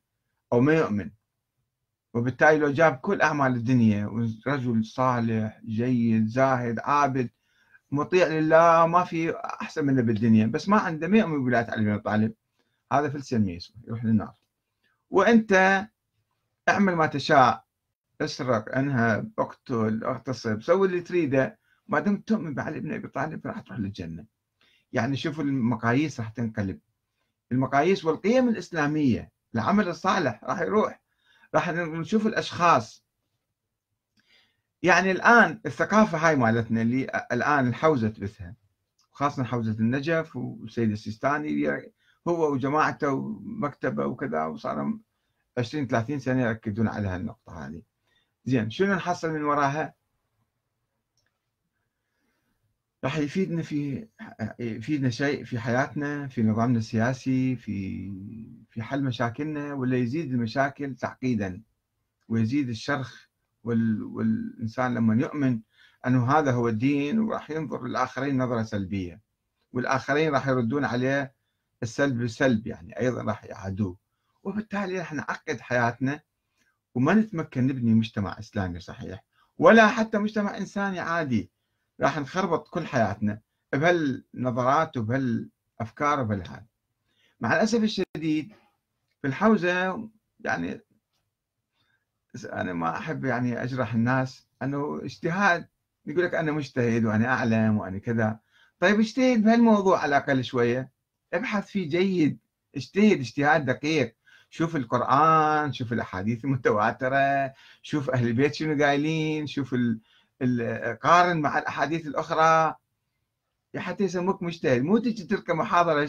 أو 0.53 0.61
ما 0.61 0.73
يؤمن. 0.73 1.11
وبالتالي 2.13 2.57
لو 2.57 2.71
جاب 2.71 2.95
كل 2.95 3.21
أعمال 3.21 3.55
الدنيا 3.55 4.29
رجل 4.47 4.85
صالح 4.85 5.61
جيد 5.65 6.27
زاهد 6.27 6.79
عابد 6.79 7.29
مطيع 7.91 8.27
لله 8.27 8.87
ما 8.87 9.03
في 9.03 9.35
أحسن 9.35 9.85
منه 9.85 10.01
بالدنيا 10.01 10.45
بس 10.47 10.69
ما 10.69 10.77
عنده 10.77 11.07
ما 11.07 11.17
يؤمن 11.17 11.43
بولاية 11.43 11.65
علي 11.69 11.85
بن 11.85 11.99
طالب. 11.99 12.33
هذا 12.91 13.09
فلس 13.09 13.33
الميس 13.33 13.73
يروح 13.87 14.05
للنار. 14.05 14.33
وأنت 15.09 15.85
اعمل 16.69 16.95
ما 16.95 17.05
تشاء 17.05 17.65
اسرق 18.21 18.77
انهب 18.77 19.31
اقتل 19.39 20.03
اغتصب 20.03 20.61
سوي 20.61 20.87
اللي 20.87 21.01
تريده. 21.01 21.59
ما 21.87 21.99
دمت 21.99 22.27
تؤمن 22.27 22.53
بعلي 22.53 22.79
بن 22.79 22.93
أبي 22.93 23.07
طالب 23.07 23.47
راح 23.47 23.59
تروح 23.59 23.79
للجنة. 23.79 24.25
يعني 24.93 25.17
شوف 25.17 25.39
المقاييس 25.39 26.19
راح 26.19 26.29
تنقلب. 26.29 26.79
المقاييس 27.51 28.05
والقيم 28.05 28.49
الإسلامية 28.49 29.31
العمل 29.55 29.87
الصالح 29.87 30.43
راح 30.43 30.61
يروح. 30.61 31.01
راح 31.55 31.69
نشوف 31.69 32.27
الأشخاص 32.27 33.05
يعني 34.83 35.11
الآن 35.11 35.61
الثقافة 35.65 36.17
هاي 36.17 36.35
مالتنا 36.35 36.81
اللي 36.81 37.03
الآن 37.31 37.67
الحوزه 37.67 38.09
تبثها 38.09 38.55
خاصة 39.11 39.43
حوزة 39.43 39.71
النجف 39.71 40.35
والسيد 40.35 40.91
السيستاني 40.91 41.91
هو 42.27 42.53
وجماعته 42.53 43.13
ومكتبه 43.13 44.05
وكذا 44.05 44.45
وصار 44.45 44.93
20 45.57 45.87
30 45.87 46.19
سنة 46.19 46.41
يركزون 46.41 46.87
على 46.87 47.07
هالنقطة 47.07 47.67
هذه 47.67 47.81
زين 48.45 48.69
شنو 48.69 48.95
نحصل 48.95 49.31
من 49.31 49.43
وراها؟ 49.43 49.93
راح 53.03 53.17
يفيدنا 53.17 53.61
في 53.61 54.07
يفيدنا 54.59 55.09
شيء 55.09 55.43
في 55.43 55.59
حياتنا 55.59 56.27
في 56.27 56.43
نظامنا 56.43 56.77
السياسي 56.77 57.55
في 57.55 58.11
في 58.69 58.81
حل 58.81 59.03
مشاكلنا 59.03 59.73
ولا 59.73 59.97
يزيد 59.97 60.33
المشاكل 60.33 60.95
تعقيدا 60.95 61.61
ويزيد 62.27 62.69
الشرخ 62.69 63.28
وال... 63.63 64.03
والإنسان 64.03 64.93
لما 64.93 65.15
يؤمن 65.21 65.59
أنه 66.07 66.31
هذا 66.31 66.51
هو 66.51 66.67
الدين 66.67 67.19
وراح 67.19 67.51
ينظر 67.51 67.87
للآخرين 67.87 68.37
نظرة 68.43 68.63
سلبية 68.63 69.21
والآخرين 69.71 70.33
راح 70.33 70.47
يردون 70.47 70.85
عليه 70.85 71.33
السلب 71.83 72.17
بالسلب 72.17 72.67
يعني 72.67 72.99
أيضا 72.99 73.21
راح 73.23 73.45
يعادوه. 73.45 73.97
وبالتالي 74.43 74.99
راح 74.99 75.13
نعقد 75.13 75.59
حياتنا 75.59 76.21
وما 76.95 77.13
نتمكن 77.13 77.67
نبني 77.67 77.93
مجتمع 77.93 78.39
إسلامي 78.39 78.79
صحيح 78.79 79.23
ولا 79.57 79.87
حتى 79.87 80.17
مجتمع 80.17 80.57
إنساني 80.57 80.99
عادي. 80.99 81.51
راح 82.01 82.19
نخربط 82.19 82.67
كل 82.67 82.87
حياتنا 82.87 83.41
بهالنظرات 83.73 84.97
وبهالأفكار 84.97 86.19
وبهالهذا 86.19 86.65
مع 87.39 87.55
الأسف 87.55 87.83
الشديد 87.83 88.53
في 89.21 89.27
الحوزة 89.27 90.09
يعني 90.39 90.81
أنا 92.53 92.73
ما 92.73 92.97
أحب 92.97 93.25
يعني 93.25 93.63
أجرح 93.63 93.93
الناس 93.93 94.47
أنه 94.63 94.99
اجتهاد 95.03 95.67
يقول 96.05 96.23
لك 96.23 96.35
أنا 96.35 96.51
مجتهد 96.51 97.05
وأنا 97.05 97.27
أعلم 97.27 97.77
وأنا 97.77 97.97
كذا. 97.99 98.39
طيب 98.79 98.99
اجتهد 98.99 99.43
بهالموضوع 99.43 99.99
على 99.99 100.17
الأقل 100.17 100.43
شوية. 100.43 100.91
ابحث 101.33 101.67
فيه 101.67 101.89
جيد. 101.89 102.39
اجتهد 102.75 103.19
اجتهاد 103.19 103.65
دقيق. 103.65 104.15
شوف 104.49 104.75
القرآن 104.75 105.73
شوف 105.73 105.93
الأحاديث 105.93 106.43
المتواترة 106.45 107.53
شوف 107.81 108.09
أهل 108.09 108.27
البيت 108.27 108.53
شنو 108.53 108.83
قايلين 108.83 109.47
شوف 109.47 109.75
قارن 111.01 111.41
مع 111.41 111.57
الأحاديث 111.59 112.07
الأخرى. 112.07 112.75
حتى 113.77 114.03
يسموك 114.03 114.43
مجتهد. 114.43 114.81
مو 114.81 114.97
تجي 114.97 115.23
تلقى 115.23 115.55
محاضرة 115.55 116.05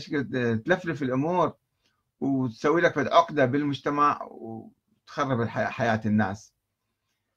تلفلف 0.65 1.03
الأمور 1.03 1.55
وتسوي 2.21 2.81
لك 2.81 2.99
عقدة 2.99 3.47
بالمجتمع 3.47 4.29
وتخرب 5.11 5.49
حياة 5.49 6.01
الناس. 6.07 6.55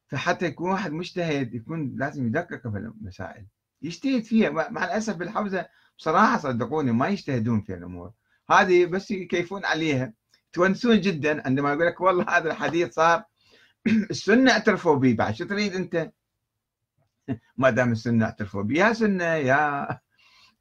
فحتى 0.08 0.46
يكون 0.46 0.72
واحد 0.72 0.92
مجتهد 0.92 1.54
يكون 1.54 1.96
لازم 1.96 2.28
يدقق 2.28 2.68
في 2.68 2.78
المسائل. 2.78 3.46
يجتهد 3.82 4.24
فيها. 4.24 4.50
مع 4.50 4.86
الأسف 4.86 5.16
بالحوزة 5.16 5.68
بصراحة 5.98 6.38
صدقوني 6.38 6.92
ما 6.92 7.08
يجتهدون 7.08 7.62
في 7.62 7.74
الأمور. 7.74 8.12
هذه 8.50 8.86
بس 8.86 9.12
يكيفون 9.12 9.66
عليها. 9.66 10.14
تونسون 10.54 11.02
جدا. 11.02 11.46
عندما 11.48 11.74
يقول 11.74 11.88
لك 11.88 12.02
والله 12.02 12.38
هذا 12.38 12.52
الحديث 12.52 12.94
صار 12.94 13.24
السنة 14.12 14.52
اعترفوا 14.52 14.96
به 14.96 15.14
بعد 15.14 15.36
شو 15.36 15.46
تريد 15.46 15.76
أنت؟ 15.76 16.12
ما 17.58 17.70
دام 17.70 17.92
السنة 17.92 18.26
اعترفوا 18.26 18.64
به 18.64 18.80
يا 18.80 18.94
سنة 18.94 19.24
يا 19.24 19.88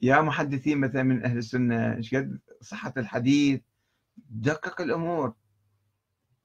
يا 0.02 0.20
محدثين 0.20 0.78
مثلا 0.78 1.02
من 1.02 1.24
أهل 1.24 1.38
السنة. 1.38 1.96
إيش 1.96 2.14
قد؟ 2.14 2.38
صحة 2.60 2.94
الحديث. 2.96 3.60
دقق 4.16 4.80
الأمور. 4.80 5.41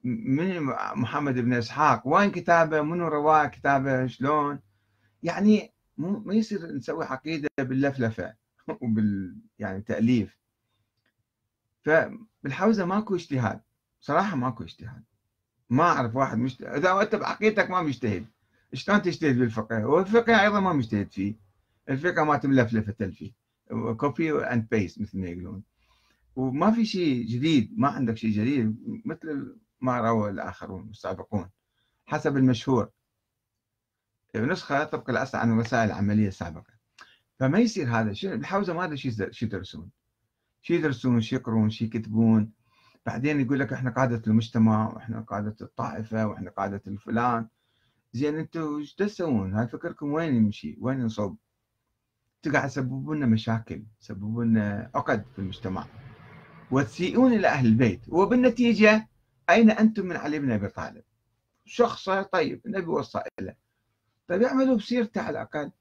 من 0.07 0.63
محمد 0.95 1.33
بن 1.33 1.53
إسحاق؟ 1.53 2.07
وين 2.07 2.31
كتابه؟ 2.31 2.81
منو 2.81 3.07
رواه 3.07 3.47
كتابه؟ 3.47 4.07
شلون؟ 4.07 4.59
يعني 5.23 5.71
ما 5.97 6.33
يصير 6.33 6.71
نسوي 6.71 7.05
عقيدة 7.05 7.49
باللفلفة 7.59 8.35
وبال 8.81 9.35
يعني 9.59 9.81
تأليف. 9.81 10.37
فبالحوزة 11.81 12.85
ماكو 12.85 13.15
اجتهاد. 13.15 13.61
صراحة 13.99 14.35
ماكو 14.35 14.63
اجتهاد. 14.63 15.03
ما 15.69 15.83
أعرف 15.83 16.15
واحد 16.15 16.37
مجتهد 16.37 16.67
إذا 16.67 17.01
أنت 17.01 17.15
بعقيدتك 17.15 17.69
ما 17.69 17.81
مجتهد. 17.81 18.25
شلون 18.73 19.01
تجتهد 19.01 19.39
بالفقه؟ 19.39 19.87
والفقه 19.87 20.41
أيضا 20.43 20.59
ما 20.59 20.73
مجتهد 20.73 21.11
فيه. 21.11 21.35
الفقه 21.89 22.23
ما 22.23 22.37
تملفلفة 22.37 22.91
تلفي. 22.91 23.33
copy 23.97 24.39
and 24.39 24.67
paste 24.71 25.01
مثل 25.01 25.19
ما 25.19 25.27
يقولون. 25.27 25.63
وما 26.35 26.71
في 26.71 26.85
شيء 26.85 27.25
جديد. 27.25 27.79
ما 27.79 27.87
عندك 27.87 28.17
شيء 28.17 28.31
جديد. 28.31 28.77
مثل 29.05 29.55
ما 29.81 30.01
روى 30.01 30.29
الآخرون 30.29 30.89
السابقون 30.89 31.49
حسب 32.05 32.37
المشهور. 32.37 32.89
نسخة 34.35 34.83
طبق 34.83 35.09
الأصل 35.09 35.37
عن 35.37 35.51
الرسائل 35.51 35.89
العملية 35.89 36.27
السابقة 36.27 36.73
فما 37.39 37.59
يصير 37.59 37.89
هذا؟ 37.89 38.11
الحوزة 38.23 38.73
ما 38.73 38.83
أدري 38.83 38.97
شو 38.97 39.45
يدرسون. 39.45 39.89
شو 40.61 40.73
يدرسون؟ 40.73 41.21
شو 41.21 41.35
يقرون؟ 41.35 41.69
شو 41.69 41.85
يكتبون؟ 41.85 42.51
بعدين 43.05 43.39
يقول 43.41 43.59
لك 43.59 43.73
إحنا 43.73 43.89
قادة 43.89 44.21
المجتمع 44.27 44.93
وإحنا 44.93 45.21
قادة 45.21 45.55
الطائفة 45.61 46.27
وإحنا 46.27 46.49
قادة 46.49 46.81
الفلان. 46.87 47.47
زين 48.13 48.35
أنتم 48.35 48.77
إيش 48.77 48.95
تسوون؟ 48.95 49.53
هاي 49.53 49.67
فكركم 49.67 50.13
وين 50.13 50.35
يمشي؟ 50.35 50.77
وين 50.79 51.01
ينصب؟ 51.01 51.35
أنتم 52.35 52.57
قاعد 52.57 52.69
تسببون 52.69 53.17
لنا 53.17 53.25
مشاكل، 53.25 53.83
تسببون 53.99 54.47
لنا 54.47 54.91
عقد 54.95 55.25
في 55.35 55.39
المجتمع. 55.39 55.85
وتسيئون 56.71 57.33
إلى 57.33 57.47
أهل 57.47 57.65
البيت، 57.65 58.01
وبالنتيجة 58.07 59.07
أين 59.49 59.71
أنتم 59.71 60.05
من 60.05 60.15
علي 60.15 60.39
بن 60.39 60.51
أبي 60.51 60.67
طالب؟ 60.67 61.03
شخص 61.65 62.09
طيب 62.09 62.61
النبي 62.65 62.87
وصى 62.87 63.21
له 63.39 63.55
طيب 64.27 64.43
اعملوا 64.43 64.77
بسيرته 64.77 65.21
على 65.21 65.29
الأقل. 65.29 65.71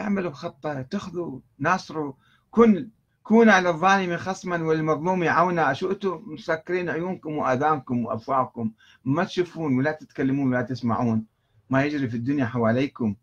اعملوا 0.00 0.30
بخطة 0.30 0.80
اتخذوا 0.80 1.40
ناصروا 1.58 2.12
كن 2.50 2.90
كون 3.22 3.48
على 3.48 3.68
الظالم 3.68 4.16
خصما 4.16 4.62
والمظلوم 4.64 5.28
عونا 5.28 5.72
شو 5.72 5.90
أنتم 5.90 6.22
مسكرين 6.26 6.90
عيونكم 6.90 7.36
وأذانكم 7.36 8.06
وأفواهكم؟ 8.06 8.72
ما 9.04 9.24
تشوفون 9.24 9.78
ولا 9.78 9.92
تتكلمون 9.92 10.48
ولا 10.48 10.62
تسمعون. 10.62 11.26
ما 11.70 11.84
يجري 11.84 12.08
في 12.08 12.16
الدنيا 12.16 12.46
حواليكم. 12.46 13.16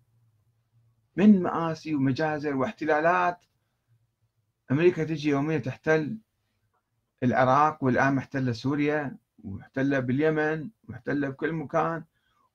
من 1.15 1.41
مآسي 1.41 1.95
ومجازر 1.95 2.55
واحتلالات. 2.55 3.39
أمريكا 4.71 5.03
تجي 5.03 5.29
يوميا 5.29 5.57
تحتل 5.57 6.17
العراق 7.23 7.83
والآن 7.83 8.15
محتلة 8.15 8.51
سوريا. 8.51 9.17
ومحتله 9.43 9.99
باليمن 9.99 10.69
ومحتله 10.87 11.29
بكل 11.29 11.53
مكان 11.53 12.03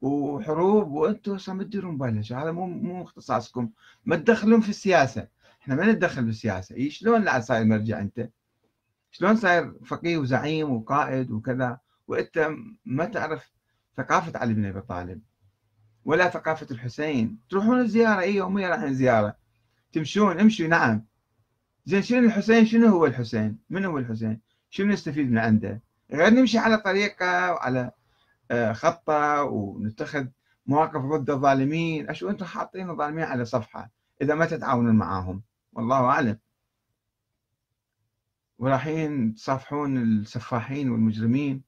وحروب 0.01 0.91
وأنتم 0.91 1.35
أصلا 1.35 1.55
ما 1.55 1.65
تديرون 1.65 1.99
بالك 1.99 2.33
هذا 2.33 2.53
مو 2.53 2.67
مو 2.67 3.03
اختصاصكم. 3.03 3.71
ما 4.05 4.17
تدخلون 4.17 4.61
في 4.61 4.69
السياسة. 4.69 5.29
إحنا 5.63 5.75
ما 5.75 5.93
نتدخل 5.93 6.25
بالسياسة 6.25 6.77
إي 6.77 6.91
شلون 6.91 7.41
صاير 7.41 7.65
مرجع 7.65 8.01
أنت؟ 8.01 8.31
شلون 9.11 9.37
صاير 9.37 9.75
فقيه 9.85 10.19
وزعيم 10.19 10.71
وقائد 10.73 11.31
وكذا؟ 11.31 11.79
وأنت 12.09 12.51
ما 12.85 13.05
تعرف 13.05 13.53
ثقافة 13.97 14.39
علي 14.39 14.55
بن 14.55 14.65
أبي 14.65 14.81
طالب 14.81 15.21
ولا 16.05 16.31
ثقافة 16.31 16.67
الحسين. 16.71 17.39
تروحون 17.51 17.81
الزيارة. 17.81 18.21
إي 18.21 18.35
يوميا 18.35 18.69
رايحين 18.69 18.95
زياره 18.95 19.37
تمشون 19.93 20.41
امشوا. 20.41 20.67
نعم. 20.67 21.05
زين 21.87 22.03
شنو 22.03 22.19
الحسين؟ 22.19 22.67
شنو 22.67 22.87
هو 22.89 23.07
الحسين؟ 23.07 23.59
من 23.71 23.85
هو 23.85 23.99
الحسين؟ 23.99 24.41
شنو 24.71 24.93
نستفيد 24.93 25.31
من 25.31 25.39
عنده؟ 25.39 25.81
غير 26.11 26.31
نمشي 26.31 26.59
على 26.59 26.77
طريقة 26.77 27.53
وعلى 27.53 27.91
آه، 28.51 28.73
خطة 28.73 29.43
ونتخذ 29.43 30.27
مواقف 30.67 31.01
ضد 31.01 31.31
الظالمين. 31.31 32.11
أشو 32.11 32.31
أنتم 32.31 32.45
حاطين 32.47 32.91
الظالمين 32.91 33.25
على 33.25 33.45
صفحة 33.45 33.91
إذا 34.23 34.35
ما 34.35 34.47
تتعاونون 34.47 34.95
معاهم؟ 34.95 35.43
والله 35.73 36.05
أعلم. 36.05 36.39
ورايحين 38.59 39.35
تصافحون 39.35 40.03
السفاحين 40.03 40.91
والمجرمين 40.91 41.63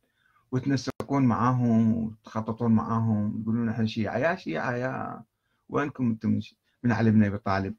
وتنسقون 0.52 1.22
معاهم 1.26 1.92
وتخططون 1.96 2.72
معاهم 2.72 3.42
تقولون 3.42 3.68
إحنا 3.68 3.86
شيعة. 3.86 4.18
يا 4.18 4.36
شيعة 4.36 4.72
يا 4.72 5.22
وينكم 5.68 6.06
أنتم 6.06 6.40
من 6.82 6.92
علي 6.92 7.10
بن 7.10 7.24
أبي 7.24 7.38
طالب؟ 7.38 7.74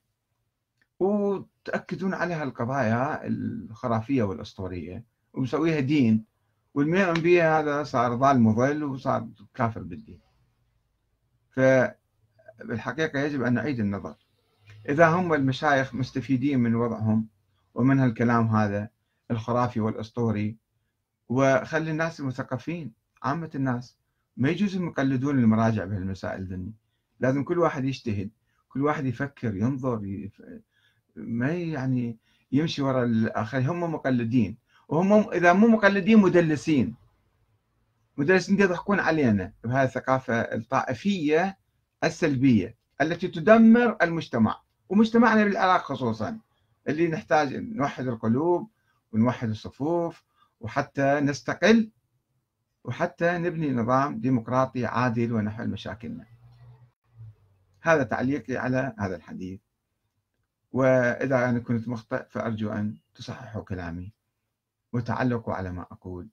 وتأكدون 0.99 2.14
على 2.14 2.34
هالقضايا 2.34 3.28
الخرافية 3.28 4.24
والأسطورية 4.24 5.05
ومسويها 5.34 5.80
دين. 5.80 6.29
والمؤمن 6.74 7.13
بها 7.13 7.59
هذا 7.59 7.84
صار 7.84 8.15
ضال 8.15 8.41
مضل 8.41 8.84
وصار 8.84 9.28
كافر 9.53 9.82
بالدين. 9.82 10.20
فبالحقيقة 11.49 13.20
يجب 13.20 13.43
أن 13.43 13.53
نعيد 13.53 13.80
النظر. 13.80 14.15
إذا 14.89 15.07
هم 15.07 15.34
المشايخ 15.34 15.95
مستفيدين 15.95 16.59
من 16.59 16.76
وضعهم 16.76 17.28
ومن 17.74 17.99
هالكلام 17.99 18.47
هذا 18.47 18.89
الخرافي 19.32 19.80
والأسطوري 19.80 20.57
وخلي 21.30 21.91
الناس 21.91 22.20
المثقفين 22.20 22.91
عامة 23.24 23.49
الناس. 23.55 23.97
ما 24.38 24.49
يجوز 24.49 24.76
يقلدون 24.76 25.39
المراجع 25.39 25.86
بهالمسائل 25.86 26.45
ذني. 26.45 26.74
لازم 27.20 27.43
كل 27.43 27.59
واحد 27.59 27.86
يجتهد 27.86 28.30
كل 28.70 28.82
واحد 28.82 29.05
يفكر 29.05 29.55
ينظر 29.55 30.05
يف... 30.05 30.41
ما 31.15 31.51
يعني 31.51 32.17
يمشي 32.51 32.82
وراء 32.82 33.03
الآخرين. 33.03 33.70
هم 33.70 33.93
مقلدين. 33.93 34.57
وهم 34.90 35.30
إذا 35.30 35.54
مو 35.54 35.68
مقلدين 35.68 36.20
مدلسين. 36.20 36.96
مدلسين 38.18 38.60
يضحكون 38.60 39.00
علينا 39.00 39.54
بهذه 39.64 39.84
الثقافة 39.84 40.42
الطائفية 40.42 41.58
السلبية 42.04 42.76
التي 43.02 43.28
تدمر 43.28 43.98
المجتمع 44.02 44.62
ومجتمعنا 44.90 45.44
بالعراق 45.44 45.82
خصوصا. 45.82 46.40
اللي 46.88 47.08
نحتاج 47.08 47.56
نوحد 47.56 48.08
القلوب 48.08 48.70
ونوحد 49.12 49.50
الصفوف 49.50 50.24
وحتى 50.60 51.20
نستقل 51.20 51.90
وحتى 52.84 53.38
نبني 53.38 53.72
نظام 53.72 54.20
ديمقراطي 54.20 54.86
عادل 54.86 55.34
ونحل 55.34 55.70
مشاكلنا. 55.70 56.26
هذا 57.82 58.04
تعليقي 58.04 58.58
على 58.58 58.94
هذا 59.00 59.16
الحديث. 59.16 59.60
وإذا 60.72 61.50
أنا 61.50 61.60
كنت 61.60 61.88
مخطئ 61.88 62.26
فأرجو 62.30 62.72
أن 62.72 62.98
تصححوا 63.16 63.64
كلامي. 63.64 64.18
وتعلقوا 64.94 65.54
على 65.54 65.72
ما 65.72 65.82
أقول. 65.82 66.30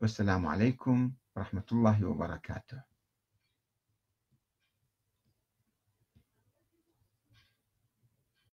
والسلام 0.00 0.46
عليكم 0.46 1.12
ورحمة 1.36 1.64
الله 1.72 2.04
وبركاته. 2.06 2.87